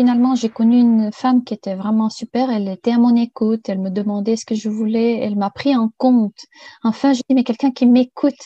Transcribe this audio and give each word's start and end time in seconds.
finalement, 0.00 0.34
j'ai 0.34 0.48
connu 0.48 0.78
une 0.78 1.10
femme 1.12 1.44
qui 1.44 1.52
était 1.52 1.74
vraiment 1.74 2.08
super. 2.08 2.48
Elle 2.50 2.68
était 2.68 2.92
à 2.92 2.96
mon 2.96 3.14
écoute. 3.14 3.68
Elle 3.68 3.80
me 3.80 3.90
demandait 3.90 4.36
ce 4.36 4.46
que 4.46 4.54
je 4.54 4.70
voulais. 4.70 5.18
Elle 5.18 5.36
m'a 5.36 5.50
pris 5.50 5.76
en 5.76 5.90
compte. 5.98 6.46
Enfin, 6.82 7.12
je 7.12 7.20
dis, 7.28 7.34
mais 7.34 7.44
quelqu'un 7.44 7.70
qui 7.70 7.84
m'écoute. 7.84 8.42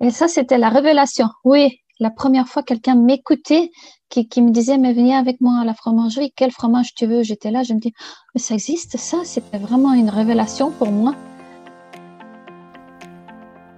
Et 0.00 0.08
ça, 0.08 0.28
c'était 0.28 0.56
la 0.56 0.70
révélation. 0.70 1.26
Oui, 1.44 1.80
la 2.00 2.08
première 2.08 2.48
fois, 2.48 2.62
quelqu'un 2.62 2.94
m'écoutait, 2.94 3.70
qui, 4.08 4.26
me 4.40 4.52
disait, 4.52 4.78
mais 4.78 4.94
viens 4.94 5.18
avec 5.18 5.38
moi 5.42 5.60
à 5.60 5.66
la 5.66 5.74
fromagerie. 5.74 6.32
Quel 6.34 6.50
fromage 6.50 6.94
tu 6.94 7.04
veux? 7.04 7.22
J'étais 7.22 7.50
là. 7.50 7.62
Je 7.62 7.74
me 7.74 7.78
dis, 7.78 7.92
mais 8.34 8.40
ça 8.40 8.54
existe, 8.54 8.96
ça? 8.96 9.18
C'était 9.24 9.58
vraiment 9.58 9.92
une 9.92 10.08
révélation 10.08 10.70
pour 10.70 10.90
moi. 10.90 11.14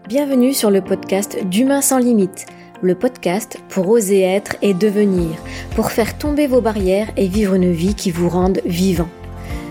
Bienvenue 0.06 0.52
sur 0.52 0.70
le 0.70 0.82
podcast 0.82 1.36
d'Humain 1.48 1.80
sans 1.80 1.98
limite 1.98 2.46
le 2.82 2.94
podcast 2.94 3.58
pour 3.68 3.88
oser 3.88 4.20
être 4.20 4.56
et 4.62 4.74
devenir, 4.74 5.30
pour 5.74 5.90
faire 5.90 6.18
tomber 6.18 6.46
vos 6.46 6.60
barrières 6.60 7.08
et 7.16 7.28
vivre 7.28 7.54
une 7.54 7.72
vie 7.72 7.94
qui 7.94 8.10
vous 8.10 8.28
rende 8.28 8.60
vivant. 8.64 9.08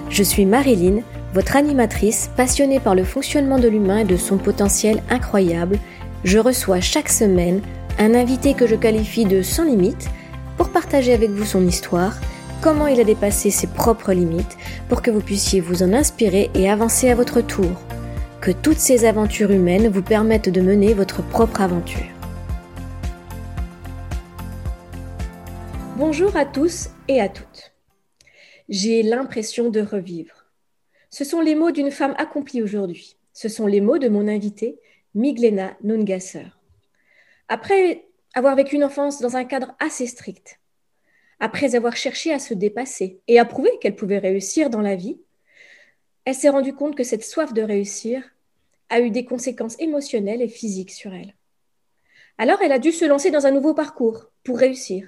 Je 0.10 0.24
suis 0.24 0.46
Marilyn, 0.46 1.02
votre 1.34 1.56
animatrice 1.56 2.30
passionnée 2.38 2.80
par 2.80 2.96
le 2.96 3.04
fonctionnement 3.04 3.60
de 3.60 3.68
l'humain 3.68 4.00
et 4.00 4.06
de 4.06 4.18
son 4.18 4.38
potentiel 4.38 5.02
incroyable. 5.10 5.80
Je 6.24 6.38
reçois 6.38 6.82
chaque 6.82 7.10
semaine 7.10 7.62
un 8.00 8.14
invité 8.14 8.54
que 8.54 8.68
je 8.68 8.76
qualifie 8.76 9.26
de 9.26 9.42
sans 9.42 9.66
limite 9.66 10.10
pour 10.58 10.70
partager 10.70 11.14
avec 11.14 11.32
vous 11.32 11.46
son 11.46 11.66
histoire, 11.66 12.16
comment 12.62 12.88
il 12.88 13.00
a 13.00 13.04
dépassé 13.04 13.50
ses 13.50 13.68
propres 13.68 14.14
limites, 14.14 14.58
pour 14.88 15.02
que 15.02 15.12
vous 15.12 15.22
puissiez 15.22 15.60
vous 15.60 15.84
en 15.84 15.94
inspirer 15.94 16.50
et 16.54 16.70
avancer 16.70 17.10
à 17.10 17.16
votre 17.16 17.42
tour. 17.42 17.72
Que 18.42 18.52
toutes 18.52 18.80
ces 18.80 19.06
aventures 19.06 19.52
humaines 19.52 19.90
vous 19.90 20.02
permettent 20.02 20.50
de 20.50 20.62
mener 20.62 20.94
votre 20.94 21.24
propre 21.24 21.62
aventure. 21.62 22.13
Bonjour 25.96 26.36
à 26.36 26.44
tous 26.44 26.90
et 27.08 27.22
à 27.22 27.30
toutes. 27.30 27.72
J'ai 28.68 29.04
l'impression 29.04 29.70
de 29.70 29.80
revivre. 29.80 30.48
Ce 31.12 31.24
sont 31.24 31.40
les 31.40 31.54
mots 31.54 31.70
d'une 31.70 31.92
femme 31.92 32.16
accomplie 32.18 32.64
aujourd'hui. 32.64 33.16
Ce 33.32 33.48
sont 33.48 33.68
les 33.68 33.80
mots 33.80 34.00
de 34.00 34.10
mon 34.10 34.28
invitée, 34.28 34.80
Miglena 35.14 35.78
Nungasser. 35.84 36.48
Après 37.48 38.08
avoir 38.34 38.56
vécu 38.56 38.76
une 38.76 38.84
enfance 38.84 39.22
dans 39.22 39.36
un 39.36 39.44
cadre 39.46 39.76
assez 39.78 40.08
strict, 40.08 40.60
après 41.40 41.76
avoir 41.76 41.96
cherché 41.96 42.34
à 42.34 42.40
se 42.40 42.56
dépasser 42.56 43.22
et 43.28 43.38
à 43.38 43.46
prouver 43.46 43.70
qu'elle 43.80 43.96
pouvait 43.96 44.18
réussir 44.18 44.72
dans 44.72 44.82
la 44.82 44.96
vie, 44.96 45.22
elle 46.26 46.34
s'est 46.34 46.50
rendue 46.50 46.74
compte 46.74 46.96
que 46.96 47.04
cette 47.04 47.24
soif 47.24 47.54
de 47.54 47.62
réussir 47.62 48.24
a 48.90 49.00
eu 49.00 49.12
des 49.12 49.26
conséquences 49.26 49.80
émotionnelles 49.80 50.42
et 50.42 50.50
physiques 50.50 50.92
sur 50.92 51.14
elle. 51.14 51.36
Alors 52.40 52.64
elle 52.64 52.72
a 52.72 52.80
dû 52.80 52.92
se 52.92 53.06
lancer 53.06 53.30
dans 53.30 53.46
un 53.46 53.52
nouveau 53.52 53.76
parcours 53.76 54.32
pour 54.44 54.58
réussir 54.58 55.08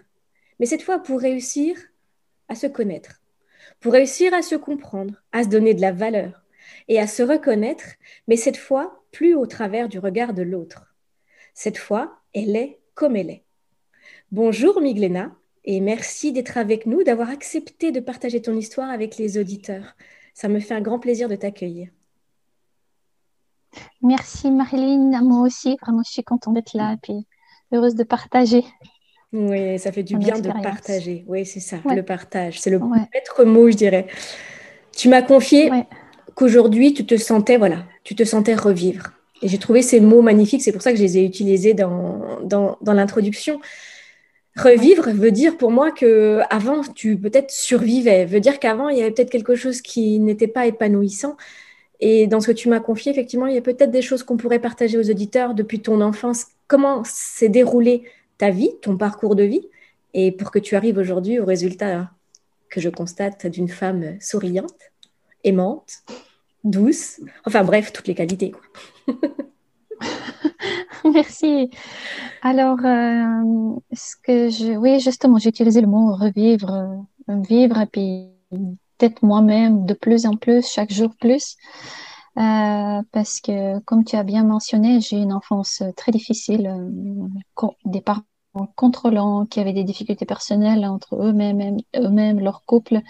mais 0.59 0.65
cette 0.65 0.81
fois 0.81 0.99
pour 0.99 1.19
réussir 1.19 1.77
à 2.47 2.55
se 2.55 2.67
connaître, 2.67 3.21
pour 3.79 3.93
réussir 3.93 4.33
à 4.33 4.41
se 4.41 4.55
comprendre, 4.55 5.21
à 5.31 5.43
se 5.43 5.49
donner 5.49 5.73
de 5.73 5.81
la 5.81 5.91
valeur 5.91 6.43
et 6.87 6.99
à 6.99 7.07
se 7.07 7.23
reconnaître, 7.23 7.85
mais 8.27 8.37
cette 8.37 8.57
fois 8.57 9.03
plus 9.11 9.35
au 9.35 9.45
travers 9.45 9.89
du 9.89 9.99
regard 9.99 10.33
de 10.33 10.43
l'autre. 10.43 10.95
Cette 11.53 11.77
fois, 11.77 12.19
elle 12.33 12.55
est 12.55 12.79
comme 12.93 13.15
elle 13.15 13.29
est. 13.29 13.43
Bonjour 14.31 14.81
Miglena, 14.81 15.35
et 15.63 15.79
merci 15.81 16.31
d'être 16.31 16.57
avec 16.57 16.85
nous, 16.85 17.03
d'avoir 17.03 17.29
accepté 17.29 17.91
de 17.91 17.99
partager 17.99 18.41
ton 18.41 18.55
histoire 18.55 18.89
avec 18.89 19.17
les 19.17 19.37
auditeurs. 19.37 19.95
Ça 20.33 20.47
me 20.47 20.59
fait 20.59 20.73
un 20.73 20.81
grand 20.81 20.99
plaisir 20.99 21.27
de 21.27 21.35
t'accueillir. 21.35 21.89
Merci 24.01 24.51
Marilyn, 24.51 25.21
moi 25.21 25.41
aussi, 25.41 25.75
vraiment 25.81 26.03
je 26.05 26.11
suis 26.11 26.23
contente 26.23 26.53
d'être 26.53 26.73
là 26.73 26.95
et 27.09 27.25
heureuse 27.71 27.95
de 27.95 28.03
partager. 28.03 28.63
Oui, 29.33 29.77
ça 29.79 29.91
fait 29.91 30.03
du 30.03 30.17
bien 30.17 30.39
de 30.39 30.49
partager. 30.63 31.25
Oui, 31.27 31.45
c'est 31.45 31.59
ça, 31.59 31.77
le 31.85 32.03
partage. 32.03 32.59
C'est 32.59 32.69
le 32.69 32.79
maître 32.79 33.43
mot, 33.43 33.69
je 33.69 33.75
dirais. 33.75 34.07
Tu 34.95 35.09
m'as 35.09 35.21
confié 35.21 35.69
qu'aujourd'hui, 36.35 36.93
tu 36.93 37.05
te 37.05 37.17
sentais, 37.17 37.57
voilà, 37.57 37.85
tu 38.03 38.15
te 38.15 38.23
sentais 38.23 38.55
revivre. 38.55 39.11
Et 39.41 39.47
j'ai 39.47 39.57
trouvé 39.57 39.81
ces 39.81 39.99
mots 39.99 40.21
magnifiques, 40.21 40.61
c'est 40.61 40.71
pour 40.71 40.81
ça 40.81 40.91
que 40.91 40.97
je 40.97 41.03
les 41.03 41.17
ai 41.17 41.25
utilisés 41.25 41.73
dans, 41.73 42.39
dans, 42.43 42.77
dans 42.81 42.93
l'introduction. 42.93 43.59
Revivre 44.55 45.09
veut 45.09 45.31
dire 45.31 45.57
pour 45.57 45.69
moi 45.69 45.91
que 45.91 46.39
avant 46.49 46.81
tu 46.81 47.17
peut-être 47.17 47.51
survivais, 47.51 48.23
veut 48.23 48.39
dire 48.39 48.59
qu'avant 48.59 48.87
il 48.87 48.97
y 48.97 49.01
avait 49.01 49.11
peut-être 49.11 49.29
quelque 49.29 49.55
chose 49.55 49.81
qui 49.81 50.19
n'était 50.19 50.47
pas 50.47 50.65
épanouissant. 50.65 51.35
Et 51.99 52.27
dans 52.27 52.39
ce 52.39 52.47
que 52.47 52.51
tu 52.53 52.69
m'as 52.69 52.79
confié, 52.79 53.11
effectivement, 53.11 53.47
il 53.47 53.55
y 53.55 53.57
a 53.57 53.61
peut-être 53.61 53.91
des 53.91 54.01
choses 54.01 54.23
qu'on 54.23 54.37
pourrait 54.37 54.59
partager 54.59 54.97
aux 54.97 55.09
auditeurs 55.09 55.53
depuis 55.53 55.81
ton 55.81 56.01
enfance. 56.01 56.47
Comment 56.67 57.03
s'est 57.03 57.49
déroulé 57.49 58.03
ta 58.37 58.49
vie, 58.49 58.71
ton 58.81 58.97
parcours 58.97 59.35
de 59.35 59.43
vie, 59.43 59.67
et 60.13 60.31
pour 60.31 60.51
que 60.51 60.59
tu 60.59 60.75
arrives 60.75 60.97
aujourd'hui 60.97 61.39
au 61.39 61.45
résultat 61.45 62.11
que 62.69 62.81
je 62.81 62.89
constate 62.89 63.47
d'une 63.47 63.69
femme 63.69 64.17
souriante, 64.19 64.91
aimante, 65.43 66.03
douce, 66.63 67.21
enfin 67.45 67.63
bref, 67.63 67.93
toutes 67.93 68.07
les 68.07 68.15
qualités. 68.15 68.53
Merci. 71.13 71.69
Alors, 72.41 72.79
euh, 72.83 73.75
ce 73.93 74.15
que 74.23 74.49
je, 74.49 74.75
oui, 74.75 74.99
justement, 74.99 75.37
j'ai 75.37 75.49
utilisé 75.49 75.81
le 75.81 75.87
mot 75.87 76.15
revivre, 76.15 76.73
euh, 77.29 77.41
vivre, 77.41 77.79
et 77.79 77.85
puis 77.85 78.29
peut-être 78.97 79.23
moi-même 79.23 79.85
de 79.85 79.93
plus 79.93 80.25
en 80.25 80.35
plus, 80.35 80.67
chaque 80.67 80.91
jour 80.91 81.11
plus. 81.19 81.57
Euh, 82.37 83.01
parce 83.11 83.39
que, 83.39 83.79
comme 83.79 84.03
tu 84.03 84.15
as 84.17 84.23
bien 84.23 84.43
mentionné, 84.43 84.99
j'ai 84.99 85.17
une 85.17 85.31
enfance 85.31 85.83
très 85.95 86.11
difficile, 86.11 86.67
euh, 86.67 87.67
des 87.85 88.01
parents 88.01 88.23
contrôlants 88.75 89.45
qui 89.45 89.59
avaient 89.59 89.73
des 89.73 89.83
difficultés 89.83 90.25
personnelles 90.25 90.85
entre 90.85 91.15
eux-mêmes, 91.15 91.77
eux-mêmes, 91.95 92.39
leur 92.39 92.63
couple, 92.65 93.01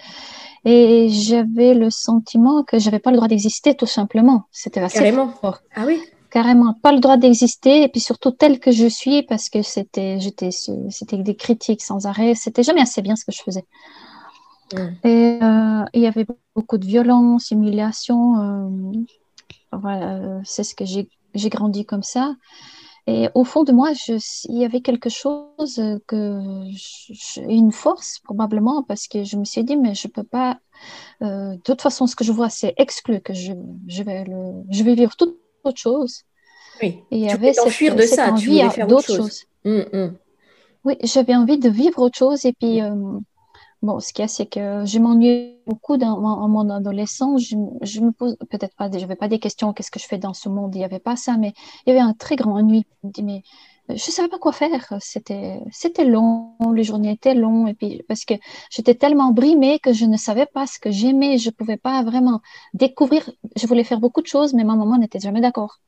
et 0.64 1.10
j'avais 1.10 1.74
le 1.74 1.90
sentiment 1.90 2.64
que 2.64 2.80
j'avais 2.80 3.00
pas 3.00 3.12
le 3.12 3.18
droit 3.18 3.28
d'exister, 3.28 3.76
tout 3.76 3.86
simplement. 3.86 4.44
C'était 4.52 4.80
assez 4.80 5.00
Carrément. 5.00 5.30
fort. 5.30 5.60
Ah 5.76 5.86
oui. 5.86 6.00
Carrément, 6.32 6.74
pas 6.74 6.92
le 6.92 7.00
droit 7.00 7.18
d'exister, 7.18 7.84
et 7.84 7.88
puis 7.88 8.02
surtout 8.02 8.32
tel 8.32 8.60
que 8.60 8.72
je 8.72 8.88
suis, 8.88 9.24
parce 9.24 9.50
que 9.50 9.62
c'était, 9.62 10.20
j'étais, 10.20 10.50
c'était 10.52 11.18
des 11.18 11.36
critiques 11.36 11.82
sans 11.82 12.06
arrêt. 12.08 12.36
C'était 12.36 12.64
jamais 12.64 12.82
assez 12.82 13.02
bien 13.02 13.16
ce 13.16 13.24
que 13.24 13.32
je 13.32 13.42
faisais. 13.42 13.66
Et 15.04 15.40
euh, 15.42 15.86
il 15.94 16.02
y 16.02 16.08
avait 16.08 16.26
beaucoup 16.56 16.78
de 16.78 16.86
violence, 16.86 17.52
humiliation. 17.52 18.40
Euh, 18.40 19.04
voilà, 19.72 20.42
c'est 20.44 20.64
ce 20.64 20.76
que 20.76 20.86
j'ai 20.86 21.50
grandi 21.50 21.86
comme 21.86 22.04
ça. 22.04 22.36
Et 23.08 23.30
au 23.36 23.44
fond 23.44 23.64
de 23.64 23.72
moi, 23.72 23.94
je, 23.94 24.14
il 24.50 24.58
y 24.58 24.66
avait 24.66 24.82
quelque 24.82 25.10
chose 25.10 25.80
que, 26.08 26.64
une 27.48 27.72
force 27.72 28.20
probablement, 28.24 28.82
parce 28.82 29.08
que 29.08 29.24
je 29.24 29.38
me 29.38 29.46
suis 29.46 29.64
dit, 29.64 29.78
mais 29.78 29.94
je 29.94 30.08
peux 30.08 30.24
pas. 30.24 30.58
Euh, 31.22 31.52
de 31.52 31.62
toute 31.62 31.82
façon, 31.82 32.08
ce 32.08 32.16
que 32.16 32.24
je 32.24 32.32
vois, 32.32 32.50
c'est 32.50 32.74
exclu 32.78 33.22
que 33.22 33.34
je, 33.34 33.54
je 33.88 34.02
vais 34.02 34.24
le, 34.24 34.64
je 34.72 34.84
vais 34.84 34.96
vivre 34.96 35.16
toute 35.16 35.38
autre 35.64 35.80
chose. 35.80 36.24
Oui. 36.82 37.04
Et 37.12 37.18
il 37.18 37.24
y 37.24 37.28
tu 37.28 37.34
avait 37.34 37.54
t'enfuir 37.54 37.96
de 37.96 38.02
ça, 38.02 38.32
tu 38.34 38.50
voulais 38.50 38.70
faire 38.72 38.92
autre 38.92 39.06
chose. 39.06 39.18
chose. 39.18 39.44
Hum, 39.66 39.86
hum. 39.94 40.18
Oui, 40.84 40.98
j'avais 41.04 41.36
envie 41.36 41.60
de 41.60 41.70
vivre 41.70 42.00
autre 42.00 42.18
chose 42.18 42.44
et 42.46 42.54
puis. 42.54 42.82
Euh, 42.82 43.20
Bon, 43.86 44.00
ce 44.00 44.14
qu'il 44.14 44.24
y 44.24 44.26
a, 44.26 44.28
c'est 44.28 44.48
que 44.48 44.84
je 44.84 44.98
m'ennuie 44.98 45.60
beaucoup 45.68 45.98
dans, 45.98 46.18
en 46.18 46.48
mon 46.48 46.72
adolescence. 46.72 47.44
Je, 47.44 47.56
je 47.84 48.02
me 48.02 48.12
pose 48.12 48.36
peut-être 48.50 48.76
pas, 48.76 48.90
je 48.92 48.98
n'avais 48.98 49.16
pas 49.16 49.28
des 49.28 49.38
questions, 49.38 49.74
qu'est-ce 49.74 49.92
que 49.92 50.00
je 50.00 50.08
fais 50.08 50.18
dans 50.18 50.34
ce 50.34 50.50
monde? 50.50 50.74
Il 50.74 50.80
n'y 50.80 50.84
avait 50.84 50.98
pas 50.98 51.16
ça, 51.16 51.38
mais 51.38 51.54
il 51.86 51.90
y 51.90 51.92
avait 51.92 52.00
un 52.00 52.14
très 52.14 52.36
grand 52.36 52.56
ennui. 52.58 52.88
Mais 53.22 53.44
je 53.88 54.10
savais 54.10 54.28
pas 54.28 54.40
quoi 54.40 54.54
faire. 54.54 54.92
C'était, 55.00 55.60
c'était 55.72 56.04
long, 56.04 56.56
les 56.74 56.84
journées 56.84 57.12
étaient 57.12 57.36
longues, 57.36 57.70
et 57.70 57.74
puis 57.76 58.02
parce 58.08 58.26
que 58.26 58.34
j'étais 58.72 58.96
tellement 58.96 59.32
brimée 59.32 59.78
que 59.78 59.94
je 59.94 60.06
ne 60.06 60.18
savais 60.18 60.48
pas 60.48 60.66
ce 60.66 60.80
que 60.80 60.90
j'aimais. 60.90 61.38
Je 61.38 61.52
pouvais 61.52 61.78
pas 61.78 62.02
vraiment 62.02 62.42
découvrir. 62.74 63.30
Je 63.56 63.68
voulais 63.68 63.84
faire 63.84 64.00
beaucoup 64.00 64.24
de 64.24 64.28
choses, 64.28 64.56
mais 64.56 64.64
ma 64.64 64.76
maman 64.76 64.98
n'était 64.98 65.20
jamais 65.20 65.42
d'accord. 65.42 65.80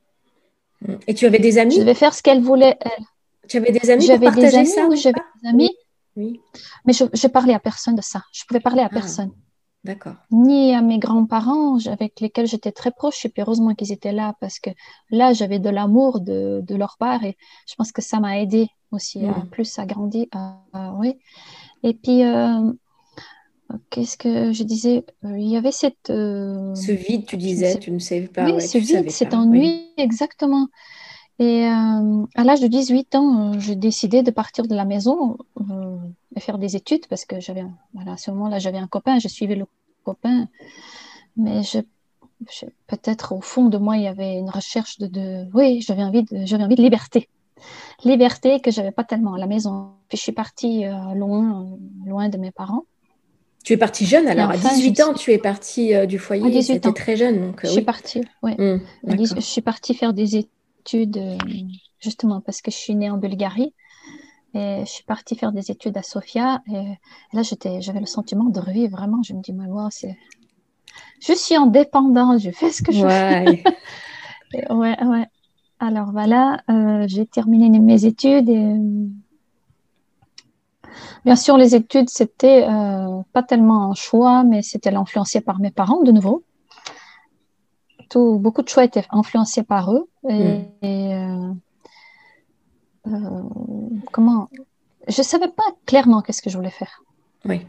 Et 1.08 1.14
tu 1.14 1.26
avais 1.26 1.40
des 1.40 1.58
amis? 1.58 1.74
Je 1.74 1.80
devais 1.80 1.94
faire 1.94 2.14
ce 2.14 2.22
qu'elle 2.22 2.42
voulait. 2.42 2.76
Elle. 2.80 3.04
Tu 3.48 3.56
avais 3.56 3.72
des 3.72 3.90
amis 3.90 4.04
J'avais 4.04 4.30
des 4.30 4.54
amis 4.54 4.66
ça, 4.66 4.86
j'avais 4.94 5.18
des 5.42 5.48
amis. 5.48 5.74
Mais 6.84 6.92
je, 6.92 7.04
je, 7.12 7.26
parlais 7.26 7.54
à 7.54 7.60
personne 7.60 7.94
de 7.94 8.02
ça. 8.02 8.22
Je 8.32 8.44
pouvais 8.46 8.60
parler 8.60 8.82
à 8.82 8.86
ah, 8.86 8.94
personne. 8.94 9.30
D'accord. 9.84 10.16
Ni 10.30 10.74
à 10.74 10.82
mes 10.82 10.98
grands-parents 10.98 11.78
avec 11.86 12.20
lesquels 12.20 12.46
j'étais 12.46 12.72
très 12.72 12.90
proche. 12.90 13.24
Et 13.24 13.28
puis 13.28 13.42
heureusement 13.42 13.74
qu'ils 13.74 13.92
étaient 13.92 14.12
là 14.12 14.34
parce 14.40 14.58
que 14.58 14.70
là, 15.10 15.32
j'avais 15.32 15.58
de 15.58 15.70
l'amour 15.70 16.20
de, 16.20 16.60
de, 16.62 16.74
leur 16.74 16.96
part 16.98 17.24
et 17.24 17.36
je 17.68 17.74
pense 17.76 17.92
que 17.92 18.02
ça 18.02 18.20
m'a 18.20 18.38
aidé 18.40 18.68
aussi 18.90 19.24
à 19.24 19.30
mm. 19.30 19.48
plus 19.50 19.78
à 19.78 19.86
grandir. 19.86 20.26
oui. 20.98 21.14
Et 21.84 21.94
puis, 21.94 22.24
euh, 22.24 22.72
qu'est-ce 23.90 24.16
que 24.16 24.52
je 24.52 24.62
disais? 24.64 25.04
Euh, 25.24 25.38
Il 25.38 25.48
y 25.48 25.56
avait 25.56 25.72
cette. 25.72 26.10
Euh, 26.10 26.74
ce 26.74 26.92
vide, 26.92 27.26
tu 27.26 27.36
disais, 27.36 27.78
tu 27.78 27.90
ne 27.90 27.98
savais 27.98 28.28
pas. 28.28 28.50
Oui, 28.50 28.60
ce 28.60 28.78
vide, 28.78 29.10
cet 29.10 29.34
ennui, 29.34 29.92
exactement. 29.96 30.68
Et 31.40 31.66
euh, 31.66 32.26
à 32.34 32.44
l'âge 32.44 32.60
de 32.60 32.66
18 32.66 33.14
ans, 33.14 33.52
euh, 33.54 33.60
j'ai 33.60 33.76
décidé 33.76 34.22
de 34.22 34.30
partir 34.32 34.66
de 34.66 34.74
la 34.74 34.84
maison 34.84 35.38
euh, 35.60 35.96
et 36.34 36.40
faire 36.40 36.58
des 36.58 36.74
études 36.74 37.06
parce 37.06 37.24
que 37.24 37.38
j'avais, 37.38 37.64
voilà, 37.94 38.12
à 38.12 38.16
ce 38.16 38.32
moment-là, 38.32 38.58
j'avais 38.58 38.78
un 38.78 38.88
copain, 38.88 39.20
je 39.20 39.28
suivais 39.28 39.54
le 39.54 39.66
copain, 40.02 40.48
mais 41.36 41.62
je, 41.62 41.78
peut-être 42.88 43.36
au 43.36 43.40
fond 43.40 43.66
de 43.66 43.78
moi, 43.78 43.96
il 43.96 44.02
y 44.02 44.08
avait 44.08 44.36
une 44.36 44.50
recherche 44.50 44.98
de, 44.98 45.06
de 45.06 45.46
oui, 45.54 45.80
j'avais 45.80 46.02
envie 46.02 46.24
de, 46.24 46.44
j'avais 46.44 46.64
envie 46.64 46.74
de 46.74 46.82
liberté. 46.82 47.28
liberté 48.04 48.58
que 48.58 48.72
j'avais 48.72 48.90
pas 48.90 49.04
tellement 49.04 49.34
à 49.34 49.38
la 49.38 49.46
maison. 49.46 49.90
Puis 50.08 50.18
je 50.18 50.22
suis 50.22 50.32
partie 50.32 50.84
loin, 51.14 51.68
loin 52.04 52.28
de 52.28 52.36
mes 52.36 52.50
parents. 52.50 52.84
Tu 53.62 53.74
es 53.74 53.76
partie 53.76 54.06
jeune 54.06 54.26
alors, 54.26 54.50
à 54.50 54.56
18 54.56 55.00
ans, 55.02 55.14
tu 55.14 55.32
es 55.32 55.38
partie 55.38 55.94
du 56.06 56.18
foyer, 56.18 56.64
tu 56.64 56.72
étais 56.72 56.92
très 56.92 57.16
jeune. 57.16 57.40
Donc, 57.40 57.60
je 57.62 57.68
suis 57.68 57.82
partie, 57.82 58.22
oui. 58.42 58.52
Mmh, 58.56 58.80
je 59.36 59.40
suis 59.40 59.60
partie 59.60 59.94
faire 59.94 60.14
des 60.14 60.36
études, 60.36 60.50
justement 62.00 62.40
parce 62.40 62.62
que 62.62 62.70
je 62.70 62.76
suis 62.76 62.94
née 62.94 63.10
en 63.10 63.18
Bulgarie. 63.18 63.74
Et 64.54 64.80
je 64.80 64.90
suis 64.90 65.04
partie 65.04 65.36
faire 65.36 65.52
des 65.52 65.70
études 65.70 65.96
à 65.96 66.02
Sofia. 66.02 66.62
Et, 66.72 66.96
là, 67.32 67.42
j'avais 67.42 68.00
le 68.00 68.06
sentiment 68.06 68.44
de 68.44 68.60
revivre 68.60 68.96
vraiment. 68.96 69.22
Je 69.22 69.34
me 69.34 69.42
dis, 69.42 69.52
moi, 69.52 69.88
c'est. 69.90 70.16
Je 71.20 71.32
suis 71.32 71.54
indépendante, 71.54 72.40
je 72.40 72.50
fais 72.50 72.70
ce 72.70 72.82
que 72.82 72.92
je 72.92 73.02
veux. 73.02 74.74
ouais, 74.74 75.04
ouais. 75.04 75.26
Alors 75.80 76.10
voilà, 76.10 76.60
euh, 76.70 77.04
j'ai 77.06 77.26
terminé 77.26 77.68
mes 77.78 78.04
études 78.04 78.48
et. 78.48 78.74
Bien 81.24 81.36
sûr, 81.36 81.56
les 81.56 81.74
études, 81.74 82.08
c'était 82.08 82.66
euh, 82.68 83.22
pas 83.32 83.42
tellement 83.42 83.90
un 83.90 83.94
choix, 83.94 84.44
mais 84.44 84.62
c'était 84.62 84.94
influencé 84.94 85.40
par 85.40 85.60
mes 85.60 85.70
parents 85.70 86.02
de 86.02 86.12
nouveau. 86.12 86.44
Tout, 88.08 88.38
beaucoup 88.38 88.62
de 88.62 88.68
choix 88.68 88.84
étaient 88.84 89.04
influencés 89.10 89.62
par 89.62 89.92
eux. 89.92 90.08
Et, 90.28 90.64
hmm. 90.82 91.56
euh, 93.06 93.08
euh, 93.08 93.42
comment 94.12 94.48
Je 95.08 95.22
savais 95.22 95.48
pas 95.48 95.64
clairement 95.86 96.22
qu'est-ce 96.22 96.42
que 96.42 96.50
je 96.50 96.56
voulais 96.56 96.70
faire. 96.70 97.02
Oui. 97.44 97.66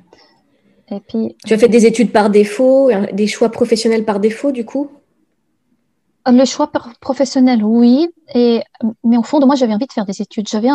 Et 0.90 1.00
puis. 1.00 1.36
Tu 1.46 1.54
as 1.54 1.58
fait 1.58 1.68
des 1.68 1.86
études 1.86 2.12
par 2.12 2.30
défaut, 2.30 2.90
des 3.14 3.28
choix 3.28 3.50
professionnels 3.50 4.06
par 4.06 4.20
défaut, 4.20 4.52
du 4.52 4.66
coup? 4.66 4.90
Euh, 6.28 6.32
le 6.32 6.46
choix 6.46 6.72
professionnel, 7.00 7.64
oui, 7.64 8.10
et, 8.34 8.62
mais 9.04 9.18
au 9.18 9.24
fond 9.24 9.40
de 9.40 9.46
moi, 9.46 9.56
j'avais 9.56 9.74
envie 9.74 9.88
de 9.88 9.94
faire 9.94 10.06
des 10.06 10.22
études. 10.22 10.48
J'avais, 10.48 10.70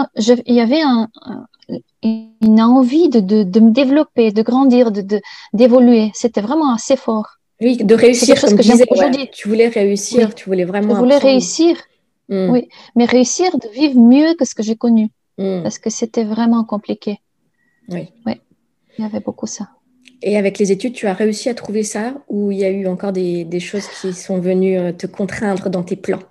il 0.47 0.55
y 0.55 0.61
avait 0.61 0.83
un, 0.83 1.09
une 2.03 2.61
envie 2.61 3.09
de, 3.09 3.21
de, 3.21 3.61
me 3.61 3.71
développer, 3.71 4.33
de 4.33 4.43
grandir, 4.43 4.91
de, 4.91 5.21
d'évoluer. 5.53 6.11
C'était 6.15 6.41
vraiment 6.41 6.73
assez 6.73 6.97
fort. 6.97 7.39
Oui, 7.61 7.77
de 7.77 7.95
réussir. 7.95 8.41
Comme 8.41 8.57
que 8.57 8.63
disais, 8.63 8.87
tu 9.33 9.49
voulais 9.49 9.69
réussir, 9.69 10.35
tu 10.35 10.47
voulais 10.47 10.65
vraiment. 10.65 10.95
Je 10.95 11.01
voulais 11.01 11.19
réussir. 11.19 11.77
Mm. 12.29 12.51
Oui, 12.51 12.69
mais 12.97 13.05
réussir 13.05 13.57
de 13.59 13.69
vivre 13.69 14.01
mieux 14.01 14.35
que 14.35 14.45
ce 14.45 14.55
que 14.55 14.63
j'ai 14.63 14.77
connu, 14.77 15.11
mm. 15.39 15.63
parce 15.63 15.79
que 15.79 15.91
c'était 15.91 16.25
vraiment 16.25 16.65
compliqué. 16.65 17.21
Oui. 17.89 18.09
Oui, 18.27 18.41
il 18.99 19.03
y 19.03 19.07
avait 19.07 19.21
beaucoup 19.21 19.47
ça. 19.47 19.69
Et 20.23 20.39
avec 20.39 20.59
les 20.59 20.73
études, 20.73 20.95
tu 20.95 21.07
as 21.07 21.13
réussi 21.13 21.51
à 21.51 21.55
trouver 21.55 21.83
ça 21.83 22.15
ou 22.29 22.51
il 22.51 22.59
y 22.59 22.65
a 22.65 22.71
eu 22.71 22.87
encore 22.87 23.13
des, 23.13 23.45
des 23.45 23.61
choses 23.61 23.87
qui 24.01 24.15
sont 24.15 24.41
venues 24.41 24.79
euh, 24.79 24.93
te 24.93 25.07
contraindre 25.07 25.69
dans 25.69 25.83
tes 25.83 25.97
plans? 25.97 26.23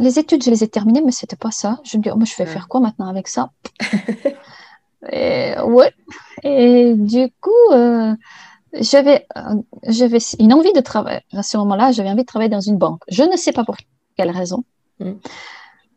Les 0.00 0.18
études, 0.18 0.42
je 0.42 0.50
les 0.50 0.64
ai 0.64 0.68
terminées, 0.68 1.02
mais 1.04 1.12
c'était 1.12 1.36
pas 1.36 1.50
ça. 1.50 1.80
Je 1.84 1.98
me 1.98 2.02
dis, 2.02 2.10
oh, 2.10 2.16
moi, 2.16 2.24
je 2.24 2.36
vais 2.36 2.48
faire 2.48 2.68
quoi 2.68 2.80
maintenant 2.80 3.08
avec 3.08 3.28
ça? 3.28 3.50
Et, 5.12 5.54
Ouais. 5.64 5.92
Et 6.44 6.94
du 6.94 7.28
coup, 7.40 7.50
euh, 7.72 8.14
j'avais, 8.80 9.26
euh, 9.36 9.62
j'avais 9.86 10.18
une 10.38 10.52
envie 10.52 10.72
de 10.72 10.80
travailler. 10.80 11.20
À 11.32 11.42
ce 11.42 11.56
moment-là, 11.58 11.92
j'avais 11.92 12.10
envie 12.10 12.22
de 12.22 12.26
travailler 12.26 12.50
dans 12.50 12.60
une 12.60 12.78
banque. 12.78 13.02
Je 13.08 13.22
ne 13.22 13.36
sais 13.36 13.52
pas 13.52 13.64
pour 13.64 13.76
quelle 14.16 14.30
raison. 14.30 14.64
Mm. 15.00 15.12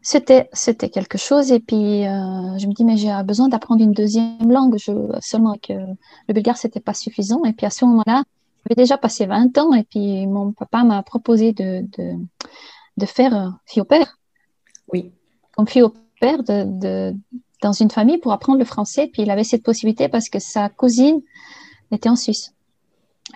C'était, 0.01 0.49
c'était 0.53 0.89
quelque 0.89 1.17
chose. 1.17 1.51
Et 1.51 1.59
puis, 1.59 2.05
euh, 2.05 2.57
je 2.57 2.67
me 2.67 2.73
dis, 2.73 2.83
mais 2.83 2.97
j'ai 2.97 3.11
besoin 3.23 3.47
d'apprendre 3.47 3.81
une 3.81 3.93
deuxième 3.93 4.51
langue. 4.51 4.77
Je, 4.77 4.91
seulement 5.19 5.55
que 5.55 5.73
le 5.73 6.33
bulgare, 6.33 6.57
c'était 6.57 6.79
pas 6.79 6.93
suffisant. 6.93 7.43
Et 7.45 7.53
puis, 7.53 7.65
à 7.65 7.69
ce 7.69 7.85
moment-là, 7.85 8.23
j'avais 8.65 8.81
déjà 8.81 8.97
passé 8.97 9.25
20 9.25 9.57
ans. 9.57 9.73
Et 9.73 9.83
puis, 9.83 10.27
mon 10.27 10.51
papa 10.51 10.83
m'a 10.83 11.01
proposé 11.01 11.53
de, 11.53 11.85
de, 11.97 12.13
de 12.97 13.05
faire 13.05 13.57
fille 13.65 13.81
au 13.81 13.85
père. 13.85 14.19
Oui. 14.93 15.11
Comme 15.55 15.67
fille 15.67 15.81
au 15.81 15.93
père 16.19 16.43
de, 16.43 16.65
de, 16.79 17.15
dans 17.63 17.73
une 17.73 17.89
famille 17.89 18.19
pour 18.19 18.31
apprendre 18.31 18.59
le 18.59 18.65
français. 18.65 19.09
Puis, 19.11 19.23
il 19.23 19.31
avait 19.31 19.43
cette 19.43 19.63
possibilité 19.63 20.07
parce 20.07 20.29
que 20.29 20.39
sa 20.39 20.69
cousine 20.69 21.21
était 21.91 22.09
en 22.09 22.15
Suisse. 22.15 22.54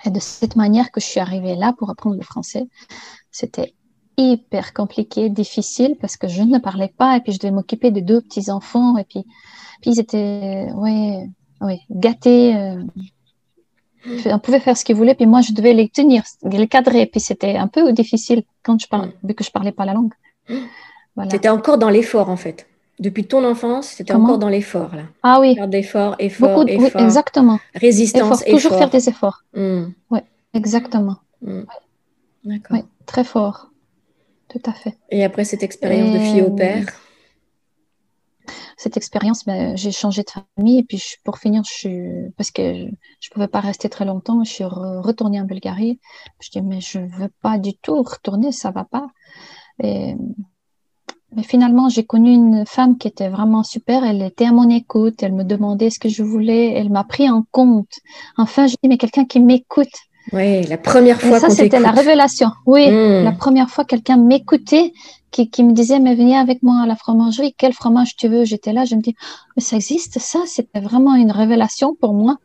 Et 0.06 0.12
de 0.12 0.20
cette 0.20 0.56
manière 0.56 0.92
que 0.92 1.02
je 1.02 1.06
suis 1.06 1.20
arrivée 1.20 1.56
là 1.56 1.74
pour 1.78 1.90
apprendre 1.90 2.16
le 2.16 2.24
français, 2.24 2.68
c'était 3.32 3.74
hyper 4.18 4.74
compliqué, 4.74 5.30
difficile 5.30 5.96
parce 6.00 6.18
que 6.18 6.28
je 6.28 6.42
ne 6.42 6.58
parlais 6.60 6.94
pas 6.96 7.18
et 7.18 7.22
puis 7.22 7.32
je 7.32 7.40
devais 7.40 7.52
m'occuper 7.52 7.92
de 7.92 8.00
deux 8.00 8.22
petits 8.22 8.52
enfants 8.52 8.98
et 8.98 9.04
puis, 9.04 9.26
puis 9.82 9.92
ils 9.92 10.00
étaient 10.00 10.68
ouais, 10.74 11.30
ouais, 11.62 11.80
gâtés. 11.90 12.56
Euh, 12.56 12.84
on 14.26 14.40
pouvait 14.40 14.60
faire 14.60 14.78
ce 14.78 14.86
qu'ils 14.86 14.96
voulaient 14.96 15.16
puis 15.16 15.26
moi 15.26 15.42
je 15.42 15.54
devais 15.54 15.74
les 15.74 15.90
tenir, 15.90 16.24
les 16.44 16.68
cadrer. 16.68 17.06
Puis 17.06 17.22
c'était 17.22 17.56
un 17.56 17.68
peu 17.68 17.92
difficile 17.94 18.44
quand 18.64 18.80
je 18.80 18.88
parlais, 18.88 19.14
vu 19.24 19.34
que 19.34 19.44
je 19.44 19.52
parlais 19.52 19.72
pas 19.72 19.86
la 19.86 19.94
langue. 19.94 20.14
Voilà. 21.16 21.32
C'était 21.32 21.50
encore 21.50 21.78
dans 21.78 21.90
l'effort 21.90 22.30
en 22.30 22.38
fait. 22.38 22.68
Depuis 23.00 23.26
ton 23.26 23.46
enfance, 23.46 23.88
c'était 23.88 24.14
encore 24.14 24.40
dans 24.40 24.50
l'effort 24.50 24.94
là. 24.94 25.04
Ah 25.24 25.40
oui. 25.40 25.56
Faire 25.56 25.70
d'efforts, 25.70 26.16
effort, 26.20 26.66
Beaucoup 26.66 26.70
Oui, 26.70 26.92
exactement. 26.96 27.60
Résistance, 27.74 28.42
effort. 28.42 28.56
Toujours 28.56 28.78
faire 28.78 28.90
des 28.90 29.08
efforts. 29.08 29.44
Hmm. 29.54 29.86
Oui, 30.12 30.20
exactement. 30.54 31.18
Hmm. 31.42 31.64
D'accord. 32.44 32.78
Oui, 32.78 32.84
très 33.06 33.24
fort. 33.24 33.70
Tout 34.50 34.62
à 34.66 34.74
fait. 34.74 34.98
Et 35.12 35.24
après 35.24 35.46
cette 35.46 35.64
expérience 35.64 36.12
de 36.12 36.20
fille 36.20 36.42
au 36.42 36.52
père? 36.52 36.86
Cette 38.78 38.98
expérience, 38.98 39.46
ben, 39.46 39.78
j'ai 39.78 39.92
changé 39.92 40.24
de 40.24 40.30
famille 40.30 40.80
et 40.80 40.84
puis 40.84 41.02
pour 41.24 41.38
finir, 41.38 41.64
je 41.66 41.74
suis, 41.74 42.02
parce 42.38 42.50
que 42.50 42.64
je 42.64 42.86
ne 42.86 43.34
pouvais 43.34 43.48
pas 43.48 43.60
rester 43.60 43.90
très 43.90 44.06
longtemps, 44.06 44.44
je 44.44 44.52
suis 44.52 44.64
retournée 44.64 45.40
en 45.40 45.44
Bulgarie. 45.44 46.00
Je 46.42 46.50
dis 46.50 46.62
mais 46.62 46.82
je 46.82 47.00
veux 47.00 47.30
pas 47.42 47.58
du 47.58 47.76
tout 47.76 48.02
retourner, 48.02 48.52
ça 48.52 48.72
va 48.72 48.86
pas. 48.86 49.08
Et 49.84 50.16
mais 51.36 51.44
finalement, 51.44 51.90
j'ai 51.90 52.04
connu 52.04 52.32
une 52.32 52.66
femme 52.66 52.98
qui 52.98 53.08
était 53.08 53.30
vraiment 53.30 53.64
super. 53.64 54.04
Elle 54.04 54.22
était 54.24 54.46
à 54.46 54.52
mon 54.52 54.70
écoute. 54.70 55.22
Elle 55.22 55.34
me 55.34 55.44
demandait 55.44 55.92
ce 55.92 56.00
que 56.00 56.10
je 56.10 56.24
voulais. 56.24 56.74
Elle 56.74 56.90
m'a 56.90 57.04
pris 57.04 57.30
en 57.30 57.46
compte. 57.52 57.92
Enfin, 58.38 58.66
je 58.66 58.74
dis, 58.82 58.90
mais 58.90 58.98
quelqu'un 58.98 59.26
qui 59.26 59.40
m'écoute. 59.40 59.94
Oui, 60.34 60.64
la 60.64 60.78
première 60.78 61.22
fois. 61.22 61.38
Et 61.38 61.40
ça, 61.40 61.50
c'était 61.50 61.80
la 61.80 61.92
révélation. 61.92 62.50
Oui, 62.66 62.90
hmm. 62.90 63.24
la 63.24 63.32
première 63.32 63.70
fois, 63.70 63.86
quelqu'un 63.86 64.18
m'écoutait, 64.18 64.92
qui, 65.32 65.50
qui, 65.52 65.64
me 65.64 65.74
disait, 65.74 66.00
mais 66.00 66.16
venez 66.16 66.36
avec 66.36 66.64
moi 66.64 66.82
à 66.84 66.88
la 66.88 66.96
fromagerie. 66.96 67.54
Quel 67.56 67.74
fromage 67.74 68.16
tu 68.16 68.28
veux? 68.28 68.44
J'étais 68.44 68.74
là, 68.74 68.86
je 68.86 68.96
me 68.96 69.02
dis, 69.02 69.16
mais 69.56 69.62
ça 69.62 69.76
existe, 69.76 70.18
ça? 70.18 70.40
C'était 70.48 70.80
vraiment 70.80 71.14
une 71.14 71.32
révélation 71.32 71.96
pour 72.00 72.14
moi. 72.14 72.38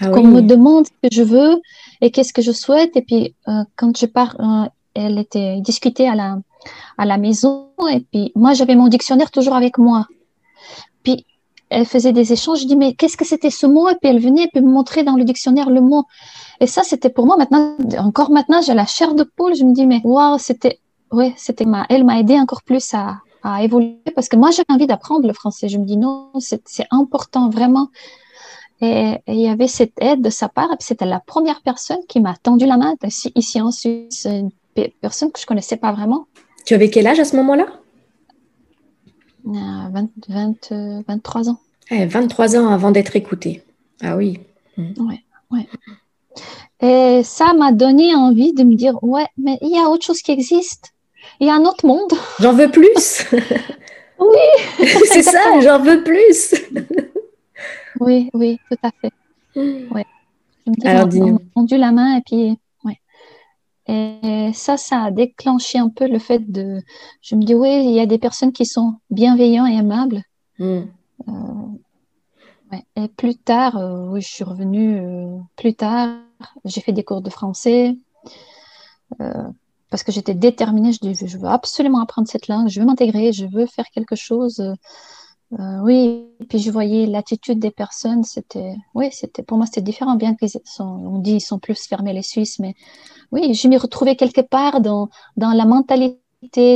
Ah 0.00 0.08
Qu'on 0.08 0.24
me 0.24 0.42
demande 0.42 0.86
ce 0.86 1.08
que 1.08 1.14
je 1.14 1.22
veux 1.22 1.60
et 2.00 2.10
qu'est-ce 2.10 2.32
que 2.32 2.42
je 2.42 2.52
souhaite. 2.52 2.96
Et 2.96 3.02
puis, 3.02 3.34
euh, 3.48 3.62
quand 3.76 3.96
je 3.96 4.06
pars, 4.06 4.36
euh, 4.40 4.68
elle 4.94 5.18
était 5.18 5.60
discutée 5.60 6.08
à 6.08 6.14
la, 6.14 6.38
à 6.98 7.04
la 7.04 7.18
maison. 7.18 7.68
Et 7.90 8.00
puis, 8.00 8.32
moi, 8.34 8.54
j'avais 8.54 8.74
mon 8.74 8.88
dictionnaire 8.88 9.30
toujours 9.30 9.54
avec 9.54 9.78
moi. 9.78 10.06
Puis, 11.02 11.26
elle 11.68 11.86
faisait 11.86 12.12
des 12.12 12.32
échanges. 12.32 12.60
Je 12.60 12.66
dis, 12.66 12.76
mais 12.76 12.94
qu'est-ce 12.94 13.16
que 13.16 13.24
c'était 13.24 13.50
ce 13.50 13.66
mot? 13.66 13.88
Et 13.88 13.94
puis, 14.00 14.10
elle 14.10 14.20
venait 14.20 14.48
et 14.54 14.60
me 14.60 14.70
montrer 14.70 15.02
dans 15.02 15.16
le 15.16 15.24
dictionnaire 15.24 15.70
le 15.70 15.80
mot. 15.80 16.04
Et 16.60 16.66
ça, 16.66 16.82
c'était 16.82 17.10
pour 17.10 17.26
moi 17.26 17.36
maintenant, 17.36 17.76
encore 17.98 18.30
maintenant, 18.30 18.62
j'ai 18.62 18.74
la 18.74 18.86
chair 18.86 19.14
de 19.14 19.24
poule. 19.24 19.54
Je 19.54 19.64
me 19.64 19.72
dis, 19.72 19.86
mais 19.86 20.00
waouh, 20.04 20.38
c'était, 20.38 20.78
ouais, 21.12 21.34
c'était 21.36 21.64
ma, 21.64 21.86
elle 21.88 22.04
m'a 22.04 22.20
aidé 22.20 22.38
encore 22.38 22.62
plus 22.62 22.94
à, 22.94 23.18
à 23.42 23.62
évoluer 23.62 23.98
parce 24.14 24.28
que 24.28 24.36
moi, 24.36 24.50
j'avais 24.50 24.70
envie 24.70 24.86
d'apprendre 24.86 25.26
le 25.26 25.32
français. 25.32 25.68
Je 25.68 25.78
me 25.78 25.84
dis, 25.84 25.96
non, 25.96 26.30
c'est 26.38 26.86
important 26.90 27.48
vraiment. 27.50 27.88
Et 28.80 29.16
il 29.26 29.40
y 29.40 29.48
avait 29.48 29.68
cette 29.68 29.94
aide 30.00 30.20
de 30.20 30.30
sa 30.30 30.48
part. 30.48 30.66
Et 30.72 30.76
puis, 30.76 30.86
c'était 30.86 31.06
la 31.06 31.20
première 31.20 31.62
personne 31.62 32.00
qui 32.08 32.20
m'a 32.20 32.36
tendu 32.36 32.66
la 32.66 32.76
main 32.76 32.94
ici, 33.04 33.32
ici 33.34 33.60
en 33.60 33.70
Suisse, 33.70 34.26
une 34.26 34.50
personne 35.00 35.32
que 35.32 35.40
je 35.40 35.46
connaissais 35.46 35.76
pas 35.76 35.92
vraiment. 35.92 36.26
Tu 36.66 36.74
avais 36.74 36.90
quel 36.90 37.06
âge 37.06 37.20
à 37.20 37.24
ce 37.24 37.36
moment-là? 37.36 37.66
20, 39.44 40.10
20, 40.28 41.02
23 41.06 41.48
ans. 41.48 41.60
23 41.90 42.56
ans 42.56 42.68
avant 42.68 42.90
d'être 42.90 43.14
écoutée. 43.14 43.62
Ah 44.02 44.16
oui. 44.16 44.40
Mm. 44.76 44.92
ouais. 45.52 45.68
Et 46.80 47.22
ça 47.22 47.54
m'a 47.54 47.70
donné 47.70 48.14
envie 48.16 48.52
de 48.52 48.64
me 48.64 48.74
dire, 48.74 49.02
ouais, 49.02 49.26
mais 49.38 49.56
il 49.62 49.70
y 49.70 49.78
a 49.78 49.88
autre 49.88 50.04
chose 50.04 50.20
qui 50.20 50.32
existe. 50.32 50.92
Il 51.40 51.46
y 51.46 51.50
a 51.50 51.54
un 51.54 51.64
autre 51.64 51.86
monde. 51.86 52.12
J'en 52.40 52.52
veux 52.52 52.70
plus. 52.70 53.24
oui. 54.18 54.86
C'est 55.06 55.22
ça, 55.22 55.60
j'en 55.62 55.78
veux 55.78 56.02
plus. 56.02 56.54
oui, 58.00 58.28
oui, 58.34 58.58
tout 58.68 58.78
à 58.82 58.90
fait. 59.00 59.12
Mm. 59.54 59.94
Ouais. 59.94 60.06
Je 60.66 60.70
me 60.72 60.76
dis, 60.76 60.86
Alors, 60.88 61.08
on, 61.14 61.38
on, 61.54 61.66
on, 61.70 61.78
la 61.78 61.92
main 61.92 62.16
et 62.16 62.22
puis 62.22 62.58
et 63.88 64.50
ça, 64.52 64.76
ça 64.76 65.04
a 65.04 65.10
déclenché 65.10 65.78
un 65.78 65.88
peu 65.88 66.08
le 66.08 66.18
fait 66.18 66.50
de. 66.50 66.80
Je 67.22 67.36
me 67.36 67.44
dis, 67.44 67.54
oui, 67.54 67.84
il 67.84 67.92
y 67.92 68.00
a 68.00 68.06
des 68.06 68.18
personnes 68.18 68.52
qui 68.52 68.66
sont 68.66 68.94
bienveillantes 69.10 69.70
et 69.70 69.76
aimables. 69.76 70.22
Hmm. 70.58 70.82
Euh, 71.28 71.32
ouais. 72.72 72.84
Et 72.96 73.08
plus 73.08 73.36
tard, 73.36 73.76
euh, 73.76 74.08
oui, 74.08 74.20
je 74.20 74.28
suis 74.28 74.44
revenue 74.44 74.98
euh, 74.98 75.38
plus 75.56 75.74
tard. 75.74 76.18
J'ai 76.64 76.80
fait 76.80 76.92
des 76.92 77.04
cours 77.04 77.22
de 77.22 77.30
français 77.30 77.96
parce 79.88 80.02
que 80.02 80.10
j'étais 80.10 80.34
déterminée. 80.34 80.92
Je 80.92 80.98
dis, 81.00 81.14
je 81.14 81.38
veux 81.38 81.48
absolument 81.48 82.00
apprendre 82.00 82.28
cette 82.28 82.48
langue, 82.48 82.68
je 82.68 82.80
veux 82.80 82.86
m'intégrer, 82.86 83.32
je 83.32 83.46
veux 83.46 83.66
faire 83.66 83.86
quelque 83.94 84.16
chose. 84.16 84.60
Oui, 85.52 86.26
et 86.40 86.44
puis 86.44 86.58
je 86.58 86.70
voyais 86.70 87.06
l'attitude 87.06 87.60
des 87.60 87.70
personnes, 87.70 88.24
c'était, 88.24 88.74
oui, 88.94 89.08
c'était 89.12 89.42
pour 89.44 89.58
moi 89.58 89.66
c'était 89.66 89.80
différent, 89.80 90.16
bien 90.16 90.34
qu'ils 90.34 90.50
sont, 90.64 90.84
on 90.84 91.18
dit 91.18 91.34
ils 91.34 91.40
sont 91.40 91.60
plus 91.60 91.86
fermés 91.86 92.12
les 92.12 92.22
Suisses, 92.22 92.58
mais 92.58 92.74
oui, 93.32 93.54
je 93.54 93.68
m'y 93.68 93.76
retrouvais 93.76 94.16
quelque 94.16 94.40
part 94.40 94.80
dans, 94.80 95.08
dans 95.36 95.52
la 95.52 95.64
mentalité 95.64 96.18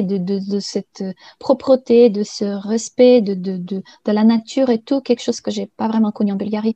de, 0.02 0.16
de, 0.18 0.60
cette 0.60 1.04
propreté, 1.38 2.10
de 2.10 2.22
ce 2.22 2.44
respect 2.44 3.20
de, 3.20 3.34
de, 3.34 3.56
de, 3.56 3.82
la 4.06 4.24
nature 4.24 4.70
et 4.70 4.80
tout, 4.80 5.00
quelque 5.00 5.22
chose 5.22 5.40
que 5.40 5.50
j'ai 5.50 5.66
pas 5.66 5.88
vraiment 5.88 6.12
connu 6.12 6.32
en 6.32 6.36
Bulgarie. 6.36 6.74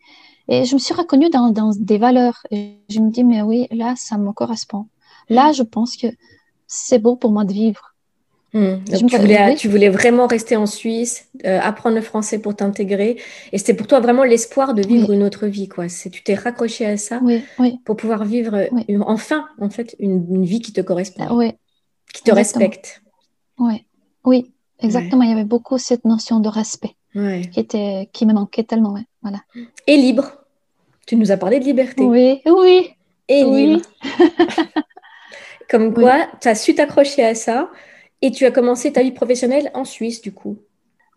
Et 0.49 0.65
je 0.65 0.75
me 0.75 0.79
suis 0.79 0.95
reconnue 0.95 1.31
dans, 1.31 1.51
dans 1.51 1.71
des 1.75 1.99
valeurs. 1.99 2.43
Et 2.51 2.79
je 2.91 3.01
me 3.01 3.11
dis, 3.11 3.25
mais 3.25 3.43
oui, 3.43 3.67
là, 3.71 3.95
ça 3.97 4.19
me 4.19 4.33
correspond. 4.33 4.87
Là, 5.29 5.53
je 5.53 5.63
pense 5.63 5.97
que 5.97 6.09
c'est 6.67 6.99
beau 6.99 7.17
pour 7.17 7.33
moi 7.33 7.45
de 7.45 7.53
vivre. 7.53 7.94
Hmm. 8.55 8.85
tu, 8.85 9.17
voulais, 9.17 9.57
tu, 9.57 9.69
voulais, 9.69 9.89
vraiment 9.89 10.29
rester 10.29 10.55
en 10.55 10.67
Suisse, 10.67 11.29
euh, 11.45 11.59
apprendre 11.61 11.97
le 11.97 12.03
français 12.03 12.39
pour 12.39 12.55
t'intégrer. 12.55 13.17
Et 13.51 13.59
c'était 13.59 13.75
pour 13.75 13.89
toi 13.89 13.99
vraiment 13.99 14.23
l'espoir 14.23 14.75
de 14.75 14.87
vivre 14.87 15.11
une 15.11 15.25
autre 15.25 15.49
vie. 15.49 15.69
Quoi. 15.69 15.89
Tu 15.89 16.23
t'es 16.23 16.35
raccroché 16.35 16.87
à 16.87 16.97
ça 16.97 17.21
pour 17.85 17.97
pouvoir 17.97 18.25
vivre 18.25 18.69
enfin 19.07 19.47
en 19.61 19.71
fait 19.71 19.97
une, 19.99 20.45
vie 20.45 20.61
qui 20.61 20.73
te 20.73 20.81
correspond, 20.81 21.53
qui 22.13 22.23
te 22.23 22.31
respecte. 22.31 23.03
Oui, 23.59 23.85
oui, 24.25 24.53
exactement. 24.79 25.25
Il 25.25 25.31
y 25.31 25.33
avait 25.33 25.43
beaucoup 25.43 25.77
cette 25.77 26.05
notion 26.05 26.39
de 26.39 26.49
respect 26.49 26.95
qui, 27.13 27.59
était, 27.59 28.09
qui 28.13 28.25
me 28.25 28.35
manquait 28.35 28.63
tellement. 28.63 28.95
Voilà. 29.23 29.41
Et 29.89 29.97
libre. 29.97 30.31
Tu 31.09 31.17
nous 31.17 31.33
as 31.33 31.37
parlé 31.37 31.59
de 31.59 31.65
liberté. 31.65 32.05
Oui, 32.05 32.41
oui. 32.47 32.91
Et 33.29 33.43
libre. 33.43 33.83
Comme 35.69 35.93
quoi, 35.93 36.29
tu 36.41 36.47
as 36.47 36.55
su 36.55 36.77
t'accrocher 36.77 37.25
à 37.25 37.35
ça 37.35 37.69
et 38.25 38.31
tu 38.31 38.47
as 38.47 38.51
commencé 38.51 38.91
ta 38.91 39.03
vie 39.03 39.13
professionnelle 39.13 39.71
en 39.75 39.85
Suisse, 39.85 40.23
du 40.23 40.33
coup 40.33 40.57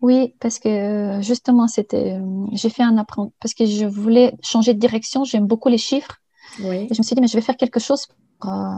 Oui, 0.02 0.34
parce 0.40 0.58
que 0.58 0.68
euh, 0.68 1.22
justement, 1.22 1.66
c'était, 1.66 2.12
euh, 2.12 2.46
j'ai 2.52 2.68
fait 2.68 2.82
un 2.82 2.98
apprentissage, 2.98 3.38
parce 3.40 3.54
que 3.54 3.64
je 3.64 3.86
voulais 3.86 4.34
changer 4.42 4.74
de 4.74 4.78
direction. 4.78 5.24
J'aime 5.24 5.46
beaucoup 5.46 5.70
les 5.70 5.78
chiffres. 5.78 6.20
Oui. 6.60 6.86
Et 6.90 6.94
je 6.94 6.98
me 6.98 7.02
suis 7.02 7.14
dit, 7.14 7.22
mais 7.22 7.26
je 7.26 7.32
vais 7.32 7.40
faire 7.40 7.56
quelque 7.56 7.80
chose 7.80 8.08
pour, 8.38 8.52
euh, 8.52 8.74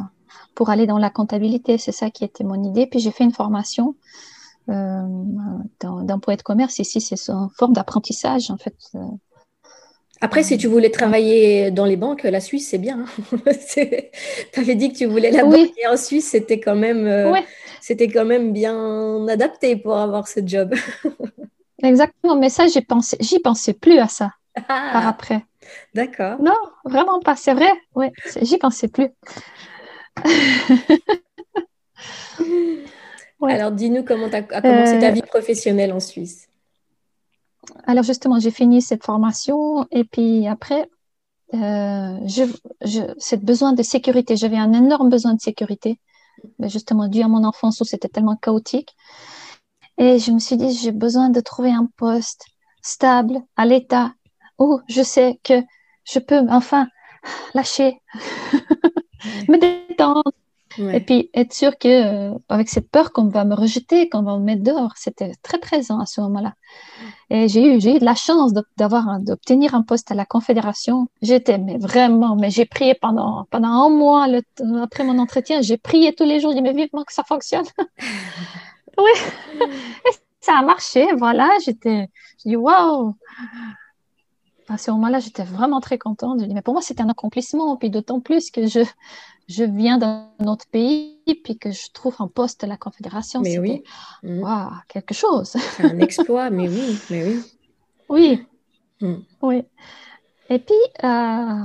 pour 0.54 0.70
aller 0.70 0.86
dans 0.86 0.98
la 0.98 1.10
comptabilité. 1.10 1.76
C'est 1.76 1.90
ça 1.90 2.08
qui 2.08 2.22
était 2.22 2.44
mon 2.44 2.62
idée. 2.62 2.86
Puis 2.86 3.00
j'ai 3.00 3.10
fait 3.10 3.24
une 3.24 3.32
formation 3.32 3.96
euh, 4.68 5.02
dans, 5.80 6.20
poète 6.20 6.44
commerce. 6.44 6.78
Ici, 6.78 7.00
c'est 7.00 7.32
une 7.32 7.48
forme 7.58 7.72
d'apprentissage, 7.72 8.48
en 8.52 8.58
fait. 8.58 8.76
Après, 10.22 10.42
si 10.42 10.58
tu 10.58 10.66
voulais 10.66 10.90
travailler 10.90 11.70
dans 11.70 11.86
les 11.86 11.96
banques, 11.96 12.24
la 12.24 12.40
Suisse, 12.40 12.68
c'est 12.68 12.78
bien. 12.78 13.06
Hein. 13.06 13.06
tu 14.52 14.60
avais 14.60 14.74
dit 14.74 14.92
que 14.92 14.98
tu 14.98 15.06
voulais 15.06 15.30
la 15.30 15.44
banque 15.44 15.70
et 15.78 15.86
en 15.86 15.96
Suisse, 15.96 16.28
c'était 16.28 16.60
quand 16.60 16.74
même, 16.74 17.06
euh, 17.06 17.32
c'était 17.80 18.08
quand 18.08 18.26
même 18.26 18.52
bien 18.52 19.26
adapté 19.28 19.76
pour 19.76 19.96
avoir 19.96 20.28
ce 20.28 20.40
job. 20.44 20.74
Exactement, 21.82 22.36
mais 22.36 22.50
ça, 22.50 22.66
j'y 22.66 22.82
pensais, 22.82 23.16
j'y 23.20 23.38
pensais 23.38 23.72
plus 23.72 23.98
à 23.98 24.08
ça 24.08 24.32
ah. 24.68 24.90
par 24.92 25.08
après. 25.08 25.42
D'accord. 25.94 26.36
Non, 26.40 26.56
vraiment 26.84 27.20
pas, 27.20 27.36
c'est 27.36 27.54
vrai. 27.54 27.70
Oui, 27.94 28.08
j'y 28.42 28.58
pensais 28.58 28.88
plus. 28.88 29.08
Alors, 33.42 33.70
dis-nous 33.70 34.04
comment 34.04 34.28
tu 34.28 34.36
as 34.36 34.42
commencé 34.42 34.98
ta 34.98 35.08
euh, 35.08 35.12
vie 35.12 35.22
professionnelle 35.22 35.94
en 35.94 36.00
Suisse 36.00 36.49
alors 37.86 38.04
justement, 38.04 38.38
j'ai 38.38 38.50
fini 38.50 38.82
cette 38.82 39.04
formation 39.04 39.86
et 39.90 40.04
puis 40.04 40.46
après, 40.46 40.88
euh, 41.54 42.18
je, 42.26 42.44
je, 42.82 43.36
besoin 43.36 43.72
de 43.72 43.82
sécurité, 43.82 44.36
j'avais 44.36 44.58
un 44.58 44.72
énorme 44.72 45.10
besoin 45.10 45.34
de 45.34 45.40
sécurité, 45.40 45.98
mais 46.58 46.68
justement 46.68 47.08
dû 47.08 47.22
à 47.22 47.28
mon 47.28 47.44
enfance 47.44 47.80
où 47.80 47.84
c'était 47.84 48.08
tellement 48.08 48.36
chaotique. 48.36 48.94
Et 49.98 50.18
je 50.18 50.30
me 50.30 50.38
suis 50.38 50.56
dit, 50.56 50.72
j'ai 50.72 50.92
besoin 50.92 51.28
de 51.28 51.40
trouver 51.40 51.72
un 51.72 51.88
poste 51.96 52.46
stable, 52.82 53.40
à 53.56 53.66
l'état, 53.66 54.12
où 54.58 54.80
je 54.88 55.02
sais 55.02 55.40
que 55.42 55.62
je 56.04 56.18
peux 56.18 56.40
enfin 56.48 56.86
lâcher, 57.54 58.00
me 59.48 59.58
détendre, 59.58 60.32
et 60.78 61.00
puis 61.00 61.30
être 61.34 61.52
sûr 61.52 61.76
que, 61.78 61.88
euh, 62.32 62.38
avec 62.48 62.68
cette 62.68 62.90
peur 62.90 63.12
qu'on 63.12 63.26
va 63.28 63.44
me 63.44 63.54
rejeter, 63.54 64.08
qu'on 64.08 64.22
va 64.22 64.38
me 64.38 64.44
mettre 64.44 64.62
dehors, 64.62 64.92
c'était 64.96 65.32
très 65.42 65.58
présent 65.58 65.98
à 65.98 66.06
ce 66.06 66.20
moment-là. 66.20 66.54
Et 67.28 67.48
j'ai 67.48 67.76
eu, 67.76 67.80
j'ai 67.80 67.96
eu 67.96 67.98
de 67.98 68.04
la 68.04 68.14
chance 68.14 68.52
d'avoir, 68.76 69.18
d'obtenir 69.20 69.74
un 69.74 69.82
poste 69.82 70.10
à 70.12 70.14
la 70.14 70.24
Confédération. 70.24 71.08
J'étais, 71.22 71.58
mais 71.58 71.78
vraiment, 71.78 72.36
mais 72.36 72.50
j'ai 72.50 72.66
prié 72.66 72.94
pendant, 72.94 73.46
pendant 73.50 73.68
un 73.68 73.90
mois 73.90 74.28
le, 74.28 74.42
après 74.80 75.04
mon 75.04 75.18
entretien. 75.18 75.60
J'ai 75.60 75.76
prié 75.76 76.14
tous 76.14 76.24
les 76.24 76.40
jours. 76.40 76.52
J'ai 76.52 76.58
dit, 76.58 76.62
mais 76.62 76.72
vivement 76.72 77.04
que 77.04 77.12
ça 77.12 77.24
fonctionne. 77.24 77.66
oui. 78.98 79.10
Et 80.08 80.12
ça 80.40 80.58
a 80.58 80.62
marché. 80.62 81.06
Voilà. 81.16 81.50
J'étais, 81.64 82.08
j'ai 82.42 82.50
dit, 82.50 82.56
waouh. 82.56 83.14
À 84.68 84.78
ce 84.78 84.92
moment-là, 84.92 85.18
j'étais 85.18 85.42
vraiment 85.42 85.80
très 85.80 85.98
contente. 85.98 86.40
mais 86.48 86.62
pour 86.62 86.74
moi, 86.74 86.82
c'était 86.82 87.02
un 87.02 87.08
accomplissement. 87.08 87.76
Puis 87.76 87.90
d'autant 87.90 88.20
plus 88.20 88.52
que 88.52 88.68
je, 88.68 88.84
je 89.50 89.64
viens 89.64 89.98
d'un 89.98 90.28
autre 90.46 90.66
pays, 90.70 91.18
puis 91.42 91.58
que 91.58 91.72
je 91.72 91.90
trouve 91.92 92.14
un 92.20 92.28
poste 92.28 92.62
à 92.62 92.68
la 92.68 92.76
Confédération. 92.76 93.40
Mais 93.40 93.58
oui. 93.58 93.82
Mm. 94.22 94.44
quelque 94.88 95.12
chose. 95.12 95.56
C'est 95.76 95.84
un 95.84 95.98
exploit, 95.98 96.50
mais 96.50 96.68
oui, 96.68 96.98
mais 97.10 97.24
oui. 97.26 97.42
Oui. 98.08 98.46
Mm. 99.00 99.22
Oui. 99.42 99.64
Et 100.50 100.58
puis, 100.60 100.74
euh, 101.02 101.64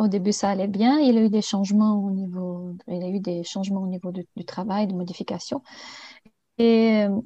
au 0.00 0.08
début, 0.08 0.32
ça 0.32 0.50
allait 0.50 0.66
bien. 0.66 0.98
Il 0.98 1.14
y 1.14 1.18
a 1.18 1.22
eu 1.22 1.30
des 1.30 1.42
changements 1.42 1.94
au 2.04 2.10
niveau, 2.10 2.74
il 2.88 2.98
y 2.98 3.04
a 3.04 3.08
eu 3.08 3.20
des 3.20 3.44
changements 3.44 3.82
au 3.82 3.86
niveau 3.86 4.10
du, 4.10 4.44
travail, 4.44 4.88
de 4.88 4.94
modifications. 4.94 5.62
Et 6.58 7.04
euh, 7.04 7.20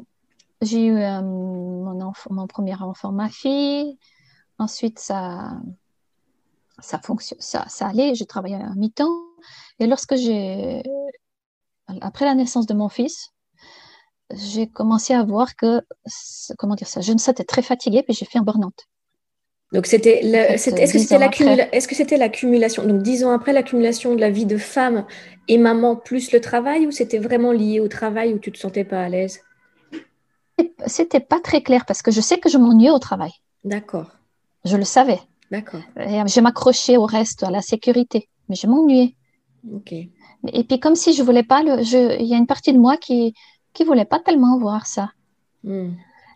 j'ai 0.60 0.86
eu 0.86 0.96
euh, 0.98 1.22
mon, 1.22 2.12
mon 2.28 2.46
premier 2.46 2.74
enfant, 2.74 3.12
ma 3.12 3.30
fille. 3.30 3.98
Ensuite, 4.58 4.98
ça, 4.98 5.52
ça, 6.80 6.98
fonctionne, 6.98 7.40
ça, 7.40 7.66
ça 7.68 7.88
allait. 7.88 8.14
Je 8.14 8.24
travaillais 8.24 8.56
à 8.56 8.74
mi-temps. 8.74 9.29
Et 9.78 9.86
lorsque 9.86 10.16
j'ai, 10.16 10.82
après 12.00 12.24
la 12.24 12.34
naissance 12.34 12.66
de 12.66 12.74
mon 12.74 12.88
fils, 12.88 13.30
j'ai 14.32 14.68
commencé 14.68 15.12
à 15.12 15.24
voir 15.24 15.56
que, 15.56 15.82
comment 16.58 16.74
dire 16.74 16.88
ça, 16.88 17.00
je 17.00 17.12
ne 17.12 17.18
était 17.18 17.44
très 17.44 17.62
fatiguée, 17.62 18.02
puis 18.02 18.14
j'ai 18.14 18.26
fait 18.26 18.38
un 18.38 18.42
burn-out. 18.42 18.86
Donc, 19.72 19.86
c'était 19.86 20.24
est-ce 20.24 20.64
que 20.64 20.70
c'était 20.70 21.68
est-ce 21.72 21.86
que 21.86 21.94
c'était 21.94 22.16
l'accumulation, 22.16 22.84
donc 22.84 23.02
dix 23.02 23.24
ans 23.24 23.30
après 23.30 23.52
l'accumulation 23.52 24.16
de 24.16 24.20
la 24.20 24.30
vie 24.30 24.46
de 24.46 24.56
femme 24.56 25.06
et 25.46 25.58
maman 25.58 25.94
plus 25.94 26.32
le 26.32 26.40
travail, 26.40 26.86
ou 26.86 26.90
c'était 26.90 27.18
vraiment 27.18 27.52
lié 27.52 27.78
au 27.78 27.86
travail 27.86 28.34
où 28.34 28.38
tu 28.38 28.50
te 28.50 28.58
sentais 28.58 28.84
pas 28.84 29.02
à 29.02 29.08
l'aise? 29.08 29.40
C'était 30.86 31.20
pas 31.20 31.40
très 31.40 31.62
clair 31.62 31.86
parce 31.86 32.02
que 32.02 32.10
je 32.10 32.20
sais 32.20 32.38
que 32.38 32.48
je 32.48 32.58
m'ennuyais 32.58 32.90
au 32.90 32.98
travail. 32.98 33.30
D'accord. 33.64 34.10
Je 34.64 34.76
le 34.76 34.84
savais. 34.84 35.20
D'accord. 35.50 35.80
Je 35.96 36.40
m'accrochais 36.40 36.96
au 36.96 37.06
reste, 37.06 37.44
à 37.44 37.50
la 37.50 37.62
sécurité, 37.62 38.28
mais 38.48 38.56
je 38.56 38.66
m'ennuyais. 38.66 39.16
Et 40.52 40.64
puis 40.64 40.80
comme 40.80 40.94
si 40.94 41.12
je 41.12 41.22
voulais 41.22 41.42
pas 41.42 41.62
le, 41.62 41.82
il 42.20 42.26
y 42.26 42.34
a 42.34 42.38
une 42.38 42.46
partie 42.46 42.72
de 42.72 42.78
moi 42.78 42.96
qui 42.96 43.34
qui 43.72 43.84
voulait 43.84 44.04
pas 44.04 44.18
tellement 44.18 44.58
voir 44.58 44.86
ça. 44.86 45.10
Hmm. 45.64 45.90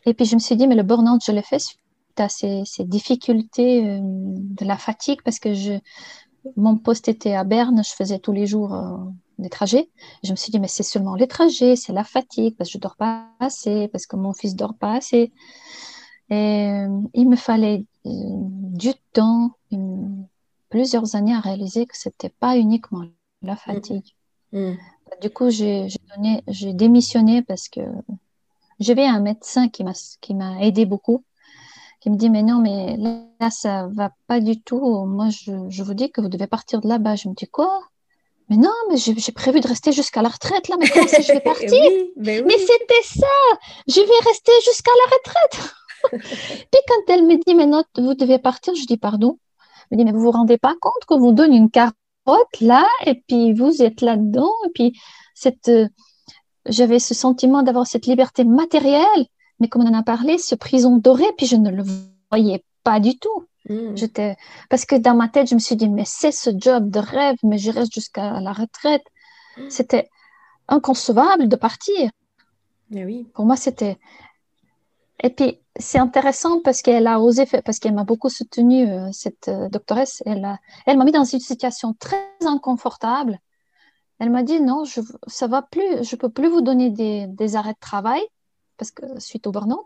Et 0.07 0.15
puis 0.15 0.25
je 0.25 0.35
me 0.35 0.41
suis 0.41 0.57
dit 0.57 0.67
mais 0.67 0.75
le 0.75 0.83
burn-out 0.83 1.23
je 1.25 1.33
l'ai 1.33 1.43
fait 1.43 1.59
suite 1.59 1.81
à 2.19 2.29
ces, 2.29 2.63
ces 2.65 2.85
difficultés 2.85 3.87
euh, 3.87 3.99
de 4.03 4.65
la 4.65 4.77
fatigue 4.77 5.21
parce 5.25 5.39
que 5.39 5.55
je 5.55 5.73
mon 6.57 6.77
poste 6.77 7.09
était 7.09 7.35
à 7.35 7.43
Berne, 7.43 7.83
je 7.83 7.95
faisais 7.95 8.19
tous 8.19 8.33
les 8.33 8.47
jours 8.47 8.75
euh, 8.75 8.99
des 9.39 9.49
trajets. 9.49 9.89
Je 10.23 10.31
me 10.31 10.37
suis 10.37 10.51
dit 10.51 10.61
mais 10.61 10.69
c'est 10.69 10.83
seulement 10.83 11.15
les 11.15 11.27
trajets, 11.27 11.77
c'est 11.77 11.95
la 11.95 12.05
fatigue 12.05 12.57
parce 12.57 12.69
que 12.71 12.75
je 12.75 12.79
dors 12.79 12.97
pas 12.97 13.29
assez, 13.41 13.89
parce 13.89 14.07
que 14.07 14.17
mon 14.17 14.35
fils 14.35 14.55
dort 14.55 14.75
pas 14.75 14.93
assez. 14.93 15.33
Et 16.31 16.35
euh, 16.35 17.01
il 17.15 17.29
me 17.29 17.37
fallait 17.37 17.87
du 18.05 18.91
temps, 19.13 19.53
plusieurs 20.75 21.15
années 21.15 21.37
à 21.37 21.39
réaliser 21.39 21.87
que 21.87 21.97
c'était 21.97 22.35
pas 22.41 22.57
uniquement 22.57 23.05
la 23.43 23.55
fatigue. 23.55 24.17
Mm. 24.51 24.71
Mm. 24.71 24.79
Du 25.23 25.31
coup, 25.31 25.49
j'ai 25.49 25.87
démissionné 26.73 27.43
parce 27.43 27.69
que 27.69 27.81
j'avais 28.81 29.07
un 29.07 29.21
médecin 29.21 29.69
qui 29.69 29.85
m'a 30.35 30.61
aidé 30.63 30.85
beaucoup, 30.85 31.23
qui 32.01 32.11
me 32.11 32.17
dit 32.17 32.29
mais 32.29 32.43
non 32.43 32.59
mais 32.59 32.97
là, 32.97 33.51
ça 33.51 33.87
va 33.93 34.11
pas 34.27 34.41
du 34.41 34.61
tout. 34.63 35.05
Moi 35.07 35.29
je, 35.29 35.53
je, 35.69 35.83
vous 35.85 35.95
dis 35.95 36.11
que 36.11 36.21
vous 36.21 36.29
devez 36.29 36.49
partir 36.49 36.81
de 36.81 36.89
là-bas. 36.89 37.15
Je 37.15 37.29
me 37.29 37.35
dis 37.35 37.47
quoi? 37.47 37.81
Mais 38.49 38.57
non, 38.57 38.75
mais 38.91 38.97
j'ai 38.97 39.33
prévu 39.33 39.61
de 39.61 39.69
rester 39.69 39.93
jusqu'à 39.93 40.23
la 40.23 40.29
retraite 40.29 40.67
là. 40.69 40.75
Mais 40.81 40.89
comment 40.89 41.07
je 41.07 41.33
vais 41.33 41.41
partir? 41.53 41.85
Mais 42.17 42.59
c'était 42.59 43.07
ça. 43.21 43.37
Je 43.87 44.01
vais 44.01 44.29
rester 44.29 44.53
jusqu'à 44.65 44.91
la 45.03 45.17
retraite. 45.17 45.57
Puis 46.73 46.81
quand 46.89 47.15
elle 47.15 47.25
me 47.27 47.37
dit 47.47 47.55
mais 47.55 47.67
non, 47.67 47.85
vous 47.97 48.15
devez 48.15 48.41
partir, 48.41 48.75
je 48.75 48.87
dis 48.87 48.97
pardon. 48.97 49.39
Me 49.91 49.97
dit 49.97 50.05
mais 50.05 50.13
vous 50.13 50.21
vous 50.21 50.31
rendez 50.31 50.59
pas 50.59 50.75
compte 50.81 51.05
qu'on 51.07 51.19
vous 51.19 51.33
donne 51.33 51.53
une 51.53 51.71
carte 51.71 51.97
là, 52.61 52.87
et 53.07 53.23
puis 53.27 53.53
vous 53.53 53.83
êtes 53.83 54.01
là-dedans, 54.01 54.53
et 54.67 54.71
puis 54.75 54.99
cette, 55.35 55.69
euh, 55.69 55.89
j'avais 56.67 56.99
ce 56.99 57.15
sentiment 57.15 57.63
d'avoir 57.63 57.87
cette 57.87 58.07
liberté 58.07 58.45
matérielle, 58.45 59.27
mais 59.61 59.69
comme 59.69 59.83
on 59.83 59.89
en 59.89 59.99
a 59.99 60.03
parlé, 60.03 60.39
ce 60.39 60.55
prison 60.55 60.97
doré, 60.97 61.25
puis 61.37 61.47
je 61.47 61.57
ne 61.57 61.71
le 61.71 61.85
voyais 62.31 62.65
pas 62.83 63.01
du 63.01 63.19
tout. 63.19 63.45
Mm. 63.69 63.97
J'étais, 63.97 64.37
parce 64.71 64.85
que 64.85 64.97
dans 64.97 65.15
ma 65.15 65.29
tête, 65.29 65.49
je 65.49 65.55
me 65.55 65.61
suis 65.61 65.77
dit, 65.77 65.89
mais 65.89 66.05
c'est 66.07 66.33
ce 66.33 66.51
job 66.57 66.91
de 66.91 66.99
rêve, 66.99 67.37
mais 67.43 67.59
je 67.59 67.71
reste 67.71 67.93
jusqu'à 67.93 68.41
la 68.41 68.53
retraite. 68.53 69.05
Mm. 69.57 69.71
C'était 69.71 70.11
inconcevable 70.69 71.49
de 71.49 71.57
partir. 71.57 72.11
Mais 72.91 73.05
oui. 73.05 73.27
Pour 73.35 73.47
moi, 73.47 73.57
c'était. 73.57 73.99
Et 75.23 75.31
puis, 75.31 75.61
c'est 75.77 75.99
intéressant 75.99 76.61
parce 76.61 76.83
qu'elle 76.83 77.07
a 77.07 77.21
osé, 77.21 77.47
faire, 77.47 77.63
parce 77.63 77.79
qu'elle 77.79 77.95
m'a 77.95 78.05
beaucoup 78.05 78.29
soutenue, 78.29 78.91
euh, 78.91 79.09
cette 79.13 79.49
euh, 79.49 79.69
doctoresse. 79.69 80.23
Elle, 80.27 80.59
elle 80.87 80.99
m'a 80.99 81.05
mis 81.05 81.13
dans 81.13 81.25
une 81.25 81.41
situation 81.41 81.95
très 81.99 82.31
inconfortable. 82.45 83.39
Elle 84.19 84.31
m'a 84.31 84.43
dit 84.43 84.61
non, 84.61 84.85
je, 84.85 85.01
ça 85.27 85.47
va 85.47 85.63
plus, 85.63 86.05
je 86.05 86.17
peux 86.17 86.29
plus 86.29 86.49
vous 86.49 86.61
donner 86.61 86.91
des, 86.91 87.27
des 87.27 87.57
arrêts 87.57 87.73
de 87.73 87.79
travail 87.81 88.23
parce 88.77 88.91
que 88.91 89.19
suite 89.19 89.47
au 89.47 89.53
burn-out. 89.53 89.85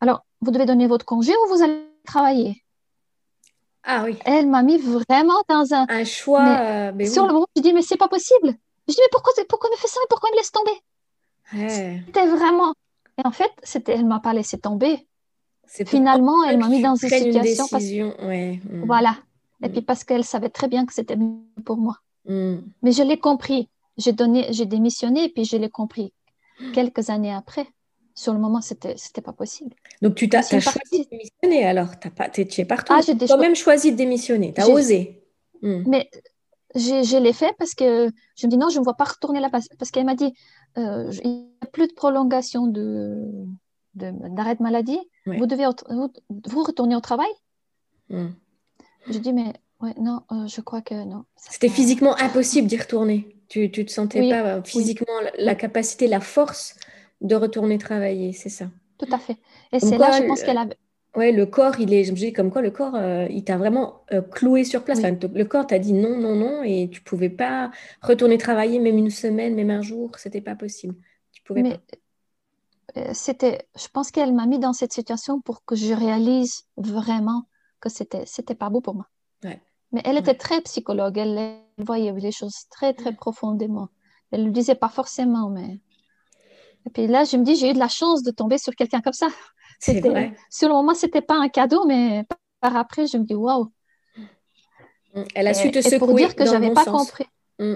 Alors, 0.00 0.24
vous 0.40 0.50
devez 0.50 0.66
donner 0.66 0.86
votre 0.86 1.04
congé 1.04 1.32
ou 1.32 1.54
vous 1.54 1.62
allez 1.62 1.84
travailler? 2.04 2.64
Ah 3.82 4.02
oui. 4.04 4.18
Elle 4.24 4.46
m'a 4.46 4.62
mis 4.62 4.78
vraiment 4.78 5.42
dans 5.48 5.72
un. 5.72 5.86
Un 5.88 6.04
choix. 6.04 6.44
Mais 6.44 6.58
euh, 6.60 6.92
mais 6.94 7.06
sur 7.06 7.22
oui. 7.22 7.28
le 7.28 7.34
moment, 7.34 7.46
je 7.56 7.62
dis 7.62 7.72
mais 7.72 7.82
c'est 7.82 7.96
pas 7.96 8.08
possible. 8.08 8.54
Je 8.88 8.92
dis 8.94 9.00
mais 9.00 9.08
pourquoi, 9.10 9.32
pourquoi 9.48 9.70
elle 9.70 9.76
me 9.76 9.80
fait 9.80 9.88
ça 9.88 10.00
et 10.02 10.06
pourquoi 10.08 10.28
elle 10.30 10.34
me 10.34 10.40
laisse 10.40 10.52
tomber? 10.52 10.80
Ouais. 11.54 12.02
C'était 12.06 12.26
vraiment. 12.26 12.74
Et 13.18 13.26
en 13.26 13.32
fait, 13.32 13.50
c'était, 13.62 13.92
elle 13.92 14.06
m'a 14.06 14.20
pas 14.20 14.32
laissé 14.32 14.58
tomber. 14.58 15.06
Finalement, 15.86 16.42
elle 16.44 16.58
m'a 16.58 16.68
mis 16.68 16.82
dans 16.82 16.94
une 16.96 17.08
situation 17.08 17.66
parce 17.70 17.82
décision. 17.82 18.14
Ouais. 18.22 18.60
mm, 18.68 18.84
voilà. 18.86 19.16
Et 19.62 19.68
Mm. 19.68 19.72
puis 19.72 19.82
parce 19.82 20.04
qu'elle 20.04 20.24
savait 20.24 20.48
très 20.48 20.68
bien 20.68 20.84
que 20.86 20.92
c'était 20.92 21.16
mieux 21.16 21.38
pour 21.64 21.76
moi. 21.76 21.96
mm. 22.26 22.56
Mais 22.82 22.92
je 22.92 23.02
l'ai 23.02 23.18
compris. 23.18 23.68
J'ai 23.96 24.12
donné, 24.12 24.46
j'ai 24.52 24.64
démissionné 24.66 25.24
et 25.24 25.28
puis 25.28 25.44
je 25.44 25.56
l'ai 25.56 25.68
compris 25.70 26.12
quelques 26.74 27.10
années 27.10 27.32
après. 27.32 27.66
Sur 28.14 28.32
le 28.32 28.38
moment, 28.40 28.60
c'était, 28.60 28.94
c'était 28.96 29.20
pas 29.22 29.32
possible. 29.32 29.74
Donc, 30.02 30.14
tu 30.16 30.28
t'as 30.28 30.42
t'as 30.42 30.60
choisi 30.60 31.04
de 31.04 31.08
démissionner 31.10 31.64
alors? 31.64 31.98
T'as 31.98 32.10
pas, 32.10 32.28
t'es, 32.28 32.44
tu 32.46 32.60
es 32.60 32.64
partout. 32.64 32.92
Ah, 32.96 33.00
j'ai 33.06 33.14
des 33.14 33.26
Tu 33.26 33.32
as 33.32 33.36
choix. 33.36 33.38
même 33.38 33.54
choisi 33.54 33.92
de 33.92 33.96
démissionner. 33.96 34.52
Tu 34.52 34.60
as 34.60 34.66
J'ai- 34.66 34.72
osé. 34.72 35.22
Mais 35.62 36.10
j'ai- 36.74 37.04
je 37.04 37.16
l'ai 37.16 37.32
fait 37.32 37.54
parce 37.58 37.74
que 37.74 38.10
je 38.36 38.46
me 38.46 38.50
dis 38.50 38.56
non, 38.56 38.68
je 38.68 38.76
ne 38.76 38.80
me 38.80 38.84
vois 38.84 38.94
pas 38.94 39.04
retourner 39.04 39.40
là-bas. 39.40 39.58
Parce 39.78 39.90
qu'elle 39.90 40.04
m'a 40.06 40.14
dit, 40.14 40.32
euh, 40.78 41.10
je- 41.10 41.20
il 41.24 41.30
n'y 41.30 41.46
a 41.62 41.66
plus 41.66 41.88
de 41.88 41.92
prolongation 41.92 42.66
de, 42.66 43.24
d'arrêt 43.94 44.54
de 44.56 44.62
maladie. 44.62 44.98
Vous 45.26 45.46
devez 45.46 45.66
vous, 45.88 46.12
vous 46.46 46.62
retourner 46.62 46.96
au 46.96 47.00
travail? 47.00 47.30
Mm. 48.10 48.28
Je 49.08 49.18
dis, 49.18 49.32
mais 49.32 49.52
ouais, 49.80 49.94
non, 50.00 50.22
euh, 50.32 50.46
je 50.46 50.60
crois 50.60 50.82
que 50.82 50.94
non. 51.04 51.24
C'était 51.36 51.68
physiquement 51.68 52.16
impossible 52.16 52.68
d'y 52.68 52.76
retourner. 52.76 53.36
Tu 53.48 53.60
ne 53.62 53.66
te 53.68 53.90
sentais 53.90 54.20
Oui, 54.20 54.30
pas 54.30 54.42
euh, 54.56 54.62
physiquement 54.62 55.20
la, 55.22 55.32
la 55.38 55.54
capacité, 55.54 56.06
la 56.06 56.20
force 56.20 56.76
de 57.20 57.34
retourner 57.34 57.78
travailler, 57.78 58.32
c'est 58.32 58.48
ça. 58.48 58.66
Tout 58.98 59.08
à 59.10 59.18
fait. 59.18 59.36
Et 59.72 59.80
c'est 59.80 59.98
là, 59.98 60.10
je 60.12 60.22
pense 60.22 60.40
le- 60.40 60.46
qu'elle 60.46 60.58
avait. 60.58 60.76
Ouais, 61.16 61.32
le 61.32 61.44
corps, 61.44 61.80
il 61.80 61.92
est, 61.92 62.04
je 62.04 62.12
me 62.12 62.16
dis 62.16 62.32
comme 62.32 62.50
quoi 62.50 62.62
le 62.62 62.70
corps, 62.70 62.94
euh, 62.94 63.26
il 63.30 63.42
t'a 63.42 63.56
vraiment 63.56 64.02
euh, 64.12 64.22
cloué 64.22 64.64
sur 64.64 64.84
place. 64.84 64.98
Oui. 64.98 65.04
Enfin, 65.04 65.14
te- 65.16 65.26
le 65.26 65.44
corps 65.44 65.66
t'a 65.66 65.78
dit 65.78 65.92
non, 65.92 66.16
non, 66.16 66.36
non, 66.36 66.62
et 66.62 66.88
tu 66.90 67.00
pouvais 67.02 67.28
pas 67.30 67.70
retourner 68.00 68.38
travailler 68.38 68.78
même 68.78 68.96
une 68.96 69.10
semaine, 69.10 69.54
même 69.54 69.70
un 69.70 69.82
jour, 69.82 70.12
c'était 70.18 70.40
pas 70.40 70.54
possible. 70.54 70.94
Tu 71.32 71.42
pouvais 71.42 71.62
Mais 71.62 71.80
euh, 72.96 73.10
c'était, 73.14 73.68
je 73.76 73.88
pense 73.88 74.10
qu'elle 74.10 74.34
m'a 74.34 74.46
mis 74.46 74.58
dans 74.58 74.72
cette 74.72 74.92
situation 74.92 75.40
pour 75.40 75.64
que 75.64 75.76
je 75.76 75.92
réalise 75.94 76.62
vraiment 76.76 77.46
que 77.80 77.88
c'était, 77.88 78.24
c'était 78.26 78.54
pas 78.54 78.70
beau 78.70 78.80
pour 78.80 78.94
moi. 78.94 79.06
Ouais. 79.44 79.60
Mais 79.92 80.02
elle 80.04 80.18
était 80.18 80.34
très 80.34 80.60
psychologue, 80.62 81.18
elle, 81.18 81.38
elle 81.38 81.84
voyait 81.84 82.12
les 82.12 82.32
choses 82.32 82.66
très, 82.70 82.94
très 82.94 83.14
profondément. 83.14 83.88
Elle 84.32 84.46
le 84.46 84.50
disait 84.52 84.76
pas 84.76 84.88
forcément, 84.88 85.50
mais. 85.50 85.80
Et 86.86 86.90
puis 86.90 87.06
là, 87.06 87.24
je 87.24 87.36
me 87.36 87.44
dis, 87.44 87.56
j'ai 87.56 87.70
eu 87.70 87.74
de 87.74 87.78
la 87.78 87.88
chance 87.88 88.22
de 88.22 88.30
tomber 88.30 88.58
sur 88.58 88.74
quelqu'un 88.74 89.00
comme 89.00 89.12
ça. 89.12 89.28
Vrai. 89.86 90.34
Sur 90.50 90.68
le 90.68 90.74
moment, 90.74 90.94
c'était 90.94 91.22
pas 91.22 91.36
un 91.36 91.48
cadeau, 91.48 91.84
mais 91.86 92.24
par 92.60 92.76
après, 92.76 93.06
je 93.06 93.16
me 93.16 93.24
dis, 93.24 93.34
waouh. 93.34 93.70
Elle 95.34 95.46
a 95.48 95.50
Et, 95.50 95.54
su 95.54 95.70
te 95.70 95.78
et 95.78 95.98
pour 95.98 96.08
secouer 96.08 96.22
dire 96.26 96.36
que 96.36 96.44
j'avais 96.46 96.68
bon 96.68 96.74
pas 96.74 96.84
sens. 96.84 97.06
compris. 97.10 97.24
Mm. 97.58 97.74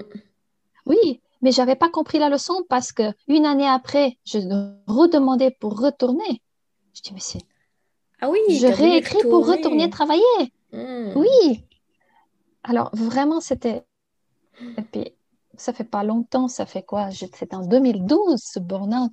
Oui, 0.85 1.21
mais 1.41 1.51
j'avais 1.51 1.75
pas 1.75 1.89
compris 1.89 2.19
la 2.19 2.29
leçon 2.29 2.63
parce 2.69 2.91
que 2.91 3.03
une 3.27 3.45
année 3.45 3.67
après, 3.67 4.17
je 4.25 4.39
redemandais 4.87 5.51
pour 5.59 5.79
retourner. 5.79 6.41
Je 6.93 7.01
dis, 7.01 7.13
mais 7.13 7.19
c'est. 7.19 7.41
Ah 8.21 8.29
oui, 8.29 8.39
Je 8.49 8.67
réécris 8.67 9.23
pour 9.23 9.47
retourner 9.47 9.89
travailler. 9.89 10.21
Mm. 10.71 11.11
Oui. 11.15 11.65
Alors, 12.63 12.89
vraiment, 12.95 13.41
c'était. 13.41 13.83
Et 14.77 14.81
puis, 14.83 15.11
ça 15.57 15.73
fait 15.73 15.83
pas 15.83 16.03
longtemps, 16.03 16.47
ça 16.47 16.65
fait 16.65 16.83
quoi? 16.83 17.09
C'était 17.11 17.55
en 17.55 17.65
2012, 17.65 18.41
ce 18.41 18.59
burn-out. 18.59 19.11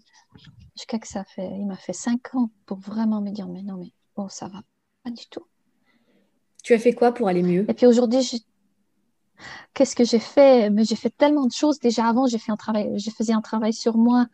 Jusqu'à 0.77 0.99
que 0.99 1.09
ça 1.09 1.25
fait. 1.25 1.49
Il 1.59 1.67
m'a 1.67 1.77
fait 1.77 1.93
cinq 1.93 2.35
ans 2.35 2.51
pour 2.67 2.79
vraiment 2.79 3.21
me 3.21 3.31
dire, 3.31 3.49
mais 3.49 3.63
non, 3.63 3.77
mais 3.77 3.93
bon, 4.17 4.29
ça 4.29 4.49
va 4.49 4.63
pas 5.05 5.11
du 5.11 5.27
tout. 5.27 5.45
Tu 6.63 6.75
as 6.75 6.79
fait 6.79 6.93
quoi 6.93 7.13
pour 7.13 7.29
aller 7.29 7.43
mieux? 7.43 7.69
Et 7.69 7.75
puis 7.75 7.87
aujourd'hui, 7.87 8.23
je- 8.23 8.37
qu'est-ce 9.75 9.95
que 9.97 10.05
j'ai 10.05 10.19
fait? 10.19 10.71
Mais 10.71 10.85
j'ai 10.85 10.97
fait 10.97 11.11
tellement 11.11 11.47
de 11.47 11.53
choses. 11.53 11.79
Déjà 11.79 12.07
avant, 12.07 12.27
j'ai 12.27 12.39
fait 12.39 12.53
un 12.53 12.57
travail, 12.57 12.99
je 12.99 13.11
faisais 13.11 13.33
un 13.33 13.41
travail 13.41 13.73
sur 13.73 13.97
moi. 13.97 14.27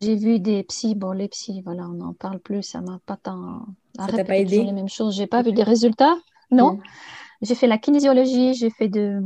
J'ai 0.00 0.16
vu 0.16 0.40
des 0.40 0.64
psys. 0.64 0.94
Bon, 0.94 1.12
les 1.12 1.28
psys, 1.28 1.62
voilà, 1.62 1.84
on 1.84 1.94
n'en 1.94 2.12
parle 2.12 2.40
plus. 2.40 2.62
Ça 2.62 2.80
m'a 2.80 2.98
pas 3.06 3.16
tant. 3.16 3.66
Ça 3.98 4.08
t'a 4.08 4.24
pas 4.24 4.36
aidé? 4.36 4.64
les 4.64 4.72
mêmes 4.72 4.88
choses. 4.88 5.16
J'ai 5.16 5.26
pas 5.26 5.42
vu 5.42 5.52
des 5.52 5.62
résultats. 5.62 6.16
Non. 6.50 6.74
Mm. 6.74 6.82
J'ai 7.42 7.54
fait 7.54 7.66
la 7.66 7.78
kinésiologie, 7.78 8.54
j'ai 8.54 8.70
fait 8.70 8.88
de, 8.88 9.20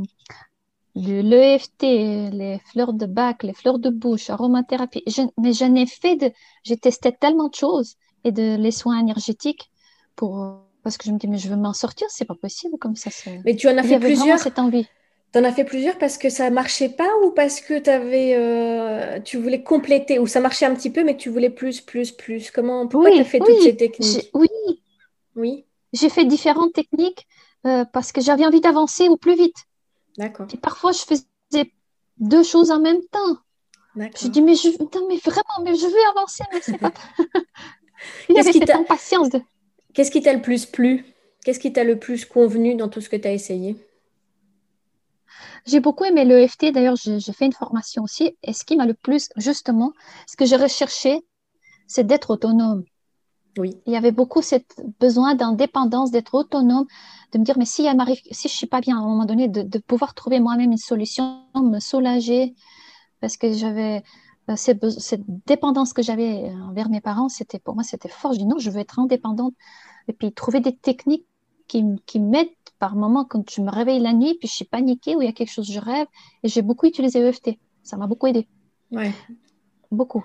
l'EFT, 0.95 2.29
les 2.31 2.59
fleurs 2.71 2.93
de 2.93 3.05
bac, 3.05 3.43
les 3.43 3.53
fleurs 3.53 3.79
de 3.79 3.89
bouche, 3.89 4.29
aromathérapie. 4.29 5.03
Je- 5.07 5.21
mais 5.39 5.53
j'en 5.53 5.73
ai 5.75 5.85
fait 5.85 6.15
de, 6.15 6.31
j'ai 6.63 6.77
testé 6.77 7.11
tellement 7.13 7.49
de 7.49 7.55
choses 7.55 7.95
et 8.23 8.31
de 8.31 8.55
les 8.57 8.71
soins 8.71 8.99
énergétiques 8.99 9.71
pour, 10.15 10.63
parce 10.83 10.97
que 10.97 11.05
je 11.07 11.11
me 11.11 11.17
dis, 11.19 11.27
mais 11.27 11.37
je 11.37 11.49
veux 11.49 11.55
m'en 11.57 11.73
sortir, 11.73 12.07
c'est 12.09 12.25
pas 12.25 12.35
possible 12.35 12.77
comme 12.79 12.95
ça. 12.95 13.11
Mais 13.45 13.55
tu 13.55 13.67
en 13.69 13.77
as 13.77 13.83
Il 13.83 13.89
y 13.89 13.93
fait 13.93 13.97
avait 13.97 14.13
plusieurs? 14.13 14.39
cette 14.39 14.57
envie. 14.57 14.89
T'en 15.31 15.43
as 15.43 15.51
fait 15.53 15.65
plusieurs 15.65 15.97
parce 15.99 16.17
que 16.19 16.29
ça 16.29 16.49
marchait 16.51 16.89
pas 16.89 17.09
ou 17.25 17.31
parce 17.31 17.61
que 17.61 17.79
t'avais, 17.79 18.35
euh, 18.35 19.19
tu 19.21 19.37
voulais 19.37 19.63
compléter 19.63 20.19
ou 20.19 20.27
ça 20.27 20.39
marchait 20.41 20.65
un 20.65 20.75
petit 20.75 20.91
peu 20.91 21.03
mais 21.03 21.15
que 21.17 21.21
tu 21.21 21.29
voulais 21.29 21.49
plus, 21.51 21.81
plus, 21.81 22.11
plus? 22.11 22.51
Comment, 22.51 22.87
pourquoi 22.87 23.11
Oui, 23.11 23.11
t'as 23.11 23.25
fait 23.25 23.41
oui, 23.41 23.45
toutes 23.45 23.61
ces 23.61 23.75
techniques? 23.77 24.33
oui, 24.33 24.47
Oui, 25.35 25.65
j'ai 25.93 26.09
fait 26.09 26.25
différentes 26.25 26.73
techniques 26.73 27.27
euh, 27.65 27.85
parce 27.85 28.11
que 28.11 28.21
j'avais 28.21 28.45
envie 28.45 28.61
d'avancer 28.61 29.07
au 29.09 29.17
plus 29.17 29.35
vite. 29.35 29.55
D'accord, 30.19 30.47
Et 30.53 30.57
parfois, 30.57 30.91
je 30.91 30.99
faisais 30.99 31.71
deux 32.17 32.43
choses 32.43 32.71
en 32.71 32.79
même 32.79 33.01
temps. 33.11 33.37
Je 33.95 34.27
dis, 34.27 34.41
mais, 34.41 34.55
je, 34.55 34.69
non, 34.79 35.07
mais 35.07 35.17
vraiment, 35.17 35.59
mais 35.63 35.75
je 35.75 35.85
veux 35.85 36.09
avancer, 36.11 36.43
mais 36.53 36.61
c'est 36.61 36.77
pas. 36.77 36.93
Il 38.29 38.33
y 38.33 38.35
Qu'est-ce 38.35 38.49
avait 38.49 38.59
cette 38.59 38.69
impatience 38.69 39.29
de. 39.29 39.41
Qu'est-ce 39.93 40.11
qui 40.11 40.21
t'a 40.21 40.33
le 40.33 40.41
plus 40.41 40.65
plu? 40.65 41.05
Qu'est-ce 41.43 41.59
qui 41.59 41.73
t'a 41.73 41.83
le 41.83 41.97
plus 41.97 42.25
convenu 42.25 42.75
dans 42.75 42.87
tout 42.87 43.01
ce 43.01 43.09
que 43.09 43.15
tu 43.15 43.27
as 43.27 43.33
essayé? 43.33 43.75
J'ai 45.65 45.79
beaucoup 45.79 46.05
aimé 46.05 46.23
l'EFT. 46.23 46.71
D'ailleurs, 46.71 46.95
j'ai 46.95 47.19
j'ai 47.19 47.33
fait 47.33 47.45
une 47.45 47.53
formation 47.53 48.03
aussi. 48.03 48.37
Et 48.43 48.53
ce 48.53 48.63
qui 48.63 48.75
m'a 48.77 48.85
le 48.85 48.93
plus, 48.93 49.29
justement, 49.37 49.93
ce 50.27 50.37
que 50.37 50.45
j'ai 50.45 50.55
recherché, 50.55 51.21
c'est 51.87 52.05
d'être 52.05 52.29
autonome. 52.29 52.83
Oui, 53.57 53.75
Il 53.85 53.93
y 53.93 53.97
avait 53.97 54.11
beaucoup 54.11 54.41
ce 54.41 54.55
besoin 54.99 55.35
d'indépendance, 55.35 56.11
d'être 56.11 56.33
autonome, 56.35 56.85
de 57.31 57.39
me 57.39 57.43
dire, 57.43 57.57
mais 57.57 57.65
si 57.65 57.85
elle 57.85 57.97
si 58.31 58.47
je 58.47 58.53
suis 58.53 58.67
pas 58.67 58.79
bien 58.79 58.97
à 58.97 59.01
un 59.01 59.03
moment 59.03 59.25
donné, 59.25 59.47
de, 59.47 59.61
de 59.61 59.79
pouvoir 59.79 60.13
trouver 60.13 60.39
moi-même 60.39 60.71
une 60.71 60.77
solution, 60.77 61.43
me 61.55 61.79
soulager, 61.79 62.55
parce 63.21 63.37
que 63.37 63.51
j'avais 63.51 64.03
euh, 64.49 64.55
cette, 64.55 65.23
dépendance 65.45 65.93
que 65.93 66.01
j'avais 66.01 66.51
envers 66.67 66.89
mes 66.89 67.01
parents, 67.01 67.29
c'était 67.29 67.59
pour 67.59 67.75
moi, 67.75 67.83
c'était 67.83 68.09
fort. 68.09 68.33
Je 68.33 68.39
dis 68.39 68.45
non, 68.45 68.57
je 68.57 68.69
veux 68.69 68.79
être 68.79 68.99
indépendante. 68.99 69.53
Et 70.07 70.13
puis 70.13 70.31
trouver 70.31 70.59
des 70.59 70.75
techniques 70.75 71.25
qui, 71.67 71.83
qui 72.05 72.19
m'aident 72.19 72.49
par 72.79 72.95
moment 72.95 73.25
quand 73.25 73.47
je 73.49 73.61
me 73.61 73.69
réveille 73.69 73.99
la 73.99 74.13
nuit, 74.13 74.35
puis 74.39 74.47
je 74.47 74.53
suis 74.53 74.65
paniquée 74.65 75.15
ou 75.15 75.21
il 75.21 75.25
y 75.25 75.29
a 75.29 75.33
quelque 75.33 75.51
chose, 75.51 75.69
je 75.69 75.79
rêve. 75.79 76.07
Et 76.43 76.47
j'ai 76.47 76.61
beaucoup 76.61 76.87
utilisé 76.87 77.19
EFT. 77.19 77.59
Ça 77.83 77.97
m'a 77.97 78.07
beaucoup 78.07 78.27
aidé. 78.27 78.47
ouais. 78.91 79.13
Beaucoup. 79.91 80.23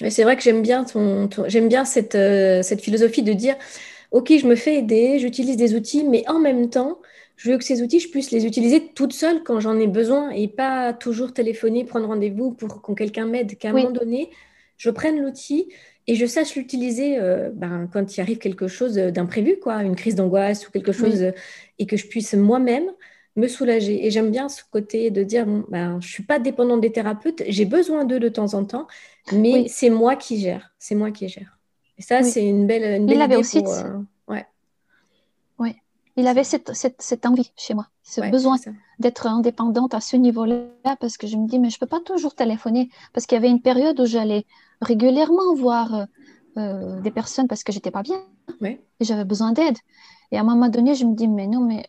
Mais 0.00 0.10
c'est 0.10 0.22
vrai 0.24 0.36
que 0.36 0.42
j'aime 0.42 0.62
bien 0.62 0.84
ton, 0.84 1.28
ton- 1.28 1.48
j'aime 1.48 1.68
bien 1.68 1.84
cette, 1.84 2.14
euh, 2.14 2.62
cette 2.62 2.80
philosophie 2.82 3.22
de 3.22 3.32
dire, 3.32 3.56
OK, 4.12 4.32
je 4.38 4.46
me 4.46 4.56
fais 4.56 4.76
aider, 4.76 5.18
j'utilise 5.18 5.56
des 5.56 5.74
outils, 5.74 6.04
mais 6.04 6.28
en 6.28 6.38
même 6.40 6.70
temps, 6.70 7.00
je 7.36 7.50
veux 7.50 7.58
que 7.58 7.64
ces 7.64 7.82
outils, 7.82 8.00
je 8.00 8.10
puisse 8.10 8.30
les 8.32 8.46
utiliser 8.46 8.92
toute 8.94 9.12
seule 9.12 9.42
quand 9.44 9.60
j'en 9.60 9.78
ai 9.78 9.86
besoin 9.86 10.30
et 10.30 10.48
pas 10.48 10.92
toujours 10.92 11.32
téléphoner, 11.34 11.84
prendre 11.84 12.06
rendez-vous 12.08 12.52
pour 12.52 12.82
que 12.82 12.92
quelqu'un 12.92 13.26
m'aide. 13.26 13.56
Qu'à 13.58 13.70
un 13.70 13.74
Oui. 13.74 13.82
moment 13.82 13.92
donné, 13.92 14.30
je 14.78 14.90
prenne 14.90 15.20
l'outil 15.20 15.68
et 16.06 16.14
je 16.16 16.26
sache 16.26 16.54
l'utiliser 16.56 17.18
euh, 17.18 17.50
ben, 17.54 17.88
quand 17.92 18.16
il 18.16 18.20
arrive 18.20 18.38
quelque 18.38 18.68
chose 18.68 18.94
d'imprévu, 18.96 19.58
quoi, 19.62 19.82
une 19.82 19.96
crise 19.96 20.14
d'angoisse 20.16 20.66
ou 20.68 20.70
quelque 20.70 20.92
chose, 20.92 21.22
euh, 21.22 21.32
et 21.78 21.86
que 21.86 21.96
je 21.96 22.06
puisse 22.06 22.34
moi-même 22.34 22.90
me 23.36 23.48
soulager. 23.48 24.06
Et 24.06 24.10
j'aime 24.10 24.30
bien 24.30 24.48
ce 24.48 24.62
côté 24.70 25.10
de 25.10 25.22
dire, 25.22 25.46
bon, 25.46 25.64
ben, 25.68 25.92
je 26.00 26.06
ne 26.06 26.12
suis 26.12 26.22
pas 26.24 26.38
dépendante 26.38 26.80
des 26.80 26.92
thérapeutes, 26.92 27.42
j'ai 27.48 27.64
besoin 27.64 28.04
d'eux 28.04 28.20
de 28.20 28.28
temps 28.28 28.54
en 28.54 28.64
temps, 28.64 28.86
mais 29.32 29.52
Oui. 29.54 29.68
c'est 29.68 29.90
moi 29.90 30.16
qui 30.16 30.38
gère. 30.40 30.72
C'est 30.78 30.94
moi 30.94 31.10
qui 31.10 31.28
gère. 31.28 31.58
Et 31.98 32.02
ça, 32.02 32.20
Oui. 32.20 32.30
c'est 32.30 32.46
une 32.46 32.66
belle, 32.66 33.00
une 33.00 33.02
Il 33.04 33.06
belle 33.06 33.22
avait 33.22 33.34
idée 33.34 33.40
aussi 33.40 33.62
pour, 33.62 33.72
euh, 33.72 33.98
ouais, 34.28 34.46
Il 36.16 36.26
avait 36.26 36.44
cette, 36.44 36.74
cette, 36.74 37.00
cette 37.00 37.24
envie 37.24 37.50
chez 37.56 37.72
moi, 37.72 37.86
ce 38.02 38.20
ouais, 38.20 38.30
besoin 38.30 38.56
d'être 38.98 39.26
indépendante 39.26 39.94
à 39.94 40.00
ce 40.00 40.16
niveau-là, 40.16 40.96
parce 41.00 41.16
que 41.16 41.26
je 41.26 41.36
me 41.36 41.46
dis, 41.46 41.58
mais 41.58 41.70
je 41.70 41.78
peux 41.78 41.86
pas 41.86 42.00
toujours 42.00 42.34
téléphoner, 42.34 42.90
parce 43.14 43.26
qu'il 43.26 43.36
y 43.36 43.38
avait 43.38 43.48
une 43.48 43.62
période 43.62 43.98
où 44.00 44.06
j'allais 44.06 44.44
régulièrement 44.82 45.54
voir 45.54 45.94
euh, 45.94 46.04
euh, 46.58 47.00
des 47.00 47.10
personnes 47.12 47.46
parce 47.48 47.62
que 47.62 47.72
j'étais 47.72 47.92
pas 47.92 48.02
bien 48.02 48.20
Ouais. 48.60 48.80
et 48.98 49.04
j'avais 49.04 49.24
besoin 49.24 49.52
d'aide. 49.52 49.78
Et 50.32 50.36
à 50.36 50.40
un 50.40 50.44
moment 50.44 50.68
donné, 50.68 50.94
je 50.94 51.04
me 51.06 51.14
dis, 51.14 51.28
mais 51.28 51.46
non, 51.46 51.60
mais 51.60 51.86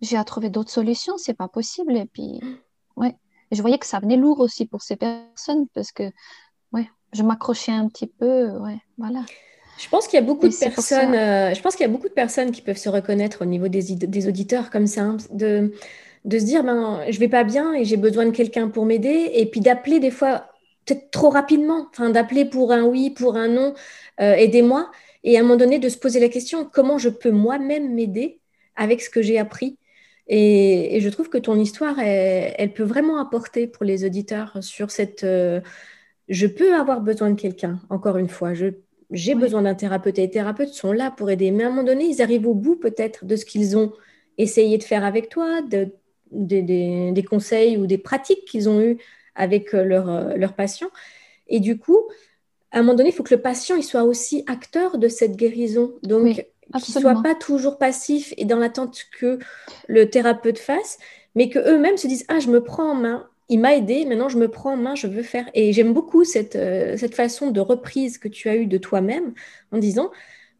j'ai 0.00 0.16
à 0.16 0.24
trouver 0.24 0.50
d'autres 0.50 0.70
solutions, 0.70 1.16
c'est 1.18 1.34
pas 1.34 1.48
possible. 1.48 1.96
Et 1.96 2.06
puis, 2.06 2.40
ouais. 2.96 3.14
Et 3.50 3.56
je 3.56 3.62
voyais 3.62 3.78
que 3.78 3.86
ça 3.86 3.98
venait 3.98 4.16
lourd 4.16 4.40
aussi 4.40 4.66
pour 4.66 4.82
ces 4.82 4.96
personnes, 4.96 5.66
parce 5.74 5.90
que, 5.90 6.04
ouais, 6.72 6.88
je 7.12 7.22
m'accrochais 7.22 7.72
un 7.72 7.88
petit 7.88 8.06
peu, 8.06 8.50
ouais, 8.58 8.78
voilà. 8.98 9.24
Je 9.78 9.88
pense 9.88 10.06
qu'il 10.06 10.18
y 10.18 10.22
a 10.22 10.26
beaucoup 10.26 10.46
Et 10.46 10.50
de 10.50 10.56
personnes, 10.56 11.14
euh, 11.14 11.54
je 11.54 11.62
pense 11.62 11.76
qu'il 11.76 11.86
y 11.86 11.88
a 11.88 11.92
beaucoup 11.92 12.08
de 12.08 12.12
personnes 12.12 12.50
qui 12.50 12.62
peuvent 12.62 12.76
se 12.76 12.88
reconnaître 12.88 13.42
au 13.42 13.44
niveau 13.46 13.68
des, 13.68 13.82
des 13.94 14.28
auditeurs 14.28 14.70
comme 14.70 14.86
ça, 14.86 15.02
hein, 15.02 15.16
de, 15.32 15.72
de 16.24 16.38
se 16.38 16.44
dire, 16.44 16.64
ben, 16.64 17.04
je 17.08 17.18
vais 17.18 17.28
pas 17.28 17.44
bien 17.44 17.72
et 17.74 17.84
j'ai 17.84 17.96
besoin 17.96 18.26
de 18.26 18.32
quelqu'un 18.32 18.68
pour 18.68 18.84
m'aider, 18.84 19.30
et 19.32 19.46
puis 19.46 19.60
d'appeler 19.60 20.00
des 20.00 20.10
fois 20.10 20.48
peut-être 20.84 21.10
trop 21.10 21.30
rapidement, 21.30 21.86
enfin, 21.90 22.10
d'appeler 22.10 22.44
pour 22.44 22.72
un 22.72 22.82
oui, 22.82 23.10
pour 23.10 23.36
un 23.36 23.48
non, 23.48 23.74
euh, 24.20 24.34
aidez-moi, 24.34 24.90
et 25.22 25.36
à 25.36 25.40
un 25.40 25.42
moment 25.42 25.56
donné 25.56 25.78
de 25.78 25.88
se 25.88 25.96
poser 25.96 26.20
la 26.20 26.28
question, 26.28 26.68
comment 26.70 26.98
je 26.98 27.08
peux 27.08 27.30
moi-même 27.30 27.94
m'aider 27.94 28.40
avec 28.74 29.00
ce 29.00 29.10
que 29.10 29.22
j'ai 29.22 29.38
appris? 29.38 29.78
Et, 30.28 31.00
je 31.00 31.08
trouve 31.08 31.28
que 31.28 31.38
ton 31.38 31.58
histoire, 31.58 31.98
elle, 31.98 32.72
peut 32.72 32.82
vraiment 32.82 33.18
apporter 33.18 33.66
pour 33.66 33.84
les 33.84 34.04
auditeurs 34.04 34.58
sur 34.60 34.90
cette... 34.90 35.24
Euh, 35.24 35.60
je 36.28 36.46
peux 36.46 36.74
avoir 36.74 37.00
besoin 37.00 37.30
de 37.30 37.40
quelqu'un, 37.40 37.80
encore 37.88 38.18
une 38.18 38.28
fois. 38.28 38.52
j'ai 39.10 39.34
besoin 39.34 39.62
d'un 39.62 39.74
thérapeute 39.74 40.18
et 40.18 40.22
les 40.22 40.30
thérapeutes 40.30 40.74
sont 40.74 40.92
là 40.92 41.10
pour 41.10 41.30
aider. 41.30 41.50
Mais 41.50 41.64
à 41.64 41.68
un 41.68 41.70
moment 41.70 41.84
donné, 41.84 42.04
ils 42.04 42.20
arrivent 42.20 42.46
au 42.46 42.54
bout 42.54 42.76
peut-être 42.76 43.24
de 43.24 43.36
ce 43.36 43.46
qu'ils 43.46 43.76
ont 43.78 43.92
essayé 44.36 44.76
de 44.76 44.82
faire 44.82 45.04
avec 45.04 45.30
toi, 45.30 45.62
de, 45.62 45.90
des 46.30 47.24
conseils 47.28 47.78
ou 47.78 47.86
des 47.86 47.98
pratiques 47.98 48.44
qu'ils 48.44 48.68
ont 48.68 48.80
eues 48.82 48.98
avec 49.34 49.72
euh, 49.74 49.84
leurs 49.84 50.10
euh, 50.10 50.34
leur 50.36 50.52
patients. 50.54 50.90
Et 51.46 51.60
du 51.60 51.78
coup, 51.78 51.98
à 52.70 52.78
un 52.78 52.82
moment 52.82 52.94
donné, 52.94 53.08
il 53.10 53.12
faut 53.12 53.22
que 53.22 53.34
le 53.34 53.40
patient 53.40 53.76
il 53.76 53.82
soit 53.82 54.02
aussi 54.02 54.44
acteur 54.46 54.98
de 54.98 55.08
cette 55.08 55.36
guérison. 55.36 55.94
Donc, 56.02 56.44
qu'ils 56.72 56.94
ne 56.96 57.00
soient 57.00 57.22
pas 57.22 57.34
toujours 57.34 57.78
passifs 57.78 58.32
et 58.36 58.44
dans 58.44 58.58
l'attente 58.58 59.06
que 59.18 59.38
le 59.88 60.10
thérapeute 60.10 60.58
fasse, 60.58 60.98
mais 61.34 61.48
qu'eux-mêmes 61.48 61.96
se 61.96 62.06
disent 62.06 62.24
Ah, 62.28 62.40
je 62.40 62.48
me 62.48 62.62
prends 62.62 62.90
en 62.90 62.94
main, 62.94 63.28
il 63.48 63.60
m'a 63.60 63.74
aidé, 63.74 64.04
maintenant 64.04 64.28
je 64.28 64.38
me 64.38 64.48
prends 64.48 64.72
en 64.74 64.76
main, 64.76 64.94
je 64.94 65.06
veux 65.06 65.22
faire. 65.22 65.48
Et 65.54 65.72
j'aime 65.72 65.92
beaucoup 65.92 66.24
cette, 66.24 66.56
euh, 66.56 66.96
cette 66.96 67.14
façon 67.14 67.50
de 67.50 67.60
reprise 67.60 68.18
que 68.18 68.28
tu 68.28 68.48
as 68.48 68.56
eue 68.56 68.66
de 68.66 68.78
toi-même 68.78 69.34
en 69.72 69.78
disant 69.78 70.10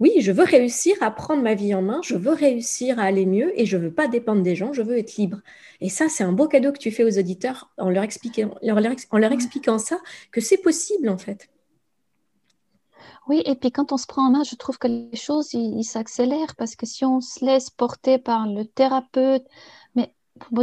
Oui, 0.00 0.12
je 0.20 0.32
veux 0.32 0.44
réussir 0.44 0.96
à 1.00 1.10
prendre 1.10 1.42
ma 1.42 1.54
vie 1.54 1.74
en 1.74 1.82
main, 1.82 2.00
je 2.02 2.16
veux 2.16 2.32
réussir 2.32 2.98
à 2.98 3.04
aller 3.04 3.26
mieux 3.26 3.52
et 3.60 3.66
je 3.66 3.76
ne 3.76 3.82
veux 3.84 3.92
pas 3.92 4.08
dépendre 4.08 4.42
des 4.42 4.56
gens, 4.56 4.72
je 4.72 4.82
veux 4.82 4.98
être 4.98 5.16
libre. 5.16 5.40
Et 5.80 5.88
ça, 5.90 6.08
c'est 6.08 6.24
un 6.24 6.32
beau 6.32 6.48
cadeau 6.48 6.72
que 6.72 6.78
tu 6.78 6.90
fais 6.90 7.04
aux 7.04 7.18
auditeurs 7.18 7.70
en 7.78 7.90
leur 7.90 8.04
expliquant, 8.04 8.54
en 8.62 9.18
leur 9.18 9.32
expliquant 9.32 9.78
ça, 9.78 9.98
que 10.32 10.40
c'est 10.40 10.58
possible 10.58 11.08
en 11.08 11.18
fait. 11.18 11.48
Oui, 13.28 13.42
et 13.44 13.54
puis 13.54 13.70
quand 13.70 13.92
on 13.92 13.98
se 13.98 14.06
prend 14.06 14.26
en 14.26 14.30
main, 14.30 14.42
je 14.42 14.54
trouve 14.56 14.78
que 14.78 14.88
les 14.88 15.16
choses, 15.16 15.52
ils 15.52 15.84
s'accélèrent 15.84 16.56
parce 16.56 16.76
que 16.76 16.86
si 16.86 17.04
on 17.04 17.20
se 17.20 17.44
laisse 17.44 17.68
porter 17.68 18.18
par 18.18 18.46
le 18.46 18.64
thérapeute, 18.64 19.44
mais 19.94 20.14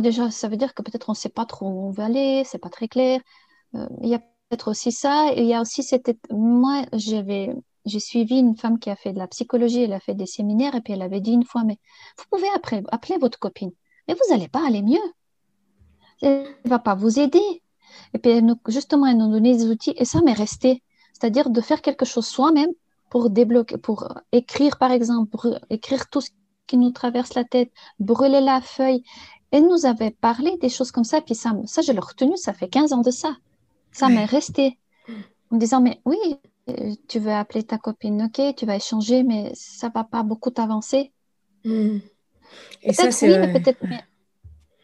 déjà, 0.01 0.31
ça 0.31 0.47
veut 0.47 0.57
dire 0.57 0.73
que 0.73 0.81
peut-être 0.81 1.09
on 1.09 1.11
ne 1.11 1.17
sait 1.17 1.29
pas 1.29 1.45
trop 1.45 1.67
où 1.67 1.87
on 1.87 1.91
veut 1.91 2.03
aller, 2.03 2.43
c'est 2.45 2.57
pas 2.57 2.69
très 2.69 2.87
clair. 2.87 3.21
Euh, 3.75 3.87
il 4.01 4.09
y 4.09 4.15
a 4.15 4.19
peut-être 4.19 4.69
aussi 4.71 4.91
ça, 4.91 5.31
il 5.35 5.45
y 5.45 5.53
a 5.53 5.61
aussi 5.61 5.83
cette... 5.83 6.11
Moi, 6.31 6.85
j'avais... 6.93 7.55
J'ai 7.85 7.99
suivi 7.99 8.39
une 8.39 8.55
femme 8.57 8.79
qui 8.79 8.89
a 8.89 8.95
fait 8.95 9.13
de 9.13 9.19
la 9.19 9.27
psychologie, 9.27 9.83
elle 9.83 9.93
a 9.93 9.99
fait 9.99 10.15
des 10.15 10.25
séminaires, 10.25 10.73
et 10.73 10.81
puis 10.81 10.93
elle 10.93 11.03
avait 11.03 11.21
dit 11.21 11.33
une 11.33 11.45
fois, 11.45 11.63
mais 11.63 11.77
vous 12.17 12.25
pouvez 12.31 12.47
après 12.55 12.81
appeler 12.91 13.19
votre 13.19 13.37
copine, 13.37 13.71
mais 14.07 14.15
vous 14.15 14.33
n'allez 14.33 14.47
pas 14.47 14.65
aller 14.65 14.81
mieux. 14.81 14.97
Elle 16.21 16.47
ne 16.65 16.69
va 16.69 16.79
pas 16.79 16.95
vous 16.95 17.19
aider. 17.19 17.61
Et 18.15 18.17
puis, 18.17 18.41
justement, 18.69 19.05
elle 19.05 19.17
nous 19.17 19.29
donnait 19.29 19.55
des 19.55 19.67
outils, 19.67 19.93
et 19.97 20.05
ça 20.05 20.21
m'est 20.21 20.33
resté 20.33 20.81
c'est-à-dire 21.17 21.49
de 21.49 21.61
faire 21.61 21.81
quelque 21.81 22.03
chose 22.03 22.27
soi-même 22.27 22.71
pour 23.09 23.29
débloquer, 23.29 23.77
pour 23.77 24.13
écrire 24.33 24.77
par 24.77 24.91
exemple, 24.91 25.29
pour 25.29 25.47
écrire 25.69 26.09
tout 26.09 26.19
ce 26.19 26.29
qui 26.67 26.77
nous 26.77 26.91
traverse 26.91 27.35
la 27.35 27.45
tête, 27.45 27.71
brûler 27.99 28.41
la 28.41 28.59
feuille. 28.59 29.01
Elle 29.51 29.67
nous 29.67 29.85
avait 29.85 30.11
parlé 30.11 30.57
des 30.57 30.67
choses 30.67 30.91
comme 30.91 31.05
ça, 31.05 31.21
puis 31.21 31.33
ça, 31.33 31.53
ça 31.65 31.81
je 31.81 31.93
l'ai 31.93 31.99
retenu, 31.99 32.35
ça 32.35 32.51
fait 32.51 32.67
15 32.67 32.91
ans 32.91 33.01
de 33.01 33.11
ça. 33.11 33.37
Ça 33.93 34.09
m'est 34.09 34.25
resté 34.25 34.77
en 35.51 35.57
disant, 35.57 35.79
mais 35.79 36.01
oui, 36.03 36.17
tu 37.07 37.19
veux 37.19 37.31
appeler 37.31 37.63
ta 37.63 37.77
copine, 37.77 38.23
ok, 38.23 38.53
tu 38.57 38.65
vas 38.65 38.75
échanger, 38.75 39.23
mais 39.23 39.51
ça 39.53 39.89
va 39.93 40.03
pas 40.03 40.23
beaucoup 40.23 40.49
t'avancer. 40.49 41.13
Hmm. 41.63 41.99
Et 42.81 42.91
ça, 42.91 43.11
c'est 43.11 43.31
oui, 43.31 43.47
mais 43.47 43.53
peut-être. 43.53 43.79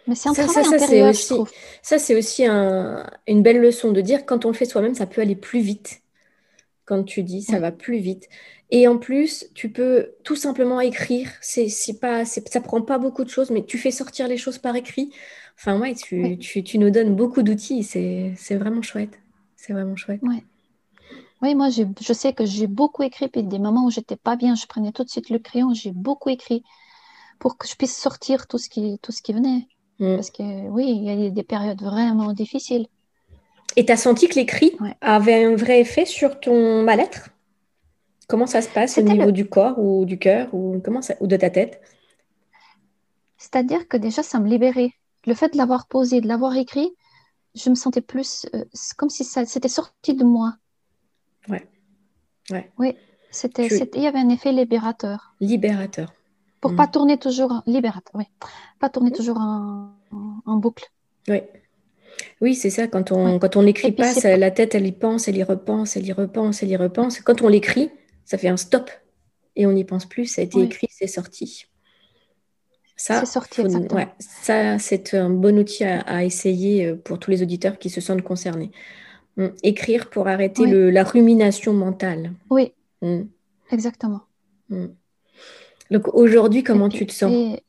Mais, 0.07 0.15
c'est 0.15 0.29
un 0.29 0.33
ça, 0.33 0.45
travail 0.45 1.13
ça, 1.13 1.35
aussi, 1.35 1.53
Ça, 1.81 1.99
c'est 1.99 2.15
aussi 2.15 2.45
une 2.47 3.43
belle 3.43 3.59
leçon 3.59 3.91
de 3.91 3.99
dire 3.99 4.25
quand 4.25 4.45
on 4.45 4.49
le 4.49 4.53
fait 4.53 4.65
soi-même, 4.65 4.95
ça 4.95 5.05
peut 5.05 5.21
aller 5.21 5.35
plus 5.35 5.59
vite 5.59 6.00
quand 6.85 7.03
tu 7.03 7.23
dis, 7.23 7.41
ça 7.41 7.59
va 7.59 7.71
plus 7.71 7.99
vite. 7.99 8.27
Et 8.69 8.87
en 8.87 8.97
plus, 8.97 9.45
tu 9.53 9.69
peux 9.69 10.11
tout 10.23 10.35
simplement 10.35 10.79
écrire. 10.79 11.29
C'est, 11.41 11.67
pas, 11.99 12.25
ça 12.25 12.61
prend 12.61 12.81
pas 12.81 12.97
beaucoup 12.97 13.23
de 13.23 13.29
choses, 13.29 13.51
mais 13.51 13.63
tu 13.65 13.77
fais 13.77 13.91
sortir 13.91 14.27
les 14.27 14.37
choses 14.37 14.57
par 14.57 14.75
écrit. 14.75 15.11
Enfin, 15.57 15.79
ouais, 15.79 15.93
tu, 15.93 16.37
Tu, 16.37 16.77
nous 16.79 16.89
donnes 16.89 17.15
beaucoup 17.15 17.43
d'outils. 17.43 17.83
C'est, 17.83 18.55
vraiment 18.55 18.81
chouette. 18.81 19.19
C'est 19.55 19.73
vraiment 19.73 19.95
chouette. 19.95 20.21
Ouais. 20.23 20.43
Oui, 21.41 21.55
moi, 21.55 21.69
je 21.69 22.13
sais 22.13 22.33
que 22.33 22.45
j'ai 22.45 22.67
beaucoup 22.67 23.03
écrit. 23.03 23.27
Puis 23.27 23.43
des 23.43 23.59
moments 23.59 23.85
où 23.85 23.91
j'étais 23.91 24.15
pas 24.15 24.35
bien, 24.35 24.55
je 24.55 24.65
prenais 24.65 24.91
tout 24.91 25.03
de 25.03 25.09
suite 25.09 25.29
le 25.29 25.39
crayon. 25.39 25.73
J'ai 25.73 25.91
beaucoup 25.91 26.29
écrit 26.29 26.63
pour 27.39 27.57
que 27.57 27.67
je 27.67 27.75
puisse 27.75 27.97
sortir 27.97 28.47
tout 28.47 28.57
ce 28.57 28.69
qui, 28.69 28.99
tout 29.01 29.11
ce 29.11 29.21
qui 29.21 29.33
venait. 29.33 29.67
Mm. 29.99 30.15
Parce 30.15 30.31
que 30.31 30.69
oui, 30.69 30.85
il 30.87 31.03
y 31.03 31.27
a 31.27 31.29
des 31.29 31.43
périodes 31.43 31.81
vraiment 31.81 32.31
difficiles. 32.33 32.87
Et 33.75 33.85
tu 33.85 33.91
as 33.91 33.97
senti 33.97 34.27
que 34.27 34.35
l'écrit 34.35 34.77
avait 35.01 35.45
un 35.45 35.55
vrai 35.55 35.81
effet 35.81 36.05
sur 36.05 36.39
ton 36.39 36.83
mal-être? 36.83 37.29
Comment 38.27 38.47
ça 38.47 38.61
se 38.61 38.69
passe 38.69 38.97
au 38.97 39.01
niveau 39.01 39.31
du 39.31 39.47
corps 39.47 39.77
ou 39.77 40.05
du 40.05 40.17
cœur 40.17 40.53
ou, 40.53 40.81
comment 40.83 41.01
ou 41.19 41.27
de 41.27 41.35
ta 41.35 41.49
tête? 41.49 41.81
C'est-à-dire 43.37 43.87
que 43.87 43.97
déjà, 43.97 44.23
ça 44.23 44.39
me 44.39 44.47
libérait. 44.47 44.93
Le 45.25 45.33
fait 45.33 45.49
de 45.53 45.57
l'avoir 45.57 45.87
posé, 45.87 46.21
de 46.21 46.27
l'avoir 46.27 46.55
écrit, 46.55 46.95
je 47.55 47.69
me 47.69 47.75
sentais 47.75 48.01
plus 48.01 48.45
euh, 48.55 48.63
comme 48.97 49.09
si 49.09 49.23
ça 49.23 49.45
c'était 49.45 49.67
sorti 49.67 50.13
de 50.13 50.23
moi. 50.23 50.55
Ouais. 51.49 51.67
ouais. 52.51 52.71
Oui, 52.77 52.95
c'était, 53.29 53.67
il 53.67 54.01
y 54.01 54.07
avait 54.07 54.19
un 54.19 54.29
effet 54.29 54.51
libérateur. 54.51 55.33
Libérateur. 55.41 56.13
Pour 56.61 56.71
ne 56.71 56.77
pas 56.77 56.87
mm. 56.87 56.91
tourner 56.91 57.17
toujours 57.17 57.61
libérateur, 57.65 58.13
oui. 58.15 58.25
Pas 58.79 58.89
tourner 58.89 59.11
toujours 59.11 59.37
en, 59.37 59.91
en 60.45 60.55
boucle. 60.55 60.89
Oui. 61.27 61.41
Oui, 62.41 62.55
c'est 62.55 62.71
ça. 62.71 62.87
Quand 62.87 63.11
on 63.11 63.37
quand 63.37 63.55
on 63.55 63.63
n'écrit 63.63 63.91
pas, 63.91 64.13
la 64.37 64.51
tête, 64.51 64.73
elle 64.73 64.87
y 64.87 64.91
pense, 64.91 65.27
elle 65.27 65.37
y 65.37 65.43
repense, 65.43 65.95
elle 65.95 66.07
y 66.07 66.11
repense, 66.11 66.63
elle 66.63 66.71
y 66.71 66.75
repense. 66.75 67.19
Quand 67.19 67.41
on 67.43 67.47
l'écrit, 67.47 67.91
ça 68.25 68.37
fait 68.37 68.47
un 68.47 68.57
stop 68.57 68.89
et 69.55 69.67
on 69.67 69.71
n'y 69.71 69.83
pense 69.83 70.05
plus. 70.05 70.25
Ça 70.25 70.41
a 70.41 70.43
été 70.43 70.59
écrit, 70.59 70.87
c'est 70.89 71.07
sorti. 71.07 71.67
Ça, 72.95 73.21
c'est 73.21 73.31
sorti, 73.31 73.63
ça, 74.19 74.77
c'est 74.77 75.15
un 75.15 75.31
bon 75.31 75.57
outil 75.57 75.83
à, 75.83 76.23
essayer 76.23 76.85
euh, 76.85 76.95
pour 76.95 77.17
tous 77.17 77.31
les 77.31 77.41
auditeurs 77.41 77.79
qui 77.79 77.89
se 77.89 77.99
sentent 77.99 78.21
concernés. 78.21 78.71
Hum, 79.37 79.53
écrire 79.63 80.09
pour 80.09 80.27
arrêter 80.27 80.67
le, 80.67 80.91
la 80.91 81.03
rumination 81.03 81.73
mentale. 81.73 82.33
Oui, 82.51 82.73
hum. 83.01 83.27
exactement. 83.71 84.21
Hum. 84.69 84.93
Donc 85.89 86.13
aujourd'hui, 86.13 86.63
comment 86.63 86.89
tu 86.89 87.07
te 87.07 87.13
sens? 87.13 87.31
et, 87.33 87.63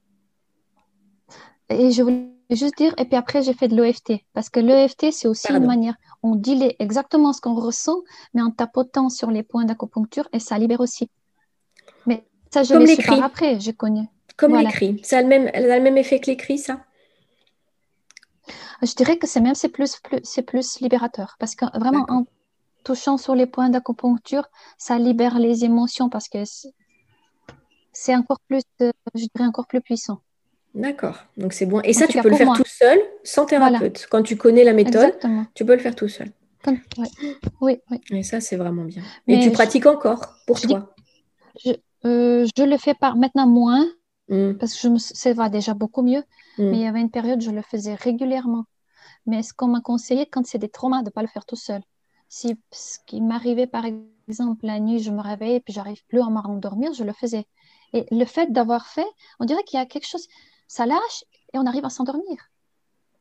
et 1.70 1.90
je 1.92 2.02
voulais 2.02 2.31
juste 2.56 2.76
dire, 2.76 2.94
et 2.98 3.04
puis 3.04 3.16
après, 3.16 3.42
j'ai 3.42 3.54
fait 3.54 3.68
de 3.68 3.80
l'EFT. 3.80 4.14
Parce 4.32 4.48
que 4.48 4.60
l'EFT, 4.60 5.12
c'est 5.12 5.28
aussi 5.28 5.52
une 5.52 5.66
manière, 5.66 5.94
on 6.22 6.34
dit 6.34 6.74
exactement 6.78 7.32
ce 7.32 7.40
qu'on 7.40 7.54
ressent, 7.54 8.02
mais 8.34 8.42
en 8.42 8.50
tapotant 8.50 9.08
sur 9.08 9.30
les 9.30 9.42
points 9.42 9.64
d'acupuncture, 9.64 10.28
et 10.32 10.38
ça 10.38 10.58
libère 10.58 10.80
aussi. 10.80 11.10
Mais 12.06 12.24
ça, 12.50 12.62
je 12.62 12.74
l'ai 12.74 12.96
par 12.96 13.22
après, 13.22 13.60
j'ai 13.60 13.72
connu. 13.72 14.06
Comme 14.36 14.56
l'écrit. 14.56 15.00
Ça 15.04 15.18
a 15.18 15.22
le, 15.22 15.28
même, 15.28 15.50
le 15.54 15.80
même 15.80 15.96
effet 15.98 16.20
que 16.20 16.30
l'écrit, 16.30 16.58
ça? 16.58 16.80
Je 18.82 18.94
dirais 18.94 19.16
que 19.16 19.28
c'est 19.28 19.40
même 19.40 19.54
c'est 19.54 19.68
plus, 19.68 19.96
plus 20.00 20.20
c'est 20.24 20.42
plus 20.42 20.80
libérateur. 20.80 21.36
Parce 21.38 21.54
que 21.54 21.66
vraiment, 21.78 22.04
en 22.08 22.26
touchant 22.82 23.16
sur 23.16 23.34
les 23.34 23.46
points 23.46 23.68
d'acupuncture, 23.68 24.48
ça 24.76 24.98
libère 24.98 25.38
les 25.38 25.64
émotions 25.64 26.08
parce 26.08 26.28
que 26.28 26.42
c'est 27.92 28.16
encore 28.16 28.40
plus, 28.48 28.62
euh, 28.80 28.90
je 29.14 29.26
dirais, 29.34 29.46
encore 29.46 29.66
plus 29.66 29.80
puissant. 29.80 30.20
D'accord, 30.74 31.18
donc 31.36 31.52
c'est 31.52 31.66
bon. 31.66 31.80
Et 31.82 31.92
ça, 31.92 32.06
tu 32.06 32.20
peux 32.20 32.30
le 32.30 32.36
faire 32.36 32.52
tout 32.54 32.64
seul, 32.66 32.98
sans 33.24 33.44
thérapeute. 33.44 34.06
Quand 34.10 34.22
tu 34.22 34.36
connais 34.36 34.64
la 34.64 34.72
méthode, 34.72 35.14
tu 35.54 35.64
peux 35.64 35.74
le 35.74 35.80
faire 35.80 35.94
tout 35.94 36.08
seul. 36.08 36.28
Oui, 37.60 37.80
oui. 37.90 38.00
Et 38.10 38.22
ça, 38.22 38.40
c'est 38.40 38.56
vraiment 38.56 38.84
bien. 38.84 39.02
Mais 39.26 39.34
Et 39.34 39.40
tu 39.40 39.50
pratiques 39.50 39.86
encore 39.86 40.36
pour 40.46 40.60
toi? 40.60 40.94
Euh, 42.04 42.46
je, 42.56 42.62
le 42.64 42.76
fais 42.78 42.94
par 42.94 43.16
maintenant 43.16 43.46
moins, 43.46 43.86
mmh. 44.28 44.54
parce 44.54 44.74
que 44.74 44.80
je 44.80 44.88
me, 44.88 44.98
ça 44.98 45.32
va 45.32 45.48
déjà 45.48 45.74
beaucoup 45.74 46.02
mieux. 46.02 46.22
Mmh. 46.58 46.70
Mais 46.70 46.76
il 46.78 46.82
y 46.82 46.86
avait 46.86 47.00
une 47.00 47.10
période, 47.10 47.40
je 47.40 47.50
le 47.50 47.62
faisais 47.62 47.94
régulièrement. 47.94 48.64
Mais 49.26 49.42
ce 49.42 49.52
qu'on 49.54 49.68
m'a 49.68 49.80
conseillé, 49.80 50.26
quand 50.26 50.44
c'est 50.46 50.58
des 50.58 50.68
traumas, 50.68 51.00
de 51.00 51.06
ne 51.06 51.10
pas 51.10 51.22
le 51.22 51.28
faire 51.28 51.44
tout 51.44 51.56
seul. 51.56 51.80
Si 52.28 52.56
ce 52.72 52.98
qui 53.06 53.20
m'arrivait, 53.20 53.66
par 53.66 53.84
exemple, 54.28 54.66
la 54.66 54.80
nuit, 54.80 55.00
je 55.00 55.10
me 55.10 55.20
réveillais 55.20 55.56
et 55.56 55.60
puis 55.60 55.72
j'arrive 55.72 56.04
plus 56.06 56.20
à 56.20 56.28
m'endormir, 56.28 56.92
je 56.92 57.04
le 57.04 57.12
faisais. 57.12 57.46
Et 57.92 58.06
le 58.10 58.24
fait 58.24 58.50
d'avoir 58.50 58.86
fait, 58.86 59.06
on 59.38 59.44
dirait 59.44 59.62
qu'il 59.64 59.78
y 59.78 59.82
a 59.82 59.86
quelque 59.86 60.08
chose 60.08 60.26
ça 60.72 60.86
lâche 60.86 61.24
et 61.52 61.58
on 61.58 61.66
arrive 61.66 61.84
à 61.84 61.90
s'endormir. 61.90 62.38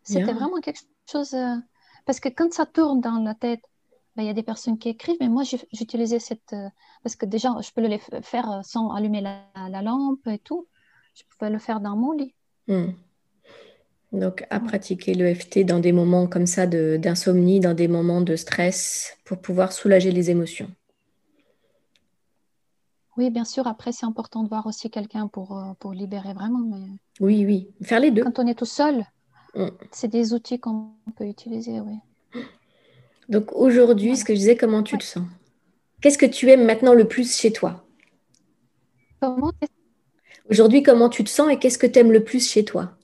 C'était 0.03 0.31
vraiment 0.31 0.61
quelque 0.61 0.79
chose. 1.11 1.33
Euh, 1.33 1.57
parce 2.05 2.21
que 2.21 2.29
quand 2.29 2.53
ça 2.53 2.65
tourne 2.65 3.01
dans 3.01 3.19
la 3.19 3.35
tête, 3.35 3.59
ben, 4.15 4.23
il 4.23 4.27
y 4.27 4.29
a 4.29 4.33
des 4.33 4.41
personnes 4.41 4.77
qui 4.79 4.87
écrivent, 4.87 5.17
mais 5.19 5.27
moi 5.27 5.43
j'utilisais 5.43 6.19
cette. 6.19 6.53
Euh, 6.53 6.69
parce 7.03 7.17
que 7.17 7.25
déjà, 7.25 7.49
je 7.61 7.69
peux 7.73 7.81
le 7.85 7.97
faire 8.21 8.61
sans 8.63 8.91
allumer 8.91 9.19
la, 9.19 9.81
lampe 9.81 10.25
et 10.27 10.39
tout. 10.39 10.65
Je 11.13 11.23
pouvais 11.29 11.51
le 11.51 11.59
faire 11.59 11.81
dans 11.81 11.97
mon 11.97 12.13
lit. 12.13 12.33
Hmm. 12.67 12.91
Donc, 14.13 14.45
à 14.49 14.61
pratiquer 14.61 15.13
l'EFT 15.13 15.65
dans 15.65 15.79
des 15.79 15.91
moments 15.91 16.27
comme 16.27 16.47
ça 16.47 16.67
d'insomnie, 16.67 17.59
dans 17.59 17.73
des 17.73 17.89
moments 17.89 18.21
de 18.21 18.37
stress, 18.37 19.17
pour 19.25 19.41
pouvoir 19.41 19.73
soulager 19.73 20.11
les 20.11 20.29
émotions. 20.29 20.71
Oui, 23.17 23.29
bien 23.29 23.45
sûr. 23.45 23.67
Après, 23.67 23.91
c'est 23.91 24.05
important 24.05 24.43
de 24.43 24.49
voir 24.49 24.65
aussi 24.67 24.89
quelqu'un 24.89 25.27
pour, 25.27 25.61
pour 25.79 25.93
libérer 25.93 26.33
vraiment. 26.33 26.59
Mais... 26.59 26.85
Oui, 27.19 27.45
oui, 27.45 27.69
faire 27.81 27.99
les 27.99 28.11
deux. 28.11 28.23
Quand 28.23 28.39
on 28.39 28.47
est 28.47 28.55
tout 28.57 28.65
seul, 28.65 29.05
Mm. 29.55 29.67
C'est 29.91 30.07
des 30.07 30.33
outils 30.33 30.59
qu'on 30.59 30.91
peut 31.15 31.25
utiliser, 31.25 31.79
oui. 31.79 31.95
Donc 33.29 33.51
aujourd'hui, 33.53 34.17
ce 34.17 34.25
que 34.25 34.33
je 34.33 34.39
disais, 34.39 34.57
comment 34.57 34.83
tu 34.83 34.97
te 34.97 35.03
sens? 35.03 35.25
Qu'est-ce 36.01 36.17
que 36.17 36.25
tu 36.25 36.49
aimes 36.49 36.65
maintenant 36.65 36.93
le 36.93 37.07
plus 37.07 37.35
chez 37.35 37.51
toi? 37.51 37.85
Comment 39.19 39.51
Aujourd'hui, 40.49 40.83
comment 40.83 41.09
tu 41.09 41.23
te 41.23 41.29
sens 41.29 41.49
et 41.51 41.59
qu'est-ce 41.59 41.77
que 41.77 41.87
tu 41.87 41.99
aimes 41.99 42.11
le 42.11 42.23
plus 42.23 42.49
chez 42.49 42.65
toi? 42.65 42.97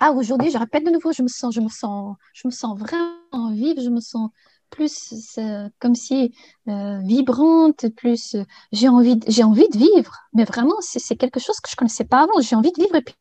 Ah, 0.00 0.12
aujourd'hui, 0.12 0.50
je 0.50 0.58
répète 0.58 0.84
de 0.84 0.90
nouveau, 0.90 1.12
je 1.12 1.22
me 1.22 1.28
sens, 1.28 1.54
je 1.54 1.60
me 1.60 1.68
sens, 1.68 2.16
je 2.32 2.48
me 2.48 2.52
sens 2.52 2.78
vraiment 2.78 3.50
vive, 3.52 3.80
je 3.80 3.90
me 3.90 4.00
sens 4.00 4.30
plus 4.74 5.38
euh, 5.38 5.68
comme 5.78 5.94
si 5.94 6.34
euh, 6.68 6.98
vibrante, 7.04 7.88
plus 7.90 8.34
euh, 8.34 8.44
j'ai 8.72 8.88
envie, 8.88 9.20
j'ai 9.28 9.44
envie 9.44 9.68
de 9.68 9.78
vivre. 9.78 10.12
Mais 10.32 10.44
vraiment, 10.44 10.74
c'est 10.80 11.16
quelque 11.16 11.38
chose 11.40 11.60
que 11.60 11.70
je 11.70 11.76
connaissais 11.76 12.04
pas 12.04 12.22
avant. 12.22 12.40
J'ai 12.40 12.56
envie 12.56 12.72
de 12.72 12.82
vivre 12.82 12.96
et 12.96 13.02
puis 13.02 13.14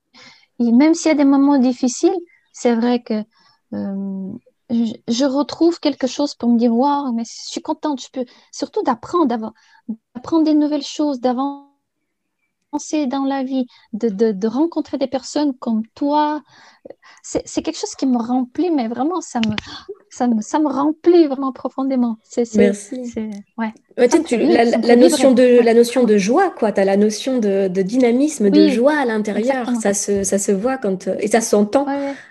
même 0.72 0.94
s'il 0.96 1.10
y 1.10 1.12
a 1.12 1.16
des 1.16 1.26
moments 1.26 1.58
difficiles, 1.60 2.18
c'est 2.54 2.76
vrai 2.76 3.02
que 3.04 3.24
je, 4.70 5.26
retrouve 5.26 5.80
quelque 5.80 6.08
chose 6.08 6.36
pour 6.36 6.50
me 6.50 6.58
dire 6.58 6.74
waouh, 6.74 7.13
mais 7.13 7.24
je 7.26 7.50
suis 7.52 7.62
contente. 7.62 8.02
Je 8.02 8.10
peux 8.12 8.26
surtout 8.52 8.82
d'apprendre, 8.84 9.54
d'apprendre 10.16 10.44
des 10.46 10.54
nouvelles 10.56 10.84
choses, 10.84 11.20
d'avancer 11.20 13.08
dans 13.08 13.26
la 13.26 13.44
vie, 13.44 13.68
de, 13.94 14.10
de, 14.10 14.32
de, 14.32 14.48
rencontrer 14.48 14.98
des 14.98 15.08
personnes 15.08 15.56
comme 15.58 15.84
toi. 15.96 16.42
C'est 17.24 17.62
quelque 17.62 17.78
chose 17.78 17.96
qui 17.96 18.08
me 18.08 18.18
remplit, 18.18 18.72
mais 18.72 18.88
vraiment, 18.88 19.22
ça 19.22 19.39
me, 19.39 19.56
ça 20.13 20.28
me, 20.28 20.41
ça 20.41 20.60
me 20.60 20.67
remplit 20.67 21.26
vraiment 21.26 21.52
profondément. 21.52 22.17
C'est, 22.23 22.45
Merci. 22.56 23.12
Ouais. 23.58 23.73
la, 23.97 24.95
notion 24.95 25.34
de, 25.34 25.60
la 25.63 25.73
notion 25.73 26.04
de 26.04 26.17
joie, 26.17 26.52
quoi. 26.52 26.71
Tu 26.71 26.82
as 26.82 26.86
la 26.86 26.97
notion 26.97 27.39
de, 27.39 27.67
de 27.67 27.82
dynamisme, 27.82 28.52
de 28.52 28.69
joie 28.69 28.95
à 28.95 29.06
l'intérieur. 29.06 29.67
Ça 29.82 29.95
se, 29.95 30.23
ça 30.23 30.38
se 30.38 30.52
voit 30.52 30.78
quand, 30.78 31.08
et 31.08 31.28
ça 31.28 31.41
s'entend 31.41 31.88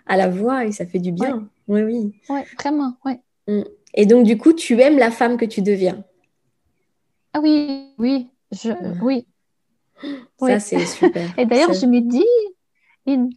à 0.06 0.16
la 0.16 0.28
voix 0.28 0.64
et 0.64 0.70
ça 0.70 0.86
fait 0.86 1.00
du 1.00 1.10
bien. 1.10 1.48
Oui, 1.66 1.82
oui. 1.82 2.12
Oui, 2.28 2.40
vraiment, 2.60 2.94
ouais. 3.04 3.20
Mm. 3.48 3.62
Et 3.94 4.06
donc, 4.06 4.24
du 4.24 4.38
coup, 4.38 4.52
tu 4.52 4.80
aimes 4.80 4.98
la 4.98 5.10
femme 5.10 5.36
que 5.36 5.44
tu 5.44 5.60
deviens? 5.60 6.04
Ah 7.32 7.40
oui, 7.42 7.88
oui, 7.98 8.28
je, 8.52 8.70
mm. 8.70 9.00
oui. 9.02 9.26
Ça, 10.38 10.60
c'est 10.60 10.86
super. 10.86 11.34
Et 11.38 11.46
d'ailleurs, 11.46 11.72
je 11.72 11.86
me 11.86 12.00
dis 12.00 12.24
une, 13.06 13.30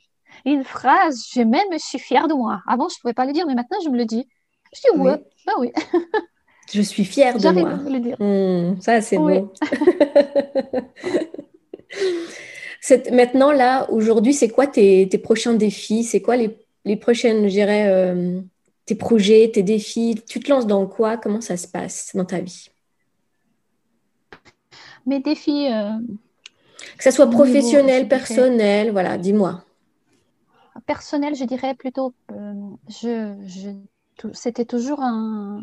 une 0.45 0.63
phrase, 0.63 1.25
je 1.33 1.41
même 1.41 1.67
je 1.71 1.79
suis 1.79 1.99
fière 1.99 2.27
de 2.27 2.35
moi. 2.35 2.61
Avant, 2.67 2.89
je 2.89 2.95
ne 2.97 3.01
pouvais 3.01 3.13
pas 3.13 3.25
le 3.25 3.33
dire, 3.33 3.47
mais 3.47 3.55
maintenant, 3.55 3.77
je 3.83 3.89
me 3.89 3.97
le 3.97 4.05
dis. 4.05 4.27
Je 4.73 4.81
dis, 4.81 4.97
ouais, 4.99 5.11
oui. 5.11 5.17
bah 5.45 5.53
oui. 5.59 5.71
je 6.73 6.81
suis 6.81 7.05
fière 7.05 7.37
de 7.37 7.49
moi. 7.51 7.69
À 7.71 7.89
le 7.89 7.99
dire. 7.99 8.17
Mm, 8.19 8.81
ça, 8.81 9.01
c'est 9.01 9.17
beau. 9.17 9.53
maintenant, 13.11 13.51
là, 13.51 13.89
aujourd'hui, 13.91 14.33
c'est 14.33 14.49
quoi 14.49 14.67
tes, 14.67 15.07
tes 15.09 15.17
prochains 15.17 15.53
défis? 15.53 16.03
C'est 16.03 16.21
quoi 16.21 16.35
les 16.35 16.65
les 16.85 16.95
prochaines, 16.95 17.43
je 17.45 17.49
dirais, 17.49 17.87
euh, 17.89 18.39
tes 18.85 18.95
projets, 18.95 19.51
tes 19.51 19.63
défis? 19.63 20.21
Tu 20.27 20.39
te 20.39 20.49
lances 20.49 20.67
dans 20.67 20.85
quoi? 20.85 21.17
Comment 21.17 21.41
ça 21.41 21.57
se 21.57 21.67
passe 21.67 22.11
dans 22.15 22.25
ta 22.25 22.39
vie? 22.39 22.69
Mes 25.05 25.19
défis. 25.19 25.67
Euh, 25.71 25.89
que 26.97 27.03
ce 27.03 27.11
soit 27.11 27.29
professionnel, 27.29 28.07
personnel, 28.07 28.91
voilà, 28.91 29.17
dis-moi. 29.17 29.63
Personnel, 30.85 31.35
je 31.35 31.45
dirais 31.45 31.73
plutôt, 31.73 32.13
euh, 32.31 32.53
je, 32.87 33.73
c'était 34.33 34.65
toujours 34.65 35.01
un, 35.01 35.61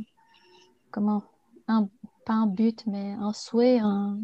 comment, 0.91 1.23
un, 1.69 1.89
pas 2.25 2.35
un 2.35 2.47
but, 2.47 2.85
mais 2.87 3.13
un 3.13 3.33
souhait, 3.33 3.79
un, 3.79 4.19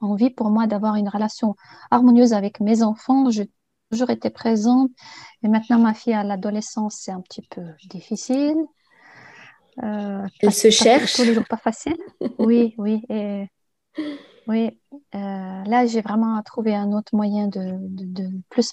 envie 0.00 0.30
pour 0.30 0.50
moi 0.50 0.66
d'avoir 0.66 0.96
une 0.96 1.08
relation 1.08 1.56
harmonieuse 1.90 2.32
avec 2.32 2.60
mes 2.60 2.82
enfants. 2.82 3.30
Je 3.30 3.44
toujours 3.92 4.10
été 4.10 4.30
présente. 4.30 4.90
Et 5.42 5.48
maintenant, 5.48 5.78
ma 5.78 5.94
fille 5.94 6.14
à 6.14 6.24
l'adolescence, 6.24 6.96
c'est 6.98 7.12
un 7.12 7.20
petit 7.20 7.42
peu 7.42 7.62
difficile. 7.88 8.56
Euh, 9.82 10.26
Elle 10.40 10.52
se 10.52 10.70
cherche. 10.70 11.14
Tous 11.14 11.24
les 11.24 11.34
jours 11.34 11.46
pas 11.48 11.58
facile. 11.58 11.96
oui, 12.38 12.74
oui. 12.78 13.02
Et, 13.08 13.46
oui. 14.48 14.80
Euh, 15.14 15.62
là, 15.64 15.86
j'ai 15.86 16.00
vraiment 16.00 16.42
trouvé 16.42 16.74
un 16.74 16.92
autre 16.92 17.14
moyen 17.14 17.48
de, 17.48 17.76
de, 17.80 18.30
plus 18.48 18.72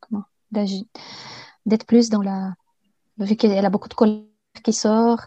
comment 0.00 0.24
d'être 0.50 1.86
plus 1.86 2.08
dans 2.08 2.22
la 2.22 2.54
vu 3.18 3.36
qu'elle 3.36 3.64
a 3.64 3.70
beaucoup 3.70 3.88
de 3.88 3.94
colère 3.94 4.22
qui 4.62 4.72
sort. 4.72 5.20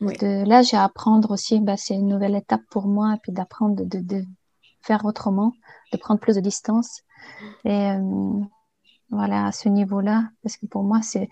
De, 0.00 0.46
là, 0.46 0.62
j'ai 0.62 0.76
à 0.76 0.84
apprendre 0.84 1.30
aussi. 1.30 1.60
Bah, 1.60 1.76
c'est 1.76 1.94
une 1.94 2.08
nouvelle 2.08 2.34
étape 2.34 2.62
pour 2.70 2.86
moi, 2.86 3.14
et 3.14 3.18
puis 3.22 3.32
d'apprendre 3.32 3.82
de, 3.82 4.00
de, 4.00 4.24
faire 4.82 5.04
autrement, 5.04 5.52
de 5.92 5.96
prendre 5.98 6.20
plus 6.20 6.36
de 6.36 6.40
distance. 6.40 7.02
Et 7.64 7.90
euh, 7.90 8.40
voilà, 9.10 9.46
à 9.46 9.52
ce 9.52 9.68
niveau-là, 9.68 10.28
parce 10.42 10.56
que 10.56 10.66
pour 10.66 10.82
moi, 10.82 11.00
c'est 11.02 11.28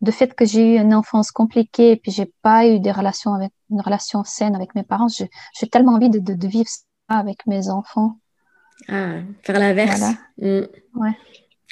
de 0.00 0.10
fait 0.10 0.34
que 0.34 0.44
j'ai 0.44 0.74
eu 0.74 0.78
une 0.78 0.94
enfance 0.94 1.30
compliquée 1.30 1.92
et 1.92 1.96
puis 1.96 2.12
j'ai 2.12 2.30
pas 2.42 2.66
eu 2.66 2.80
des 2.80 2.92
relations 2.92 3.34
avec 3.34 3.52
une 3.70 3.80
relation 3.80 4.24
saine 4.24 4.54
avec 4.54 4.74
mes 4.74 4.82
parents. 4.82 5.08
J'ai 5.08 5.68
tellement 5.68 5.94
envie 5.94 6.10
de, 6.10 6.18
de, 6.18 6.48
vivre 6.48 6.68
ça 6.68 6.84
avec 7.08 7.46
mes 7.46 7.70
enfants. 7.70 8.18
Ah, 8.88 9.16
faire 9.42 9.58
l'inverse. 9.58 10.02
Mm. 10.38 10.60
Ouais. 10.94 11.16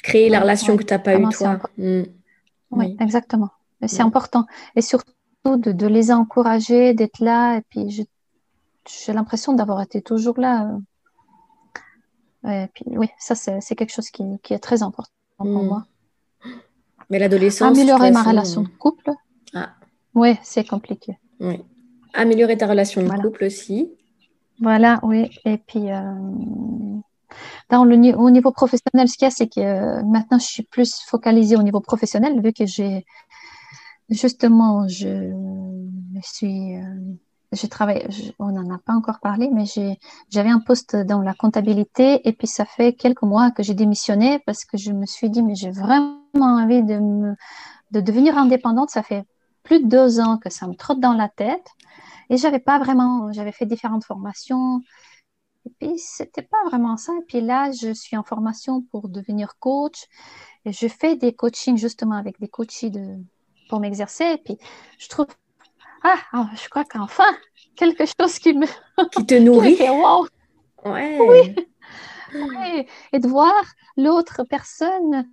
Créer 0.01 0.29
la 0.29 0.39
relation 0.39 0.75
que 0.77 0.83
tu 0.83 0.93
n'as 0.93 0.99
pas 0.99 1.17
eu 1.17 1.29
toi. 1.29 1.59
Mm. 1.77 2.03
Oui, 2.71 2.97
exactement. 2.99 3.49
C'est 3.87 4.01
important. 4.01 4.45
Et 4.75 4.81
surtout 4.81 5.11
de, 5.45 5.71
de 5.71 5.87
les 5.87 6.11
encourager, 6.11 6.93
d'être 6.93 7.19
là. 7.19 7.57
Et 7.57 7.61
puis 7.69 8.07
j'ai 8.87 9.13
l'impression 9.13 9.53
d'avoir 9.53 9.81
été 9.81 10.01
toujours 10.01 10.39
là. 10.39 10.77
Et 12.47 12.67
puis 12.73 12.85
oui, 12.87 13.09
ça 13.17 13.35
c'est 13.35 13.75
quelque 13.75 13.93
chose 13.93 14.09
qui, 14.09 14.23
qui 14.43 14.53
est 14.53 14.59
très 14.59 14.83
important 14.83 15.11
pour 15.37 15.47
hmm. 15.47 15.65
moi. 15.65 15.85
Mais 17.09 17.19
l'adolescence. 17.19 17.77
Améliorer 17.77 18.11
ma 18.11 18.23
relation 18.23 18.61
de 18.61 18.67
couple. 18.67 19.11
Ah. 19.53 19.73
Oui, 20.13 20.37
c'est 20.43 20.67
compliqué. 20.67 21.17
Oui. 21.39 21.63
Améliorer 22.13 22.57
ta 22.57 22.67
relation 22.67 23.03
de 23.03 23.09
couple 23.21 23.45
aussi. 23.45 23.91
Voilà, 24.59 24.99
oui. 25.03 25.29
Et 25.43 25.57
puis, 25.57 25.91
euh, 25.91 26.01
dans 27.69 27.83
le, 27.83 27.95
au 28.17 28.29
niveau 28.29 28.51
professionnel, 28.51 29.09
ce 29.09 29.17
qu'il 29.17 29.25
y 29.25 29.27
a, 29.27 29.31
c'est 29.31 29.47
que 29.47 29.59
euh, 29.59 30.03
maintenant, 30.03 30.39
je 30.39 30.45
suis 30.45 30.63
plus 30.63 31.01
focalisée 31.05 31.57
au 31.57 31.63
niveau 31.63 31.81
professionnel, 31.81 32.41
vu 32.41 32.53
que 32.53 32.65
j'ai 32.65 33.05
justement, 34.09 34.87
je, 34.87 35.33
suis. 36.21 36.75
Euh, 36.75 36.81
je 37.51 37.67
travaille, 37.67 38.05
on 38.39 38.51
n'en 38.51 38.73
a 38.73 38.79
pas 38.79 38.93
encore 38.93 39.19
parlé, 39.19 39.49
mais 39.51 39.65
j'avais 40.29 40.49
un 40.49 40.59
poste 40.59 40.95
dans 40.95 41.21
la 41.21 41.33
comptabilité 41.33 42.27
et 42.27 42.33
puis 42.33 42.47
ça 42.47 42.65
fait 42.65 42.93
quelques 42.93 43.21
mois 43.21 43.51
que 43.51 43.63
j'ai 43.63 43.73
démissionné 43.73 44.39
parce 44.45 44.65
que 44.65 44.77
je 44.77 44.91
me 44.91 45.05
suis 45.05 45.29
dit, 45.29 45.41
mais 45.41 45.55
j'ai 45.55 45.71
vraiment 45.71 46.19
envie 46.35 46.83
de, 46.83 47.33
de 47.91 48.01
devenir 48.01 48.37
indépendante. 48.37 48.89
Ça 48.89 49.03
fait 49.03 49.25
plus 49.63 49.81
de 49.83 49.87
deux 49.87 50.19
ans 50.19 50.37
que 50.37 50.49
ça 50.49 50.67
me 50.67 50.75
trotte 50.75 50.99
dans 50.99 51.13
la 51.13 51.29
tête 51.29 51.67
et 52.29 52.37
j'avais 52.37 52.59
pas 52.59 52.79
vraiment, 52.79 53.31
j'avais 53.31 53.51
fait 53.51 53.65
différentes 53.65 54.03
formations 54.03 54.81
et 55.65 55.71
puis 55.79 55.97
c'était 55.97 56.43
pas 56.43 56.63
vraiment 56.65 56.97
ça. 56.97 57.13
Et 57.19 57.25
puis 57.27 57.41
là, 57.41 57.71
je 57.71 57.93
suis 57.93 58.17
en 58.17 58.23
formation 58.23 58.81
pour 58.91 59.09
devenir 59.09 59.57
coach 59.59 60.05
et 60.65 60.71
je 60.71 60.87
fais 60.87 61.15
des 61.15 61.33
coachings 61.33 61.77
justement 61.77 62.15
avec 62.15 62.39
des 62.39 62.47
coachs 62.47 62.85
de, 62.85 63.17
pour 63.69 63.79
m'exercer. 63.79 64.25
Et 64.25 64.37
puis 64.37 64.57
je 64.97 65.07
trouve 65.07 65.27
ah, 66.03 66.49
je 66.61 66.69
crois 66.69 66.85
qu'enfin, 66.85 67.35
quelque 67.75 68.03
chose 68.05 68.37
qui 68.37 68.53
me... 68.53 68.67
Qui 69.11 69.25
te 69.25 69.35
nourrit. 69.35 69.79
ouais. 70.85 71.55
Oui. 72.33 72.87
Et 73.11 73.19
de 73.19 73.27
voir 73.27 73.63
l'autre 73.97 74.43
personne, 74.43 75.27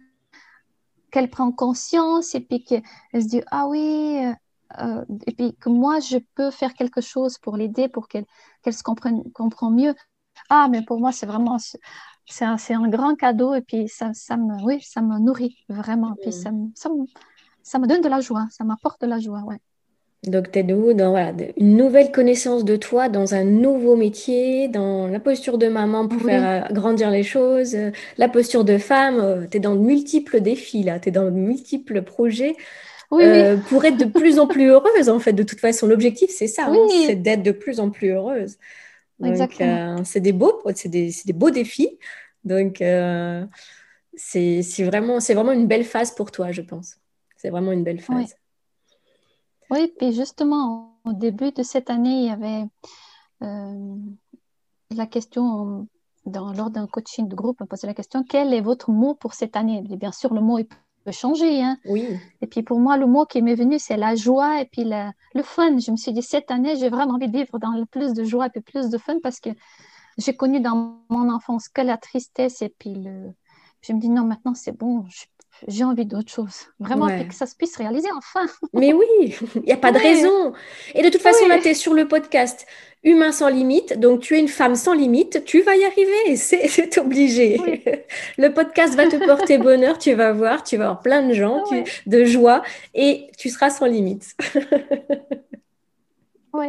qu'elle 1.12 1.28
prend 1.28 1.52
conscience 1.52 2.34
et 2.34 2.40
puis 2.40 2.64
qu'elle 2.64 2.82
se 3.14 3.28
dit, 3.28 3.42
ah 3.50 3.66
oui, 3.68 4.24
euh, 4.80 5.04
et 5.26 5.32
puis 5.32 5.54
que 5.60 5.68
moi, 5.68 6.00
je 6.00 6.16
peux 6.34 6.50
faire 6.50 6.74
quelque 6.74 7.00
chose 7.00 7.38
pour 7.38 7.56
l'aider, 7.56 7.88
pour 7.88 8.08
qu'elle 8.08 8.24
se 8.64 8.82
comprenne, 8.82 9.30
comprend 9.32 9.70
mieux. 9.70 9.94
Ah, 10.48 10.68
mais 10.70 10.82
pour 10.82 10.98
moi, 10.98 11.12
c'est 11.12 11.26
vraiment, 11.26 11.58
c'est 11.58 12.44
un, 12.44 12.56
un, 12.56 12.88
grand 12.88 13.14
cadeau 13.14 13.54
et 13.54 13.60
puis 13.60 13.88
ça, 13.88 14.12
ça, 14.14 14.36
me, 14.38 14.64
oui, 14.64 14.80
ça 14.80 15.02
me 15.02 15.18
nourrit 15.18 15.58
vraiment. 15.68 16.16
Puis 16.22 16.30
mm. 16.30 16.32
ça, 16.32 16.50
ça, 16.74 16.88
me, 16.88 17.04
ça 17.62 17.78
me 17.78 17.86
donne 17.86 18.00
de 18.00 18.08
la 18.08 18.20
joie, 18.20 18.46
ça 18.50 18.64
m'apporte 18.64 19.00
de 19.02 19.06
la 19.06 19.18
joie, 19.18 19.42
ouais. 19.46 19.58
Donc, 20.24 20.52
tu 20.52 20.62
dans 20.62 21.10
voilà, 21.10 21.32
une 21.56 21.76
nouvelle 21.76 22.12
connaissance 22.12 22.64
de 22.64 22.76
toi, 22.76 23.08
dans 23.08 23.34
un 23.34 23.42
nouveau 23.42 23.96
métier, 23.96 24.68
dans 24.68 25.08
la 25.08 25.18
posture 25.18 25.58
de 25.58 25.66
maman 25.66 26.06
pour 26.06 26.22
faire 26.22 26.64
euh, 26.70 26.72
grandir 26.72 27.10
les 27.10 27.24
choses, 27.24 27.74
euh, 27.74 27.90
la 28.18 28.28
posture 28.28 28.64
de 28.64 28.78
femme. 28.78 29.18
Euh, 29.18 29.46
tu 29.50 29.56
es 29.56 29.60
dans 29.60 29.74
de 29.74 29.80
multiples 29.80 30.40
défis, 30.40 30.84
là. 30.84 31.00
Tu 31.00 31.08
es 31.08 31.12
dans 31.12 31.24
de 31.24 31.30
multiples 31.30 32.02
projets 32.02 32.54
pour 33.10 33.84
être 33.84 33.96
de 33.96 34.04
plus 34.04 34.38
en 34.38 34.46
plus 34.46 34.68
heureuse, 34.68 35.08
en 35.08 35.18
fait. 35.18 35.32
De 35.32 35.42
toute 35.42 35.58
façon, 35.58 35.88
l'objectif, 35.88 36.30
c'est 36.30 36.46
ça, 36.46 36.66
hein, 36.68 36.86
c'est 37.04 37.16
d'être 37.16 37.42
de 37.42 37.50
plus 37.50 37.80
en 37.80 37.90
plus 37.90 38.10
heureuse. 38.10 38.58
Exactement. 39.24 40.04
c'est 40.04 40.20
des, 40.20 40.32
beaux, 40.32 40.62
des, 40.84 41.12
des, 41.24 41.32
beaux 41.32 41.50
défis. 41.50 41.98
Donc, 42.44 42.76
c'est 44.14 44.62
vraiment, 44.84 45.18
vraiment 45.18 45.52
une 45.52 45.66
belle 45.66 45.84
phase 45.84 46.12
pour 46.12 46.30
toi, 46.30 46.52
je 46.52 46.62
pense. 46.62 47.01
C'est 47.42 47.50
vraiment 47.50 47.72
une 47.72 47.82
belle 47.82 48.00
phase. 48.00 48.36
Oui, 49.68 49.92
puis 49.98 50.12
justement, 50.12 51.00
au 51.04 51.12
début 51.12 51.50
de 51.50 51.64
cette 51.64 51.90
année, 51.90 52.20
il 52.20 52.26
y 52.26 52.30
avait 52.30 52.62
euh, 53.42 53.96
la 54.94 55.06
question, 55.06 55.88
dans, 56.24 56.52
lors 56.52 56.70
d'un 56.70 56.86
coaching 56.86 57.26
de 57.26 57.34
groupe, 57.34 57.56
on 57.60 57.66
posait 57.66 57.88
la 57.88 57.94
question, 57.94 58.22
quel 58.22 58.54
est 58.54 58.60
votre 58.60 58.92
mot 58.92 59.14
pour 59.16 59.34
cette 59.34 59.56
année? 59.56 59.82
Bien 59.82 60.12
sûr, 60.12 60.32
le 60.32 60.40
mot 60.40 60.58
est 60.58 60.68
changer. 61.10 61.60
Hein. 61.60 61.78
Oui. 61.86 62.16
Et 62.42 62.46
puis 62.46 62.62
pour 62.62 62.78
moi, 62.78 62.96
le 62.96 63.06
mot 63.06 63.26
qui 63.26 63.42
m'est 63.42 63.56
venu, 63.56 63.80
c'est 63.80 63.96
la 63.96 64.14
joie 64.14 64.60
et 64.60 64.66
puis 64.66 64.84
le 64.84 65.42
fun. 65.42 65.76
Je 65.78 65.90
me 65.90 65.96
suis 65.96 66.12
dit, 66.12 66.22
cette 66.22 66.52
année, 66.52 66.76
j'ai 66.76 66.90
vraiment 66.90 67.14
envie 67.14 67.26
de 67.28 67.36
vivre 67.36 67.58
dans 67.58 67.72
le 67.72 67.86
plus 67.86 68.12
de 68.12 68.22
joie 68.22 68.46
et 68.46 68.50
puis 68.50 68.60
plus 68.60 68.88
de 68.88 68.98
fun 68.98 69.16
parce 69.20 69.40
que 69.40 69.50
j'ai 70.16 70.36
connu 70.36 70.60
dans 70.60 71.00
mon 71.08 71.28
enfance 71.28 71.68
que 71.68 71.80
la 71.80 71.96
tristesse 71.96 72.62
et 72.62 72.68
puis 72.68 72.94
le... 72.94 73.32
je 73.82 73.92
me 73.92 74.00
dis, 74.00 74.08
non, 74.08 74.24
maintenant 74.24 74.54
c'est 74.54 74.76
bon, 74.76 75.04
j'ai 75.68 75.84
envie 75.84 76.06
d'autre 76.06 76.30
chose. 76.30 76.66
Vraiment, 76.80 77.06
que 77.06 77.34
ça 77.34 77.46
se 77.46 77.54
puisse 77.54 77.76
réaliser 77.76 78.08
enfin. 78.16 78.46
Mais 78.72 78.92
oui, 78.92 79.36
il 79.56 79.62
n'y 79.62 79.72
a 79.72 79.76
pas 79.76 79.92
de 79.92 79.98
raison. 79.98 80.52
Et 80.94 81.02
de 81.02 81.08
toute 81.08 81.20
façon, 81.20 81.46
là, 81.46 81.58
tu 81.58 81.68
es 81.68 81.74
sur 81.74 81.94
le 81.94 82.08
podcast 82.08 82.66
Humain 83.04 83.32
sans 83.32 83.48
limite. 83.48 83.98
Donc, 83.98 84.20
tu 84.20 84.36
es 84.36 84.40
une 84.40 84.48
femme 84.48 84.74
sans 84.74 84.94
limite. 84.94 85.44
Tu 85.44 85.62
vas 85.62 85.76
y 85.76 85.84
arriver. 85.84 86.36
C'est 86.36 86.98
obligé. 86.98 88.06
Le 88.38 88.48
podcast 88.52 88.94
va 88.94 89.06
te 89.06 89.16
porter 89.24 89.58
bonheur. 89.58 89.98
Tu 89.98 90.14
vas 90.14 90.32
voir. 90.32 90.62
Tu 90.64 90.76
vas 90.76 90.84
avoir 90.84 91.02
plein 91.02 91.26
de 91.26 91.34
gens, 91.34 91.62
de 92.06 92.24
joie. 92.24 92.62
Et 92.94 93.30
tu 93.38 93.48
seras 93.50 93.70
sans 93.70 93.86
limite. 93.86 94.36
oui, 96.52 96.68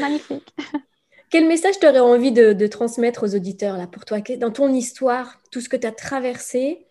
magnifique. 0.00 0.54
Quel 1.34 1.48
message 1.48 1.80
tu 1.80 1.88
aurais 1.88 1.98
envie 1.98 2.30
de, 2.30 2.52
de, 2.52 2.66
transmettre 2.68 3.24
aux 3.24 3.34
auditeurs 3.34 3.76
là 3.76 3.88
pour 3.88 4.04
toi? 4.04 4.20
Dans 4.38 4.52
ton 4.52 4.72
histoire, 4.72 5.42
tout 5.50 5.60
ce 5.60 5.68
que 5.68 5.76
tu 5.76 5.84
as 5.84 5.90
traversé, 5.90 6.86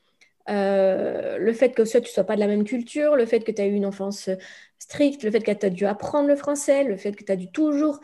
euh, 0.50 1.38
le 1.38 1.54
fait 1.54 1.70
que 1.70 1.86
soit 1.86 2.02
tu 2.02 2.10
ne 2.10 2.12
sois 2.12 2.26
pas 2.26 2.36
de 2.36 2.42
la 2.42 2.48
même 2.48 2.66
culture, 2.66 3.16
le 3.16 3.26
fait 3.26 3.40
que 3.40 3.54
tu 3.54 3.62
as 3.62 3.68
eu 3.68 3.72
une 3.72 3.86
enfance 3.86 4.28
euh, 4.28 4.36
stricte, 4.80 5.24
le 5.24 5.32
fait 5.32 5.40
que 5.40 5.50
tu 5.50 5.66
as 5.66 5.70
dû 5.70 5.86
apprendre 5.86 6.28
le 6.28 6.36
français, 6.36 6.84
le 6.84 6.98
fait 6.98 7.14
que 7.14 7.24
tu 7.24 7.32
as 7.32 7.38
dû 7.38 7.52
toujours 7.52 8.02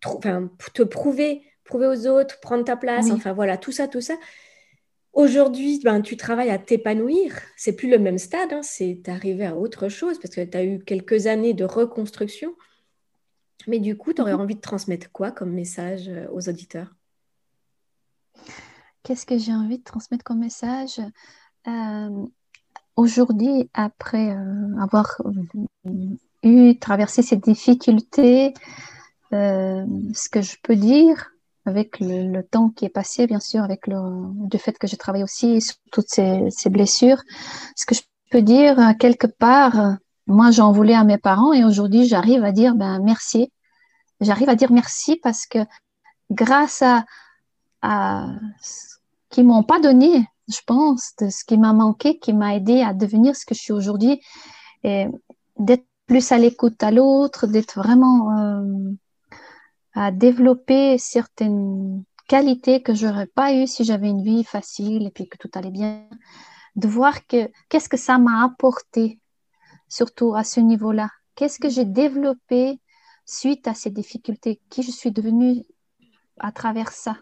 te 0.00 0.84
prouver, 0.84 1.42
prouver 1.64 1.88
aux 1.88 2.06
autres, 2.06 2.38
prendre 2.38 2.62
ta 2.62 2.76
place, 2.76 3.10
enfin 3.10 3.32
voilà, 3.32 3.56
tout 3.56 3.72
ça, 3.72 3.88
tout 3.88 4.00
ça. 4.00 4.14
Aujourd'hui, 5.12 5.80
ben, 5.82 6.02
tu 6.02 6.16
travailles 6.16 6.50
à 6.50 6.58
t'épanouir. 6.58 7.34
C'est 7.56 7.74
plus 7.74 7.90
le 7.90 7.98
même 7.98 8.18
stade, 8.18 8.52
hein, 8.52 8.62
c'est 8.62 9.08
arrivé 9.08 9.44
à 9.44 9.56
autre 9.56 9.88
chose 9.88 10.20
parce 10.20 10.36
que 10.36 10.40
tu 10.42 10.56
as 10.56 10.62
eu 10.62 10.78
quelques 10.84 11.26
années 11.26 11.52
de 11.52 11.64
reconstruction. 11.64 12.54
Mais 13.66 13.78
du 13.78 13.96
coup, 13.96 14.12
tu 14.12 14.22
aurais 14.22 14.34
mhm. 14.34 14.40
envie 14.40 14.56
de 14.56 14.60
transmettre 14.60 15.10
quoi 15.12 15.30
comme 15.30 15.52
message 15.52 16.08
euh, 16.08 16.26
aux 16.32 16.48
auditeurs? 16.48 16.94
Qu'est-ce 19.02 19.26
que 19.26 19.38
j'ai 19.38 19.54
envie 19.54 19.78
de 19.78 19.84
transmettre 19.84 20.24
comme 20.24 20.40
message? 20.40 21.00
Euh, 21.66 22.26
aujourd'hui, 22.96 23.70
après 23.74 24.34
euh, 24.34 24.80
avoir 24.80 25.20
eu 26.42 26.78
traversé 26.78 27.22
ces 27.22 27.36
difficultés, 27.36 28.54
euh, 29.32 29.86
ce 30.14 30.28
que 30.28 30.42
je 30.42 30.56
peux 30.62 30.76
dire 30.76 31.30
avec 31.66 32.00
le, 32.00 32.42
temps 32.42 32.70
qui 32.70 32.84
est 32.84 32.90
passé, 32.90 33.26
bien 33.26 33.40
sûr, 33.40 33.62
avec 33.62 33.86
le 33.86 33.96
du 34.48 34.58
fait 34.58 34.78
que 34.78 34.86
je 34.86 34.96
travaille 34.96 35.22
aussi 35.22 35.60
sur 35.60 35.76
toutes 35.92 36.08
ces, 36.08 36.70
blessures, 36.70 37.22
ce 37.76 37.86
que 37.86 37.94
je 37.94 38.02
peux 38.30 38.42
dire 38.42 38.94
quelque 38.98 39.26
part, 39.26 39.96
moi 40.26 40.50
j'en 40.50 40.72
voulais 40.72 40.94
à 40.94 41.04
mes 41.04 41.18
parents 41.18 41.52
et 41.52 41.64
aujourd'hui 41.64 42.06
j'arrive 42.06 42.44
à 42.44 42.52
dire 42.52 42.74
ben 42.74 43.00
merci. 43.00 43.52
J'arrive 44.20 44.48
à 44.48 44.54
dire 44.54 44.70
merci 44.70 45.16
parce 45.16 45.46
que 45.46 45.58
grâce 46.30 46.82
à, 46.82 47.04
ce 48.60 48.96
qu'ils 49.30 49.46
m'ont 49.46 49.62
pas 49.62 49.80
donné, 49.80 50.26
je 50.48 50.60
pense, 50.66 51.14
de 51.20 51.30
ce 51.30 51.44
qui 51.44 51.56
m'a 51.56 51.72
manqué, 51.72 52.18
qui 52.18 52.32
m'a 52.34 52.54
aidé 52.54 52.82
à 52.82 52.92
devenir 52.92 53.34
ce 53.34 53.46
que 53.46 53.54
je 53.54 53.60
suis 53.60 53.72
aujourd'hui, 53.72 54.20
d'être 54.82 55.86
plus 56.06 56.32
à 56.32 56.38
l'écoute 56.38 56.82
à 56.82 56.90
l'autre, 56.90 57.46
d'être 57.46 57.78
vraiment 57.78 58.36
euh, 58.36 58.92
à 59.94 60.10
développer 60.10 60.98
certaines 60.98 62.02
qualités 62.26 62.82
que 62.82 62.94
j'aurais 62.94 63.26
pas 63.26 63.54
eues 63.54 63.68
si 63.68 63.84
j'avais 63.84 64.08
une 64.08 64.22
vie 64.22 64.42
facile 64.42 65.06
et 65.06 65.10
puis 65.10 65.28
que 65.28 65.36
tout 65.38 65.50
allait 65.54 65.70
bien, 65.70 66.08
de 66.76 66.88
voir 66.88 67.26
que 67.28 67.48
qu'est-ce 67.68 67.88
que 67.88 67.96
ça 67.96 68.18
m'a 68.18 68.44
apporté, 68.44 69.19
surtout 69.90 70.34
à 70.34 70.44
ce 70.44 70.60
niveau-là, 70.60 71.10
qu'est-ce 71.34 71.58
que 71.58 71.68
j'ai 71.68 71.84
développé 71.84 72.80
suite 73.26 73.68
à 73.68 73.74
ces 73.74 73.90
difficultés, 73.90 74.60
qui 74.70 74.82
je 74.82 74.90
suis 74.90 75.12
devenue 75.12 75.62
à 76.38 76.52
travers 76.52 76.92
ça? 76.92 77.18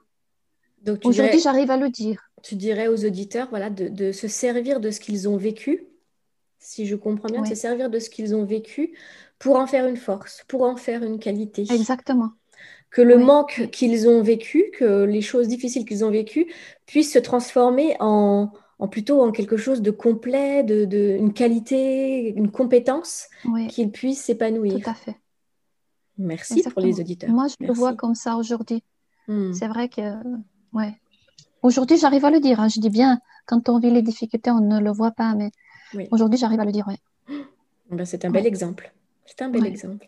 Aujourd'hui, 1.02 1.40
j'arrive 1.40 1.72
à 1.72 1.76
le 1.76 1.90
dire 1.90 2.28
tu 2.42 2.56
dirais 2.56 2.88
aux 2.88 3.04
auditeurs 3.04 3.48
voilà, 3.50 3.70
de, 3.70 4.12
se 4.12 4.28
servir 4.28 4.80
de 4.80 4.90
ce 4.90 5.00
qu'ils 5.00 5.28
ont 5.28 5.36
vécu, 5.36 5.86
si 6.58 6.86
je 6.86 6.96
comprends 6.96 7.28
bien, 7.28 7.42
de 7.42 7.46
se 7.46 7.54
servir 7.54 7.90
de 7.90 7.98
ce 7.98 8.10
qu'ils 8.10 8.34
ont 8.34 8.44
vécu 8.44 8.96
pour 9.38 9.56
en 9.56 9.66
faire 9.66 9.86
une 9.86 9.96
force, 9.96 10.44
pour 10.48 10.62
en 10.62 10.76
faire 10.76 11.02
une 11.02 11.18
qualité. 11.18 11.64
Exactement. 11.70 12.30
Que 12.90 13.02
le 13.02 13.18
manque 13.18 13.68
qu'ils 13.70 14.08
ont 14.08 14.22
vécu, 14.22 14.70
que 14.76 15.04
les 15.04 15.20
choses 15.20 15.46
difficiles 15.46 15.84
qu'ils 15.84 16.04
ont 16.04 16.10
vécues 16.10 16.50
puissent 16.86 17.12
se 17.12 17.18
transformer 17.18 17.96
en, 18.00 18.50
en 18.78 18.88
plutôt 18.88 19.22
en 19.22 19.32
quelque 19.32 19.56
chose 19.56 19.82
de 19.82 19.90
complet, 19.90 20.62
de, 20.62 20.84
de 20.84 21.16
une 21.18 21.32
qualité, 21.32 22.32
une 22.36 22.50
compétence, 22.50 23.28
qu'ils 23.68 23.90
puissent 23.90 24.22
s'épanouir. 24.22 24.80
Tout 24.80 24.90
à 24.90 24.94
fait. 24.94 25.16
Merci 26.16 26.62
pour 26.62 26.82
les 26.82 27.00
auditeurs. 27.00 27.30
Moi, 27.30 27.46
je 27.48 27.66
le 27.66 27.72
vois 27.72 27.94
comme 27.94 28.14
ça 28.14 28.36
aujourd'hui. 28.36 28.82
Hmm. 29.28 29.52
C'est 29.52 29.68
vrai 29.68 29.88
que, 29.88 30.14
ouais, 30.72 30.98
Aujourd'hui, 31.62 31.96
j'arrive 31.98 32.24
à 32.24 32.30
le 32.30 32.40
dire. 32.40 32.60
Hein. 32.60 32.68
Je 32.68 32.80
dis 32.80 32.90
bien, 32.90 33.20
quand 33.46 33.68
on 33.68 33.78
vit 33.78 33.90
les 33.90 34.02
difficultés, 34.02 34.50
on 34.50 34.60
ne 34.60 34.80
le 34.80 34.90
voit 34.90 35.10
pas, 35.10 35.34
mais 35.34 35.50
aujourd'hui, 36.10 36.38
j'arrive 36.38 36.60
à 36.60 36.64
le 36.64 36.72
dire. 36.72 36.86
Ben, 37.90 38.04
c'est 38.04 38.24
un 38.24 38.30
bel 38.30 38.46
exemple. 38.46 38.92
C'est 39.26 39.42
un 39.42 39.48
bel 39.48 39.66
exemple. 39.66 40.06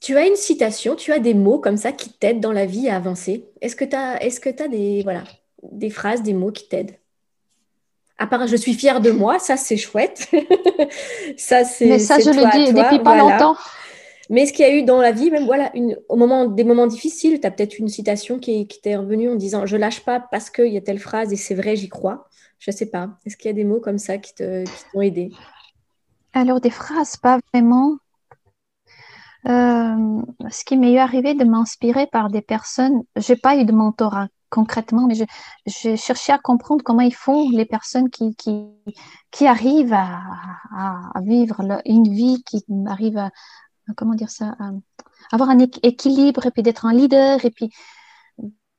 Tu 0.00 0.16
as 0.16 0.26
une 0.26 0.36
citation, 0.36 0.96
tu 0.96 1.12
as 1.12 1.18
des 1.18 1.34
mots 1.34 1.58
comme 1.58 1.78
ça 1.78 1.90
qui 1.90 2.12
t'aident 2.12 2.40
dans 2.40 2.52
la 2.52 2.66
vie 2.66 2.88
à 2.88 2.96
avancer. 2.96 3.48
Est-ce 3.60 3.74
que 3.74 3.84
tu 3.84 3.96
as, 3.96 4.22
est 4.22 4.38
que 4.38 4.62
as 4.62 4.68
des, 4.68 5.02
voilà, 5.02 5.24
des 5.72 5.90
phrases, 5.90 6.22
des 6.22 6.34
mots 6.34 6.52
qui 6.52 6.68
t'aident? 6.68 6.94
À 8.18 8.26
part 8.26 8.46
je 8.46 8.56
suis 8.56 8.74
fière 8.74 9.00
de 9.00 9.10
moi, 9.10 9.38
ça 9.38 9.56
c'est 9.56 9.76
chouette. 9.76 10.28
ça 11.36 11.64
c'est. 11.64 11.86
Mais 11.86 11.98
ça 11.98 12.18
je 12.18 12.30
le 12.30 12.50
dis 12.52 12.72
depuis 12.72 12.98
pas 13.00 13.16
longtemps. 13.16 13.56
Mais 14.30 14.46
ce 14.46 14.52
qu'il 14.52 14.66
y 14.66 14.68
a 14.68 14.74
eu 14.74 14.82
dans 14.82 15.00
la 15.00 15.12
vie, 15.12 15.30
même 15.30 15.44
voilà, 15.44 15.70
une, 15.74 15.98
au 16.08 16.16
moment 16.16 16.46
des 16.46 16.64
moments 16.64 16.86
difficiles, 16.86 17.40
tu 17.40 17.46
as 17.46 17.50
peut-être 17.50 17.78
une 17.78 17.88
citation 17.88 18.38
qui, 18.38 18.66
qui 18.66 18.80
t'est 18.80 18.96
revenue 18.96 19.30
en 19.30 19.34
disant 19.34 19.66
Je 19.66 19.76
lâche 19.76 20.00
pas 20.00 20.20
parce 20.20 20.50
qu'il 20.50 20.72
y 20.72 20.76
a 20.76 20.80
telle 20.80 20.98
phrase 20.98 21.32
et 21.32 21.36
c'est 21.36 21.54
vrai, 21.54 21.76
j'y 21.76 21.88
crois. 21.88 22.28
Je 22.58 22.70
ne 22.70 22.76
sais 22.76 22.86
pas. 22.86 23.10
Est-ce 23.26 23.36
qu'il 23.36 23.48
y 23.48 23.50
a 23.50 23.54
des 23.54 23.64
mots 23.64 23.80
comme 23.80 23.98
ça 23.98 24.16
qui 24.16 24.34
t'ont 24.34 25.00
aidé? 25.02 25.30
Alors, 26.32 26.60
des 26.60 26.70
phrases, 26.70 27.16
pas 27.16 27.38
vraiment. 27.52 27.96
Euh, 29.46 30.22
ce 30.50 30.64
qui 30.64 30.78
m'est 30.78 30.98
arrivé 30.98 31.34
de 31.34 31.44
m'inspirer 31.44 32.06
par 32.06 32.30
des 32.30 32.40
personnes, 32.40 33.02
j'ai 33.16 33.36
pas 33.36 33.56
eu 33.56 33.66
de 33.66 33.72
mentorat 33.72 34.28
concrètement, 34.54 35.08
mais 35.08 35.16
j'ai 35.66 35.96
cherché 35.96 36.32
à 36.32 36.38
comprendre 36.38 36.84
comment 36.84 37.00
ils 37.00 37.14
font 37.14 37.50
les 37.50 37.64
personnes 37.64 38.08
qui, 38.08 38.36
qui, 38.36 39.46
arrivent 39.48 39.92
à, 39.92 41.10
vivre 41.22 41.60
une 41.84 42.08
vie, 42.08 42.44
qui 42.44 42.64
arrivent 42.86 43.18
à, 43.18 43.32
comment 43.96 44.14
dire 44.14 44.30
ça, 44.30 44.56
avoir 45.32 45.50
un 45.50 45.58
équilibre 45.58 46.46
et 46.46 46.52
puis 46.52 46.62
d'être 46.62 46.86
un 46.86 46.92
leader 46.94 47.44
et 47.44 47.50
puis 47.50 47.70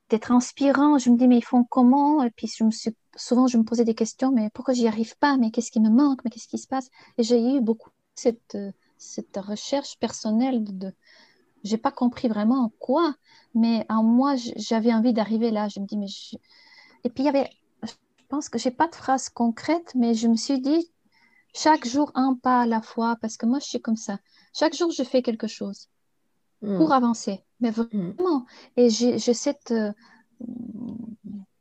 d'être 0.09 0.31
inspirant. 0.31 0.97
Je 0.97 1.09
me 1.09 1.17
dis, 1.17 1.27
mais 1.27 1.39
ils 1.39 1.43
font 1.43 1.65
comment? 1.65 2.23
Et 2.23 2.31
puis 2.31 2.47
je 2.47 2.63
me 2.63 2.71
souvent, 3.17 3.47
je 3.47 3.57
me 3.57 3.63
posais 3.63 3.83
des 3.83 3.95
questions, 3.95 4.31
mais 4.31 4.49
pourquoi 4.53 4.73
j'y 4.73 4.87
arrive 4.87 5.17
pas? 5.17 5.35
Mais 5.35 5.51
qu'est-ce 5.51 5.71
qui 5.71 5.81
me 5.81 5.89
manque? 5.89 6.21
Mais 6.23 6.31
qu'est-ce 6.31 6.47
qui 6.47 6.57
se 6.57 6.67
passe? 6.67 6.87
Et 7.17 7.23
j'ai 7.23 7.55
eu 7.55 7.59
beaucoup 7.59 7.89
cette, 8.15 8.57
cette 8.97 9.35
recherche 9.35 9.99
personnelle 9.99 10.63
de, 10.63 10.93
j'ai 11.65 11.77
pas 11.77 11.91
compris 11.91 12.29
vraiment 12.29 12.63
en 12.63 12.69
quoi, 12.79 13.13
mais 13.55 13.85
en 13.89 14.03
moi, 14.03 14.35
j'avais 14.35 14.93
envie 14.93 15.13
d'arriver 15.13 15.49
là. 15.49 15.67
Je 15.69 15.79
me 15.79 15.85
dis, 15.85 15.97
mais 15.97 16.07
et 17.03 17.09
puis 17.09 17.23
il 17.23 17.25
y 17.25 17.29
avait, 17.29 17.49
je 17.83 17.93
pense 18.29 18.49
que 18.49 18.59
j'ai 18.59 18.71
pas 18.71 18.87
de 18.87 18.95
phrase 18.95 19.29
concrète, 19.29 19.93
mais 19.95 20.13
je 20.13 20.27
me 20.27 20.35
suis 20.35 20.59
dit, 20.59 20.91
chaque 21.53 21.87
jour 21.87 22.11
un 22.15 22.35
pas 22.35 22.61
à 22.61 22.65
la 22.65 22.81
fois, 22.81 23.15
parce 23.21 23.37
que 23.37 23.45
moi, 23.45 23.59
je 23.59 23.65
suis 23.65 23.81
comme 23.81 23.95
ça. 23.95 24.19
Chaque 24.53 24.75
jour, 24.75 24.91
je 24.91 25.03
fais 25.03 25.21
quelque 25.21 25.47
chose 25.47 25.87
hmm. 26.61 26.77
pour 26.77 26.91
avancer, 26.91 27.43
mais 27.61 27.71
hmm. 27.71 28.11
vraiment. 28.17 28.45
Et 28.75 28.89
j'ai 28.89 29.33
cette 29.33 29.71
euh, 29.71 29.93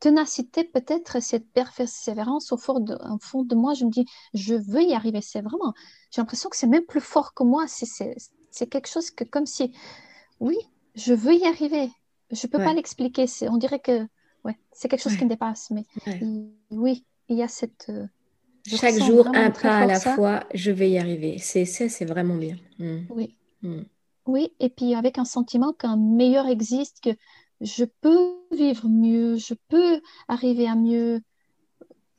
ténacité, 0.01 0.65
peut-être, 0.65 1.23
cette 1.23 1.49
persévérance 1.53 2.53
au 2.53 2.57
fond, 2.57 2.81
de, 2.81 2.99
fond 3.21 3.45
de 3.45 3.55
moi. 3.55 3.75
Je 3.75 3.85
me 3.85 3.91
dis, 3.91 4.05
je 4.35 4.55
veux 4.55 4.83
y 4.83 4.95
arriver. 4.95 5.21
C'est 5.21 5.43
vraiment, 5.43 5.75
j'ai 6.11 6.21
l'impression 6.21 6.51
que 6.51 6.57
c'est 6.57 6.67
même 6.67 6.85
plus 6.87 7.01
fort 7.01 7.33
que 7.35 7.45
moi. 7.45 7.67
C'est 7.69 8.67
quelque 8.67 8.89
chose 8.89 9.13
que, 9.13 9.23
comme 9.23 9.47
si, 9.47 9.73
oui, 10.41 10.57
je 10.95 11.15
veux 11.15 11.35
y 11.35 11.45
arriver. 11.47 11.91
Je 12.31 12.47
ne 12.47 12.51
peux 12.51 12.59
pas 12.59 12.73
l'expliquer. 12.73 13.27
On 13.43 13.57
dirait 13.57 13.81
que 13.81 14.07
ouais, 14.45 14.57
c'est 14.73 14.89
quelque 14.89 15.03
chose 15.03 15.17
qui 15.17 15.25
me 15.25 15.31
dépasse. 15.31 15.71
Mais 15.71 15.85
oui, 16.71 17.05
il 17.29 17.37
y 17.37 17.43
a 17.43 17.49
cette. 17.49 17.87
Euh, 17.89 18.07
chaque 18.67 18.99
jour, 18.99 19.29
un 19.35 19.51
pas 19.51 19.79
à 19.79 19.87
la 19.87 20.01
fois, 20.01 20.45
je 20.55 20.71
vais 20.71 20.91
y 20.91 20.99
arriver. 20.99 21.39
C'est 21.39 21.67
c'est 21.67 22.05
vraiment 22.05 22.37
bien. 22.37 22.57
Hmm. 22.79 23.01
Oui. 23.11 23.37
Hmm. 23.63 23.83
Oui, 24.27 24.53
et 24.59 24.71
puis 24.71 24.95
avec 24.95 25.19
un 25.19 25.27
sentiment 25.27 25.75
qu'un 25.75 25.97
meilleur 25.97 26.47
existe, 26.47 27.01
que 27.03 27.11
je 27.61 27.85
peux 28.01 28.39
vivre 28.53 28.89
mieux, 28.89 29.37
je 29.37 29.55
peux 29.69 30.01
arriver 30.29 30.67
à 30.67 30.77
mieux. 30.77 31.21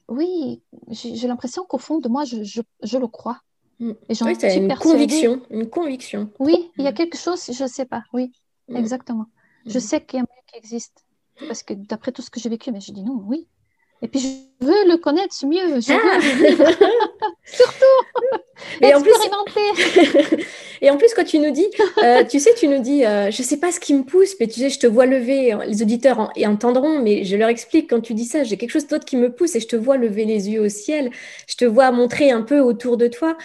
Oui, 0.07 0.61
j'ai 0.91 1.27
l'impression 1.27 1.65
qu'au 1.65 1.79
fond 1.79 1.97
de 1.97 2.07
moi, 2.07 2.25
je, 2.25 2.43
je, 2.43 2.61
je 2.83 2.97
le 2.99 3.07
crois. 3.07 3.39
Hmm. 3.79 3.93
Et 4.07 4.13
oui, 4.21 4.35
c'est 4.39 4.55
une 4.55 4.73
conviction, 4.75 5.41
une 5.49 5.67
conviction. 5.67 6.29
Oui, 6.39 6.71
il 6.77 6.85
y 6.85 6.87
a 6.87 6.93
quelque 6.93 7.17
chose, 7.17 7.43
je 7.51 7.63
ne 7.63 7.67
sais 7.67 7.85
pas. 7.85 8.03
Oui, 8.13 8.31
exactement. 8.73 9.25
Je 9.65 9.79
sais 9.79 10.03
qu'il 10.03 10.17
y 10.17 10.19
a 10.19 10.23
un 10.23 10.27
mieux 10.35 10.43
qui 10.47 10.57
existe. 10.57 11.05
Parce 11.47 11.63
que 11.63 11.73
d'après 11.73 12.11
tout 12.11 12.21
ce 12.21 12.29
que 12.29 12.39
j'ai 12.39 12.49
vécu, 12.49 12.71
mais 12.71 12.79
je 12.79 12.91
dis 12.91 13.03
non, 13.03 13.21
oui, 13.25 13.47
Et 14.01 14.07
puis, 14.07 14.19
je 14.19 14.65
veux 14.65 14.87
le 14.87 14.97
connaître 14.97 15.35
mieux. 15.45 15.81
Je 15.81 15.91
veux... 15.91 16.75
Ah. 17.21 17.35
Surtout 17.43 18.41
et 18.81 18.87
expérimenter. 18.87 20.45
et 20.81 20.89
en 20.89 20.97
plus, 20.97 21.13
quand 21.13 21.23
tu 21.23 21.39
nous 21.39 21.51
dis, 21.51 21.67
euh, 22.03 22.23
tu 22.23 22.39
sais, 22.39 22.53
tu 22.55 22.67
nous 22.67 22.81
dis, 22.81 23.05
euh, 23.05 23.31
je 23.31 23.41
ne 23.41 23.47
sais 23.47 23.57
pas 23.57 23.71
ce 23.71 23.79
qui 23.79 23.93
me 23.93 24.03
pousse, 24.03 24.35
mais 24.39 24.47
tu 24.47 24.59
sais, 24.59 24.69
je 24.69 24.79
te 24.79 24.87
vois 24.87 25.05
lever, 25.05 25.57
les 25.67 25.81
auditeurs 25.81 26.31
et 26.35 26.47
entendront, 26.47 26.99
mais 27.01 27.23
je 27.23 27.35
leur 27.35 27.49
explique 27.49 27.89
quand 27.89 28.01
tu 28.01 28.13
dis 28.13 28.25
ça, 28.25 28.43
j'ai 28.43 28.57
quelque 28.57 28.71
chose 28.71 28.87
d'autre 28.87 29.05
qui 29.05 29.17
me 29.17 29.31
pousse 29.31 29.55
et 29.55 29.59
je 29.59 29.67
te 29.67 29.75
vois 29.75 29.97
lever 29.97 30.25
les 30.25 30.49
yeux 30.49 30.61
au 30.61 30.69
ciel, 30.69 31.11
je 31.47 31.55
te 31.55 31.65
vois 31.65 31.91
montrer 31.91 32.31
un 32.31 32.41
peu 32.41 32.59
autour 32.59 32.97
de 32.97 33.07
toi. 33.07 33.37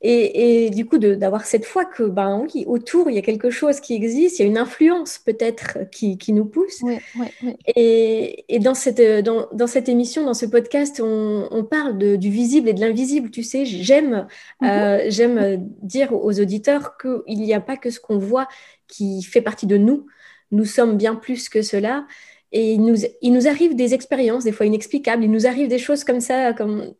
Et, 0.00 0.70
du 0.70 0.86
coup, 0.86 0.98
d'avoir 0.98 1.44
cette 1.44 1.64
foi 1.64 1.84
que, 1.84 2.04
ben 2.04 2.46
oui, 2.54 2.64
autour, 2.68 3.10
il 3.10 3.16
y 3.16 3.18
a 3.18 3.22
quelque 3.22 3.50
chose 3.50 3.80
qui 3.80 3.94
existe, 3.94 4.38
il 4.38 4.42
y 4.42 4.44
a 4.44 4.48
une 4.48 4.58
influence 4.58 5.18
peut-être 5.18 5.90
qui, 5.90 6.18
qui, 6.18 6.32
nous 6.32 6.44
pousse. 6.44 6.82
Oui, 6.82 6.98
oui, 7.18 7.26
oui. 7.42 7.56
Et, 7.74 8.44
et, 8.48 8.60
dans, 8.60 8.74
cette, 8.74 9.00
dans, 9.24 9.48
dans, 9.52 9.66
cette 9.66 9.88
émission, 9.88 10.24
dans 10.24 10.34
ce 10.34 10.46
podcast, 10.46 11.00
on, 11.04 11.48
on 11.50 11.64
parle 11.64 11.98
de, 11.98 12.14
du 12.14 12.30
visible 12.30 12.68
et 12.68 12.74
de 12.74 12.80
l'invisible. 12.80 13.30
Tu 13.30 13.42
sais, 13.42 13.64
j'aime 13.64 14.28
euh, 14.62 15.04
j'aime 15.08 15.68
dire 15.82 16.12
aux 16.12 16.38
auditeurs 16.40 16.96
qu'il 16.96 17.40
n'y 17.40 17.52
a 17.52 17.60
pas 17.60 17.76
que 17.76 17.90
ce 17.90 17.98
qu'on 17.98 18.18
voit 18.18 18.46
qui 18.86 19.22
fait 19.24 19.42
partie 19.42 19.66
de 19.66 19.76
nous. 19.76 20.06
Nous 20.52 20.64
sommes 20.64 20.96
bien 20.96 21.16
plus 21.16 21.48
que 21.48 21.60
cela. 21.62 22.06
Et 22.52 22.72
il 22.74 22.82
nous, 22.82 22.96
il 23.20 23.32
nous 23.32 23.48
arrive 23.48 23.74
des 23.74 23.94
expériences, 23.94 24.44
des 24.44 24.52
fois 24.52 24.66
inexplicables. 24.66 25.24
Il 25.24 25.30
nous 25.30 25.46
arrive 25.46 25.68
des 25.68 25.78
choses 25.78 26.04
comme 26.04 26.20
ça, 26.20 26.52
comme 26.52 26.94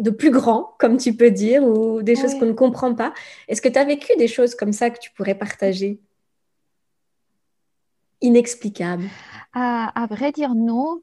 de 0.00 0.10
plus 0.10 0.30
grand, 0.30 0.74
comme 0.78 0.96
tu 0.96 1.14
peux 1.14 1.30
dire, 1.30 1.62
ou 1.62 2.02
des 2.02 2.16
choses 2.16 2.34
qu'on 2.34 2.46
ne 2.46 2.52
comprend 2.52 2.94
pas. 2.94 3.12
Est-ce 3.48 3.62
que 3.62 3.68
tu 3.68 3.78
as 3.78 3.84
vécu 3.84 4.16
des 4.16 4.28
choses 4.28 4.54
comme 4.54 4.72
ça 4.72 4.90
que 4.90 4.98
tu 4.98 5.10
pourrais 5.12 5.34
partager? 5.34 6.00
Inexplicables. 8.22 9.08
À, 9.52 10.06
vrai 10.10 10.32
dire, 10.32 10.54
non. 10.54 11.02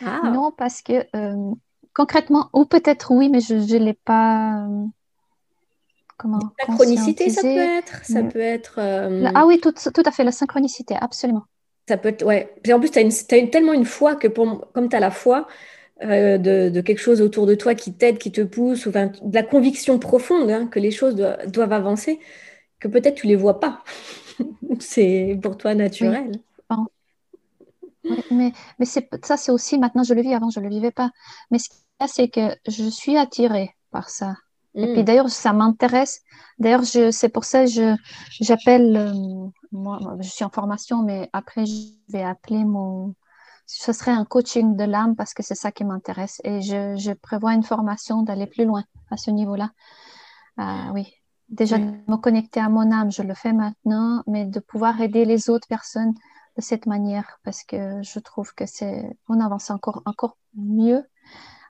Ah. 0.00 0.20
Non, 0.32 0.52
parce 0.56 0.82
que 0.82 1.06
euh, 1.16 1.54
concrètement, 1.94 2.50
ou 2.52 2.64
peut-être 2.64 3.12
oui, 3.12 3.28
mais 3.28 3.40
je 3.40 3.54
ne 3.54 3.84
l'ai 3.84 3.94
pas. 3.94 4.66
Euh, 4.66 4.84
comment 6.18 6.40
La 6.58 6.66
synchronicité, 6.66 7.30
ça 7.30 7.42
peut 7.42 7.48
être. 7.48 8.04
Ça 8.04 8.22
peut 8.22 8.40
être 8.40 8.74
euh, 8.78 9.30
Ah 9.34 9.46
oui, 9.46 9.60
tout, 9.60 9.72
tout, 9.72 10.02
à 10.04 10.10
fait, 10.10 10.24
la 10.24 10.32
synchronicité, 10.32 10.96
absolument. 11.00 11.44
Ça 11.88 11.96
peut 11.96 12.08
être, 12.08 12.24
ouais. 12.24 12.54
en 12.72 12.80
plus, 12.80 12.90
tu 12.90 12.98
as, 12.98 13.02
as, 13.02 13.46
tellement 13.46 13.74
une 13.74 13.84
foi 13.84 14.16
que 14.16 14.26
pour, 14.26 14.72
comme 14.72 14.88
tu 14.88 14.96
as 14.96 15.00
la 15.00 15.10
foi, 15.10 15.46
euh, 16.02 16.38
de, 16.38 16.80
quelque 16.80 16.98
chose 16.98 17.20
autour 17.22 17.46
de 17.46 17.54
toi 17.54 17.74
qui 17.74 17.92
t'aide, 17.92 18.18
qui 18.18 18.32
te 18.32 18.40
pousse, 18.40 18.86
ou 18.86 18.90
de 18.90 19.34
la 19.34 19.42
conviction 19.44 19.98
profonde 19.98 20.50
hein, 20.50 20.66
que 20.66 20.80
les 20.80 20.90
choses 20.90 21.14
doivent, 21.14 21.72
avancer, 21.72 22.18
que 22.80 22.88
peut-être 22.88 23.14
tu 23.14 23.28
les 23.28 23.36
vois 23.36 23.60
pas. 23.60 23.84
c'est 24.80 25.38
pour 25.40 25.56
toi 25.56 25.74
naturel. 25.74 26.32
mais 28.32 28.52
mais 28.78 28.86
ça, 28.86 29.36
c'est 29.36 29.52
aussi 29.52 29.78
maintenant, 29.78 30.02
je 30.02 30.14
le 30.14 30.22
vis, 30.22 30.34
avant, 30.34 30.50
je 30.50 30.58
ne 30.58 30.64
le 30.64 30.70
vivais 30.70 30.90
pas. 30.90 31.10
Mais 31.52 31.58
ce 31.58 31.68
qu'il 31.68 31.78
y 32.00 32.04
a, 32.04 32.08
c'est 32.08 32.28
que 32.28 32.56
je 32.66 32.88
suis 32.90 33.16
attirée 33.16 33.70
par 33.92 34.10
ça. 34.10 34.34
Et 34.74 34.92
puis 34.92 35.02
mm. 35.02 35.04
d'ailleurs, 35.04 35.30
ça 35.30 35.52
m'intéresse. 35.52 36.22
D'ailleurs, 36.58 36.84
c'est 36.84 37.28
pour 37.28 37.44
ça 37.44 37.64
que 37.66 37.94
j'appelle, 38.40 38.96
euh, 38.96 39.48
moi, 39.70 40.00
je 40.20 40.28
suis 40.28 40.44
en 40.44 40.50
formation, 40.50 41.02
mais 41.02 41.30
après, 41.32 41.66
je 41.66 41.92
vais 42.08 42.24
appeler 42.24 42.64
mon, 42.64 43.14
ce 43.66 43.92
serait 43.92 44.12
un 44.12 44.24
coaching 44.24 44.76
de 44.76 44.84
l'âme 44.84 45.16
parce 45.16 45.34
que 45.34 45.42
c'est 45.42 45.54
ça 45.54 45.72
qui 45.72 45.84
m'intéresse. 45.84 46.40
Et 46.44 46.60
je, 46.60 47.12
prévois 47.14 47.54
une 47.54 47.62
formation 47.62 48.22
d'aller 48.22 48.46
plus 48.46 48.64
loin 48.64 48.84
à 49.10 49.16
ce 49.16 49.30
niveau-là. 49.30 49.70
Euh, 50.58 50.92
oui, 50.92 51.12
déjà 51.48 51.78
de 51.78 51.84
me 51.84 52.16
connecter 52.16 52.60
à 52.60 52.68
mon 52.68 52.90
âme, 52.92 53.10
je 53.10 53.22
le 53.22 53.34
fais 53.34 53.52
maintenant, 53.52 54.22
mais 54.26 54.44
de 54.44 54.60
pouvoir 54.60 55.00
aider 55.00 55.24
les 55.24 55.50
autres 55.50 55.68
personnes 55.68 56.14
de 56.56 56.62
cette 56.62 56.86
manière 56.86 57.40
parce 57.42 57.64
que 57.64 58.00
je 58.02 58.18
trouve 58.20 58.54
que 58.54 58.66
c'est, 58.66 59.04
on 59.28 59.40
avance 59.40 59.70
encore, 59.70 60.02
encore 60.04 60.36
mieux, 60.54 61.02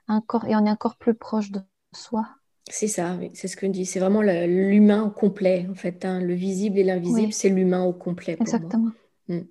encore, 0.07 0.45
et 0.45 0.55
on 0.55 0.65
est 0.65 0.71
encore 0.71 0.97
plus 0.97 1.15
proche 1.15 1.51
de 1.51 1.61
soi. 1.93 2.27
C'est 2.69 2.87
ça, 2.87 3.15
oui. 3.19 3.29
c'est 3.35 3.47
ce 3.47 3.55
que 3.55 3.67
je 3.67 3.71
dis. 3.71 3.85
C'est 3.85 3.99
vraiment 3.99 4.21
l'humain 4.21 5.03
au 5.03 5.11
complet, 5.11 5.67
en 5.69 5.75
fait. 5.75 6.03
Hein. 6.03 6.19
Le 6.19 6.33
visible 6.33 6.79
et 6.79 6.83
l'invisible, 6.83 7.31
c'est 7.31 7.49
l'humain 7.49 7.83
au 7.83 7.93
complet. 7.93 8.37
Exactement. 8.39 8.91
Mm. 9.27 9.41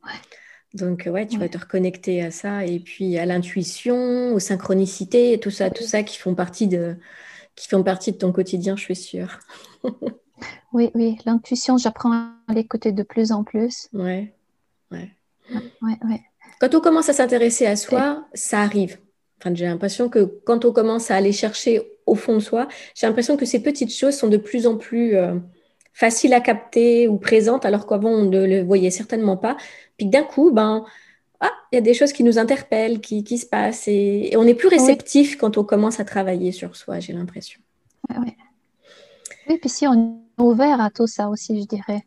Donc, 0.74 1.08
ouais, 1.10 1.26
tu 1.26 1.38
vas 1.38 1.48
te 1.48 1.56
reconnecter 1.56 2.22
à 2.22 2.32
ça 2.32 2.66
et 2.66 2.80
puis 2.80 3.16
à 3.16 3.26
l'intuition, 3.26 4.34
aux 4.34 4.40
synchronicités, 4.40 5.38
tout 5.38 5.50
ça, 5.50 5.70
tout 5.70 5.84
ça 5.84 6.02
qui 6.02 6.18
font 6.18 6.34
partie 6.34 6.66
de, 6.66 6.96
qui 7.54 7.68
font 7.68 7.84
partie 7.84 8.10
de 8.10 8.18
ton 8.18 8.32
quotidien, 8.32 8.76
je 8.76 8.82
suis 8.82 8.96
sûre. 8.96 9.38
oui, 10.72 10.90
oui, 10.94 11.16
l'intuition, 11.26 11.78
j'apprends 11.78 12.12
à 12.48 12.54
l'écouter 12.54 12.90
de 12.90 13.04
plus 13.04 13.30
en 13.30 13.44
plus. 13.44 13.88
Ouais, 13.92 14.34
ouais. 14.90 15.10
ouais, 15.52 15.98
ouais. 16.08 16.20
Quand 16.60 16.74
on 16.74 16.80
commence 16.80 17.08
à 17.08 17.12
s'intéresser 17.12 17.66
à 17.66 17.76
soi, 17.76 18.26
ça 18.34 18.60
arrive. 18.60 18.98
Enfin, 19.40 19.54
j'ai 19.54 19.66
l'impression 19.66 20.08
que 20.08 20.40
quand 20.44 20.64
on 20.64 20.72
commence 20.72 21.10
à 21.10 21.16
aller 21.16 21.32
chercher 21.32 21.82
au 22.06 22.16
fond 22.16 22.34
de 22.34 22.40
soi, 22.40 22.66
j'ai 22.94 23.06
l'impression 23.06 23.36
que 23.36 23.44
ces 23.44 23.62
petites 23.62 23.94
choses 23.94 24.16
sont 24.16 24.28
de 24.28 24.36
plus 24.36 24.66
en 24.66 24.76
plus 24.76 25.14
euh, 25.16 25.34
faciles 25.95 26.34
à 26.34 26.40
capter 26.40 27.09
ou 27.09 27.16
présentes, 27.16 27.64
alors 27.64 27.86
qu'avant 27.86 28.11
on 28.11 28.24
ne 28.24 28.45
le 28.45 28.62
voyait 28.62 28.90
certainement 28.90 29.38
pas. 29.38 29.57
Puis 29.97 30.07
d'un 30.07 30.24
coup, 30.24 30.51
ben, 30.51 30.84
ah, 31.40 31.53
il 31.72 31.76
y 31.76 31.78
a 31.78 31.80
des 31.80 31.95
choses 31.95 32.12
qui 32.12 32.24
nous 32.24 32.38
interpellent, 32.38 33.01
qui, 33.01 33.24
qui 33.24 33.38
se 33.38 33.47
passent, 33.47 33.88
et, 33.88 34.34
on 34.36 34.47
est 34.47 34.55
plus 34.55 34.68
réceptif 34.68 35.38
quand 35.38 35.57
on 35.57 35.64
commence 35.64 36.01
à 36.01 36.05
travailler 36.05 36.53
sur 36.53 36.76
soi, 36.76 36.99
j'ai 36.99 37.12
l'impression. 37.12 37.61
Oui, 38.11 38.16
oui. 38.20 38.36
Oui, 39.49 39.59
puis 39.59 39.70
si 39.70 39.86
on 39.86 39.95
est 40.38 40.42
ouvert 40.42 40.80
à 40.80 40.90
tout 40.90 41.07
ça 41.07 41.28
aussi, 41.28 41.61
je 41.61 41.66
dirais. 41.66 42.05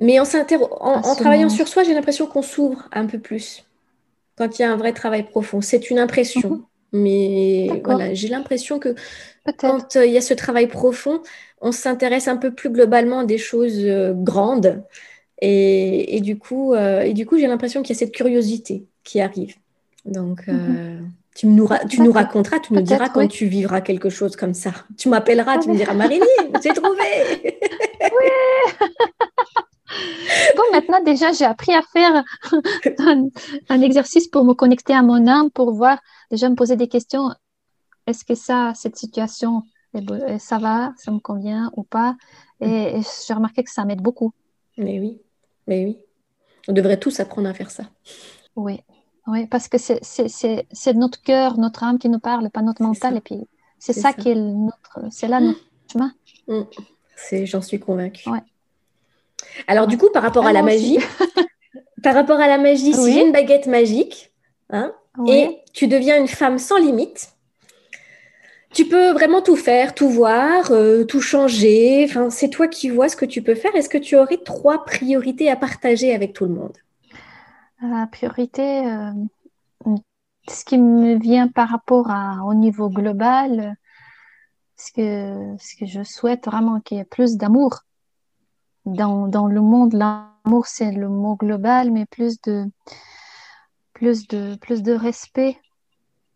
Mais 0.00 0.18
en, 0.18 0.24
en, 0.24 1.14
travaillant 1.14 1.48
sur 1.48 1.68
soi, 1.68 1.82
j'ai 1.82 1.94
l'impression 1.94 2.26
qu'on 2.26 2.42
s'ouvre 2.42 2.88
un 2.92 3.06
peu 3.06 3.18
plus 3.18 3.64
quand 4.36 4.58
il 4.58 4.62
y 4.62 4.64
a 4.64 4.72
un 4.72 4.76
vrai 4.76 4.92
travail 4.92 5.24
profond. 5.24 5.60
C'est 5.60 5.90
une 5.90 5.98
impression. 5.98 6.50
Mhm. 6.50 6.62
Mais 6.92 7.82
voilà, 7.84 8.14
j'ai 8.14 8.28
l'impression 8.28 8.78
que 8.80 8.94
quand 9.58 9.96
euh, 9.96 10.06
il 10.06 10.12
y 10.12 10.18
a 10.18 10.20
ce 10.20 10.34
travail 10.34 10.66
profond, 10.66 11.22
on 11.60 11.72
s'intéresse 11.72 12.28
un 12.28 12.36
peu 12.36 12.52
plus 12.52 12.70
globalement 12.70 13.20
à 13.20 13.24
des 13.24 13.38
choses 13.38 13.78
euh, 13.78 14.12
grandes 14.14 14.82
et, 15.42 16.20
du 16.20 16.38
coup, 16.38 16.74
euh, 16.74 17.00
et 17.00 17.14
du 17.14 17.26
coup 17.26 17.38
j'ai 17.38 17.46
l'impression 17.46 17.82
qu'il 17.82 17.94
y 17.94 17.96
a 17.96 17.98
cette 17.98 18.14
curiosité 18.14 18.84
qui 19.04 19.20
arrive. 19.20 19.54
Donc, 20.04 20.42
euh, 20.48 20.52
mhm. 20.52 21.10
tu, 21.34 21.46
nous, 21.46 21.68
tu 21.88 22.02
nous 22.02 22.12
raconteras, 22.12 22.58
tu 22.58 22.74
nous 22.74 22.82
diras 22.82 23.08
quand 23.08 23.26
tu 23.26 23.46
vivras 23.46 23.80
quelque 23.80 24.10
chose 24.10 24.36
comme 24.36 24.54
ça. 24.54 24.72
Tu 24.98 25.08
m'appelleras, 25.08 25.58
tu 25.58 25.70
me 25.70 25.76
diras 25.76 25.94
Marilyn, 25.94 26.24
j'ai 26.62 26.70
trouvé. 26.70 27.04
oui. 28.02 28.78
bon, 30.56 30.62
maintenant 30.72 31.02
déjà, 31.02 31.32
j'ai 31.32 31.44
appris 31.44 31.72
à 31.72 31.82
faire 31.92 32.22
un, 33.68 33.80
exercice 33.80 34.28
pour 34.28 34.44
me 34.44 34.54
connecter 34.54 34.94
à 34.94 35.02
mon 35.02 35.26
âme, 35.26 35.50
pour 35.50 35.72
voir, 35.72 35.98
déjà 36.30 36.48
me 36.48 36.54
poser 36.54 36.76
des 36.76 36.88
questions. 36.88 37.30
Est-ce 38.10 38.24
que 38.24 38.34
ça, 38.34 38.72
cette 38.74 38.96
situation, 38.96 39.62
ça 40.38 40.58
va, 40.58 40.92
ça 40.96 41.10
me 41.10 41.18
convient 41.18 41.70
ou 41.76 41.82
pas? 41.82 42.16
Et, 42.60 42.98
et 42.98 43.00
j'ai 43.26 43.34
remarqué 43.34 43.64
que 43.64 43.70
ça 43.70 43.84
m'aide 43.84 44.02
beaucoup. 44.02 44.32
Mais 44.76 45.00
oui. 45.00 45.20
Mais 45.66 45.84
oui, 45.84 45.98
on 46.68 46.72
devrait 46.72 46.98
tous 46.98 47.20
apprendre 47.20 47.48
à 47.48 47.54
faire 47.54 47.70
ça. 47.70 47.84
Oui, 48.56 48.80
oui 49.28 49.46
parce 49.46 49.68
que 49.68 49.78
c'est 49.78 50.94
notre 50.94 51.22
cœur, 51.22 51.58
notre 51.58 51.84
âme 51.84 51.98
qui 51.98 52.08
nous 52.08 52.18
parle, 52.18 52.50
pas 52.50 52.62
notre 52.62 52.82
mental. 52.82 53.16
Et 53.16 53.20
puis, 53.20 53.46
c'est 53.78 53.92
ça, 53.92 54.12
qui 54.12 54.30
est 54.30 54.34
notre, 54.34 55.00
c'est 55.10 55.28
là 55.28 55.40
notre 55.40 55.60
chemin. 55.92 56.12
Mm. 56.48 57.44
J'en 57.44 57.62
suis 57.62 57.78
convaincue. 57.78 58.28
Alors, 59.66 59.86
du 59.86 59.96
coup, 59.96 60.08
par 60.12 60.22
rapport 60.22 60.46
à 60.46 60.52
la 60.52 60.62
magie, 60.62 60.98
par 62.02 62.14
rapport 62.14 62.40
à 62.40 62.48
la 62.48 62.58
magie, 62.58 62.92
si 62.92 63.12
j'ai 63.12 63.24
une 63.24 63.32
baguette 63.32 63.66
magique, 63.66 64.32
hein, 64.70 64.92
et 65.28 65.58
tu 65.72 65.86
deviens 65.86 66.18
une 66.18 66.28
femme 66.28 66.58
sans 66.58 66.78
limite, 66.78 67.32
tu 68.72 68.86
peux 68.86 69.10
vraiment 69.12 69.42
tout 69.42 69.56
faire, 69.56 69.94
tout 69.94 70.08
voir, 70.08 70.70
euh, 70.70 71.04
tout 71.04 71.20
changer. 71.20 72.04
Enfin, 72.08 72.30
c'est 72.30 72.48
toi 72.48 72.68
qui 72.68 72.88
vois 72.88 73.08
ce 73.08 73.16
que 73.16 73.24
tu 73.24 73.42
peux 73.42 73.54
faire. 73.54 73.74
Est-ce 73.74 73.88
que 73.88 73.98
tu 73.98 74.16
aurais 74.16 74.38
trois 74.38 74.84
priorités 74.84 75.50
à 75.50 75.56
partager 75.56 76.14
avec 76.14 76.32
tout 76.32 76.44
le 76.44 76.54
monde? 76.54 76.76
La 77.82 78.06
priorité, 78.06 78.86
euh, 78.86 79.12
ce 80.48 80.64
qui 80.64 80.78
me 80.78 81.18
vient 81.18 81.48
par 81.48 81.68
rapport 81.68 82.10
au 82.44 82.54
niveau 82.54 82.88
global, 82.90 83.76
ce 84.76 84.92
que, 84.92 85.56
ce 85.58 85.76
que 85.76 85.86
je 85.86 86.02
souhaite 86.02 86.46
vraiment 86.46 86.80
qu'il 86.80 86.98
y 86.98 87.00
ait 87.00 87.04
plus 87.04 87.36
d'amour 87.36 87.80
dans, 88.84 89.26
dans 89.26 89.46
le 89.46 89.60
monde. 89.60 89.94
L'amour, 89.94 90.66
c'est 90.66 90.92
le 90.92 91.08
mot 91.08 91.36
global, 91.36 91.90
mais 91.90 92.06
plus 92.06 92.40
de, 92.42 92.66
plus 93.94 94.28
de, 94.28 94.56
plus 94.56 94.82
de 94.82 94.92
respect, 94.92 95.58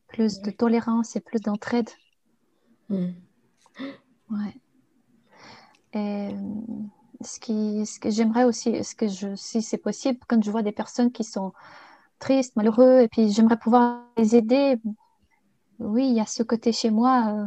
plus 0.09 0.41
de 0.41 0.51
tolérance 0.51 1.14
et 1.16 1.20
plus 1.20 1.41
d'entraide. 1.41 1.91
Mm. 2.89 3.12
Ouais. 4.30 4.55
Et 5.95 6.28
ce, 7.22 7.39
qui, 7.41 7.87
ce 7.87 8.01
que 8.01 8.11
j'aimerais 8.11 8.45
aussi, 8.45 8.82
ce 8.82 8.95
que 8.95 9.09
je, 9.09 9.35
si 9.37 9.62
c'est 9.62 9.78
possible, 9.78 10.18
quand 10.28 10.43
je 10.43 10.51
vois 10.51 10.62
des 10.62 10.72
personnes 10.72 11.12
qui 11.12 11.24
sont 11.24 11.53
tristes, 12.18 12.57
malheureux, 12.57 13.01
et 13.01 13.09
puis 13.09 13.30
j'aimerais 13.30 13.59
pouvoir 13.59 14.03
les 14.16 14.37
aider. 14.37 14.76
Oui, 15.78 16.09
il 16.09 16.14
y 16.14 16.20
a 16.20 16.26
ce 16.26 16.43
côté 16.43 16.72
chez 16.72 16.91
moi. 16.91 17.35
Euh, 17.35 17.47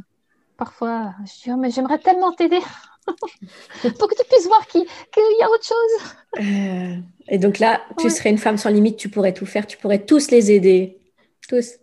parfois, 0.57 1.13
je 1.25 1.43
dis, 1.43 1.51
oh, 1.51 1.57
mais 1.57 1.71
j'aimerais 1.71 1.99
tellement 1.99 2.31
t'aider 2.31 2.59
pour 3.07 4.07
que 4.07 4.15
tu 4.15 4.27
puisses 4.29 4.47
voir 4.47 4.65
qu'il 4.67 4.81
y 4.81 5.43
a 5.43 5.49
autre 5.49 5.65
chose. 5.65 6.15
Euh, 6.39 6.97
et 7.29 7.38
donc 7.38 7.59
là, 7.59 7.81
tu 7.97 8.09
serais 8.09 8.29
une 8.29 8.38
femme 8.38 8.57
sans 8.57 8.69
limite, 8.69 8.97
tu 8.97 9.09
pourrais 9.09 9.33
tout 9.33 9.45
faire, 9.45 9.65
tu 9.65 9.77
pourrais 9.77 10.05
tous 10.05 10.29
les 10.31 10.51
aider. 10.51 10.99
Tous. 11.47 11.75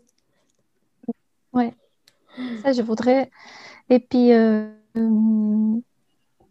Ouais. 1.52 1.72
Ça, 2.62 2.72
je 2.72 2.82
voudrais. 2.82 3.30
Et 3.90 3.98
puis, 3.98 4.32
euh, 4.32 4.68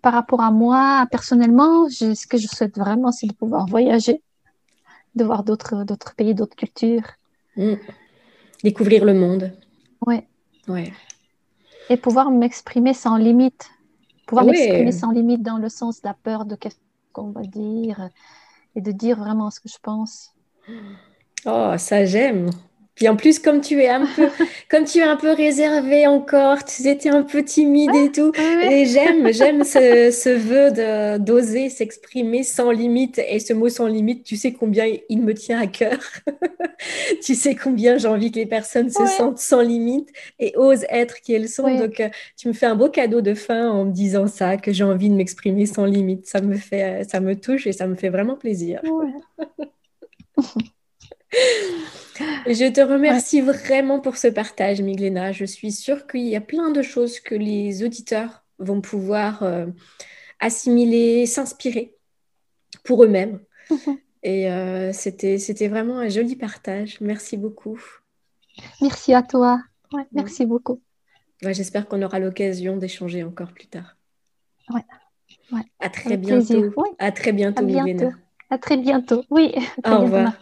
par 0.01 0.13
rapport 0.13 0.41
à 0.41 0.51
moi, 0.51 1.07
personnellement, 1.11 1.89
ce 1.89 2.27
que 2.27 2.37
je 2.37 2.47
souhaite 2.47 2.77
vraiment, 2.77 3.11
c'est 3.11 3.27
de 3.27 3.33
pouvoir 3.33 3.65
voyager, 3.67 4.21
de 5.15 5.23
voir 5.23 5.43
d'autres 5.43 5.85
pays, 6.15 6.35
d'autres 6.35 6.55
cultures. 6.55 7.09
Mm. 7.55 7.73
Découvrir 8.63 9.05
le 9.05 9.13
monde. 9.13 9.51
Ouais. 10.05 10.27
Ouais. 10.67 10.93
Et 11.89 11.97
pouvoir 11.97 12.31
m'exprimer 12.31 12.93
sans 12.93 13.17
limite. 13.17 13.69
Pouvoir 14.25 14.45
m'exprimer 14.45 14.91
sans 14.91 15.11
limite 15.11 15.41
dans 15.41 15.57
le 15.57 15.69
sens 15.69 16.01
de 16.01 16.07
la 16.07 16.13
peur 16.13 16.45
de 16.45 16.55
qu'est-ce 16.55 16.77
qu'on 17.11 17.31
va 17.31 17.41
dire 17.41 18.09
et 18.75 18.81
de 18.81 18.91
dire 18.91 19.17
vraiment 19.17 19.51
ce 19.51 19.59
que 19.59 19.69
je 19.69 19.77
pense. 19.81 20.33
Oh, 21.45 21.73
ça 21.77 22.05
j'aime. 22.05 22.49
Puis 22.95 23.07
en 23.07 23.15
plus, 23.15 23.39
comme 23.39 23.61
tu 23.61 23.81
es 23.81 23.89
un 23.89 24.05
peu, 24.05 24.27
comme 24.69 24.85
tu 24.85 24.99
es 24.99 25.03
un 25.03 25.15
peu 25.15 25.31
réservé 25.31 26.05
encore, 26.05 26.63
tu 26.63 26.87
étais 26.87 27.09
un 27.09 27.23
peu 27.23 27.43
timide 27.43 27.93
et 27.95 28.11
tout. 28.11 28.31
Et 28.69 28.85
j'aime, 28.85 29.33
j'aime 29.33 29.63
ce, 29.63 30.11
ce 30.11 30.29
vœu 30.29 30.71
de, 30.71 31.17
d'oser 31.17 31.69
s'exprimer 31.69 32.43
sans 32.43 32.71
limite. 32.71 33.19
Et 33.27 33.39
ce 33.39 33.53
mot 33.53 33.69
sans 33.69 33.87
limite, 33.87 34.23
tu 34.23 34.35
sais 34.35 34.53
combien 34.53 34.85
il 35.09 35.21
me 35.21 35.33
tient 35.33 35.59
à 35.59 35.67
cœur. 35.67 35.97
tu 37.23 37.33
sais 37.33 37.55
combien 37.55 37.97
j'ai 37.97 38.07
envie 38.07 38.31
que 38.31 38.37
les 38.37 38.45
personnes 38.45 38.89
se 38.89 39.05
sentent 39.07 39.39
sans 39.39 39.61
limite 39.61 40.09
et 40.39 40.53
osent 40.55 40.85
être 40.89 41.21
qui 41.21 41.33
elles 41.33 41.49
sont. 41.49 41.75
Donc, 41.75 41.99
euh, 41.99 42.09
tu 42.37 42.47
me 42.47 42.53
fais 42.53 42.67
un 42.67 42.75
beau 42.75 42.89
cadeau 42.89 43.21
de 43.21 43.33
fin 43.33 43.69
en 43.71 43.85
me 43.85 43.91
disant 43.91 44.27
ça, 44.27 44.57
que 44.57 44.71
j'ai 44.71 44.83
envie 44.83 45.09
de 45.09 45.15
m'exprimer 45.15 45.65
sans 45.65 45.85
limite. 45.85 46.27
Ça 46.27 46.41
me 46.41 46.55
fait, 46.55 47.03
ça 47.09 47.19
me 47.19 47.35
touche 47.35 47.65
et 47.65 47.71
ça 47.71 47.87
me 47.87 47.95
fait 47.95 48.09
vraiment 48.09 48.35
plaisir. 48.35 48.81
Je 52.45 52.71
te 52.71 52.81
remercie 52.81 53.41
vraiment 53.41 53.99
pour 53.99 54.17
ce 54.17 54.27
partage, 54.27 54.81
Miglena. 54.81 55.31
Je 55.31 55.45
suis 55.45 55.71
sûre 55.71 56.07
qu'il 56.07 56.27
y 56.27 56.35
a 56.35 56.41
plein 56.41 56.71
de 56.71 56.81
choses 56.81 57.19
que 57.19 57.35
les 57.35 57.83
auditeurs 57.83 58.43
vont 58.59 58.81
pouvoir 58.81 59.43
euh, 59.43 59.65
assimiler, 60.39 61.25
s'inspirer 61.25 61.95
pour 62.83 63.03
eux-mêmes. 63.03 63.39
Et 64.23 64.49
euh, 64.49 64.93
c'était, 64.93 65.67
vraiment 65.67 65.99
un 65.99 66.07
joli 66.07 66.35
partage. 66.35 66.99
Merci 67.01 67.35
beaucoup. 67.35 67.81
Merci 68.81 69.13
à 69.13 69.21
toi. 69.21 69.59
merci 70.13 70.45
beaucoup. 70.45 70.81
j'espère 71.41 71.87
qu'on 71.87 72.01
aura 72.01 72.19
l'occasion 72.19 72.77
d'échanger 72.77 73.23
encore 73.23 73.51
plus 73.51 73.67
tard. 73.67 73.97
À 75.79 75.89
très 75.89 76.15
bientôt. 76.17 76.73
À 76.99 77.11
très 77.11 77.33
bientôt, 77.33 77.63
à 77.63 78.53
À 78.53 78.57
très 78.57 78.77
bientôt. 78.77 79.25
Oui. 79.29 79.53
Au 79.85 79.99
revoir. 79.99 80.33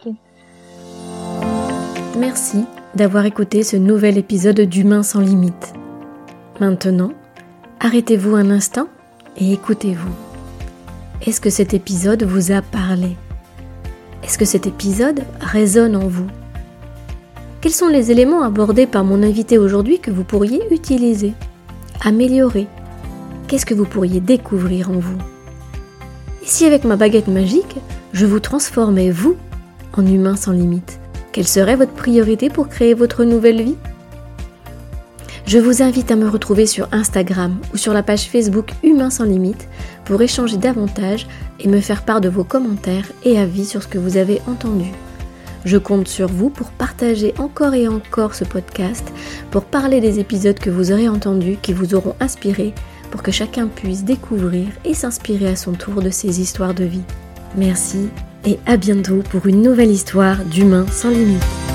Merci 2.18 2.66
d'avoir 2.94 3.24
écouté 3.24 3.62
ce 3.62 3.76
nouvel 3.76 4.18
épisode 4.18 4.60
d'Humain 4.60 5.02
sans 5.02 5.20
limite. 5.20 5.72
Maintenant, 6.60 7.12
arrêtez-vous 7.80 8.36
un 8.36 8.50
instant 8.50 8.88
et 9.38 9.50
écoutez-vous. 9.52 10.12
Est-ce 11.26 11.40
que 11.40 11.48
cet 11.48 11.72
épisode 11.72 12.22
vous 12.24 12.52
a 12.52 12.60
parlé? 12.60 13.16
Est-ce 14.22 14.36
que 14.36 14.44
cet 14.44 14.66
épisode 14.66 15.22
résonne 15.40 15.96
en 15.96 16.06
vous? 16.06 16.26
Quels 17.62 17.72
sont 17.72 17.88
les 17.88 18.10
éléments 18.10 18.42
abordés 18.42 18.86
par 18.86 19.04
mon 19.04 19.22
invité 19.22 19.56
aujourd'hui 19.56 19.98
que 19.98 20.10
vous 20.10 20.24
pourriez 20.24 20.60
utiliser, 20.70 21.32
améliorer? 22.02 22.66
Qu'est-ce 23.48 23.66
que 23.66 23.74
vous 23.74 23.86
pourriez 23.86 24.20
découvrir 24.20 24.90
en 24.90 24.98
vous? 24.98 25.18
Et 26.42 26.46
si 26.46 26.66
avec 26.66 26.84
ma 26.84 26.96
baguette 26.96 27.28
magique, 27.28 27.76
je 28.12 28.26
vous 28.26 28.40
transformais 28.40 29.10
vous 29.10 29.36
en 29.96 30.04
humain 30.04 30.36
sans 30.36 30.52
limite 30.52 30.98
quelle 31.32 31.48
serait 31.48 31.76
votre 31.76 31.92
priorité 31.92 32.50
pour 32.50 32.68
créer 32.68 32.94
votre 32.94 33.24
nouvelle 33.24 33.62
vie? 33.62 33.76
Je 35.46 35.58
vous 35.58 35.82
invite 35.82 36.10
à 36.10 36.16
me 36.16 36.28
retrouver 36.28 36.66
sur 36.66 36.88
Instagram 36.92 37.58
ou 37.74 37.76
sur 37.76 37.92
la 37.92 38.02
page 38.02 38.28
Facebook 38.28 38.72
Humain 38.84 39.10
sans 39.10 39.24
limite 39.24 39.68
pour 40.04 40.22
échanger 40.22 40.56
davantage 40.56 41.26
et 41.58 41.68
me 41.68 41.80
faire 41.80 42.04
part 42.04 42.20
de 42.20 42.28
vos 42.28 42.44
commentaires 42.44 43.10
et 43.24 43.38
avis 43.38 43.64
sur 43.64 43.82
ce 43.82 43.88
que 43.88 43.98
vous 43.98 44.16
avez 44.16 44.40
entendu. 44.46 44.90
Je 45.64 45.78
compte 45.78 46.08
sur 46.08 46.28
vous 46.28 46.50
pour 46.50 46.70
partager 46.70 47.34
encore 47.38 47.74
et 47.74 47.88
encore 47.88 48.34
ce 48.34 48.44
podcast, 48.44 49.04
pour 49.50 49.64
parler 49.64 50.00
des 50.00 50.18
épisodes 50.18 50.58
que 50.58 50.70
vous 50.70 50.92
aurez 50.92 51.08
entendus, 51.08 51.58
qui 51.60 51.72
vous 51.72 51.94
auront 51.94 52.16
inspiré, 52.20 52.74
pour 53.10 53.22
que 53.22 53.30
chacun 53.30 53.68
puisse 53.68 54.04
découvrir 54.04 54.68
et 54.84 54.94
s'inspirer 54.94 55.48
à 55.48 55.56
son 55.56 55.72
tour 55.72 56.02
de 56.02 56.10
ces 56.10 56.40
histoires 56.40 56.74
de 56.74 56.84
vie. 56.84 57.04
Merci 57.56 58.08
et 58.44 58.58
à 58.66 58.76
bientôt 58.76 59.22
pour 59.30 59.46
une 59.46 59.62
nouvelle 59.62 59.90
histoire 59.90 60.44
d'humains 60.44 60.86
sans 60.88 61.10
limite. 61.10 61.71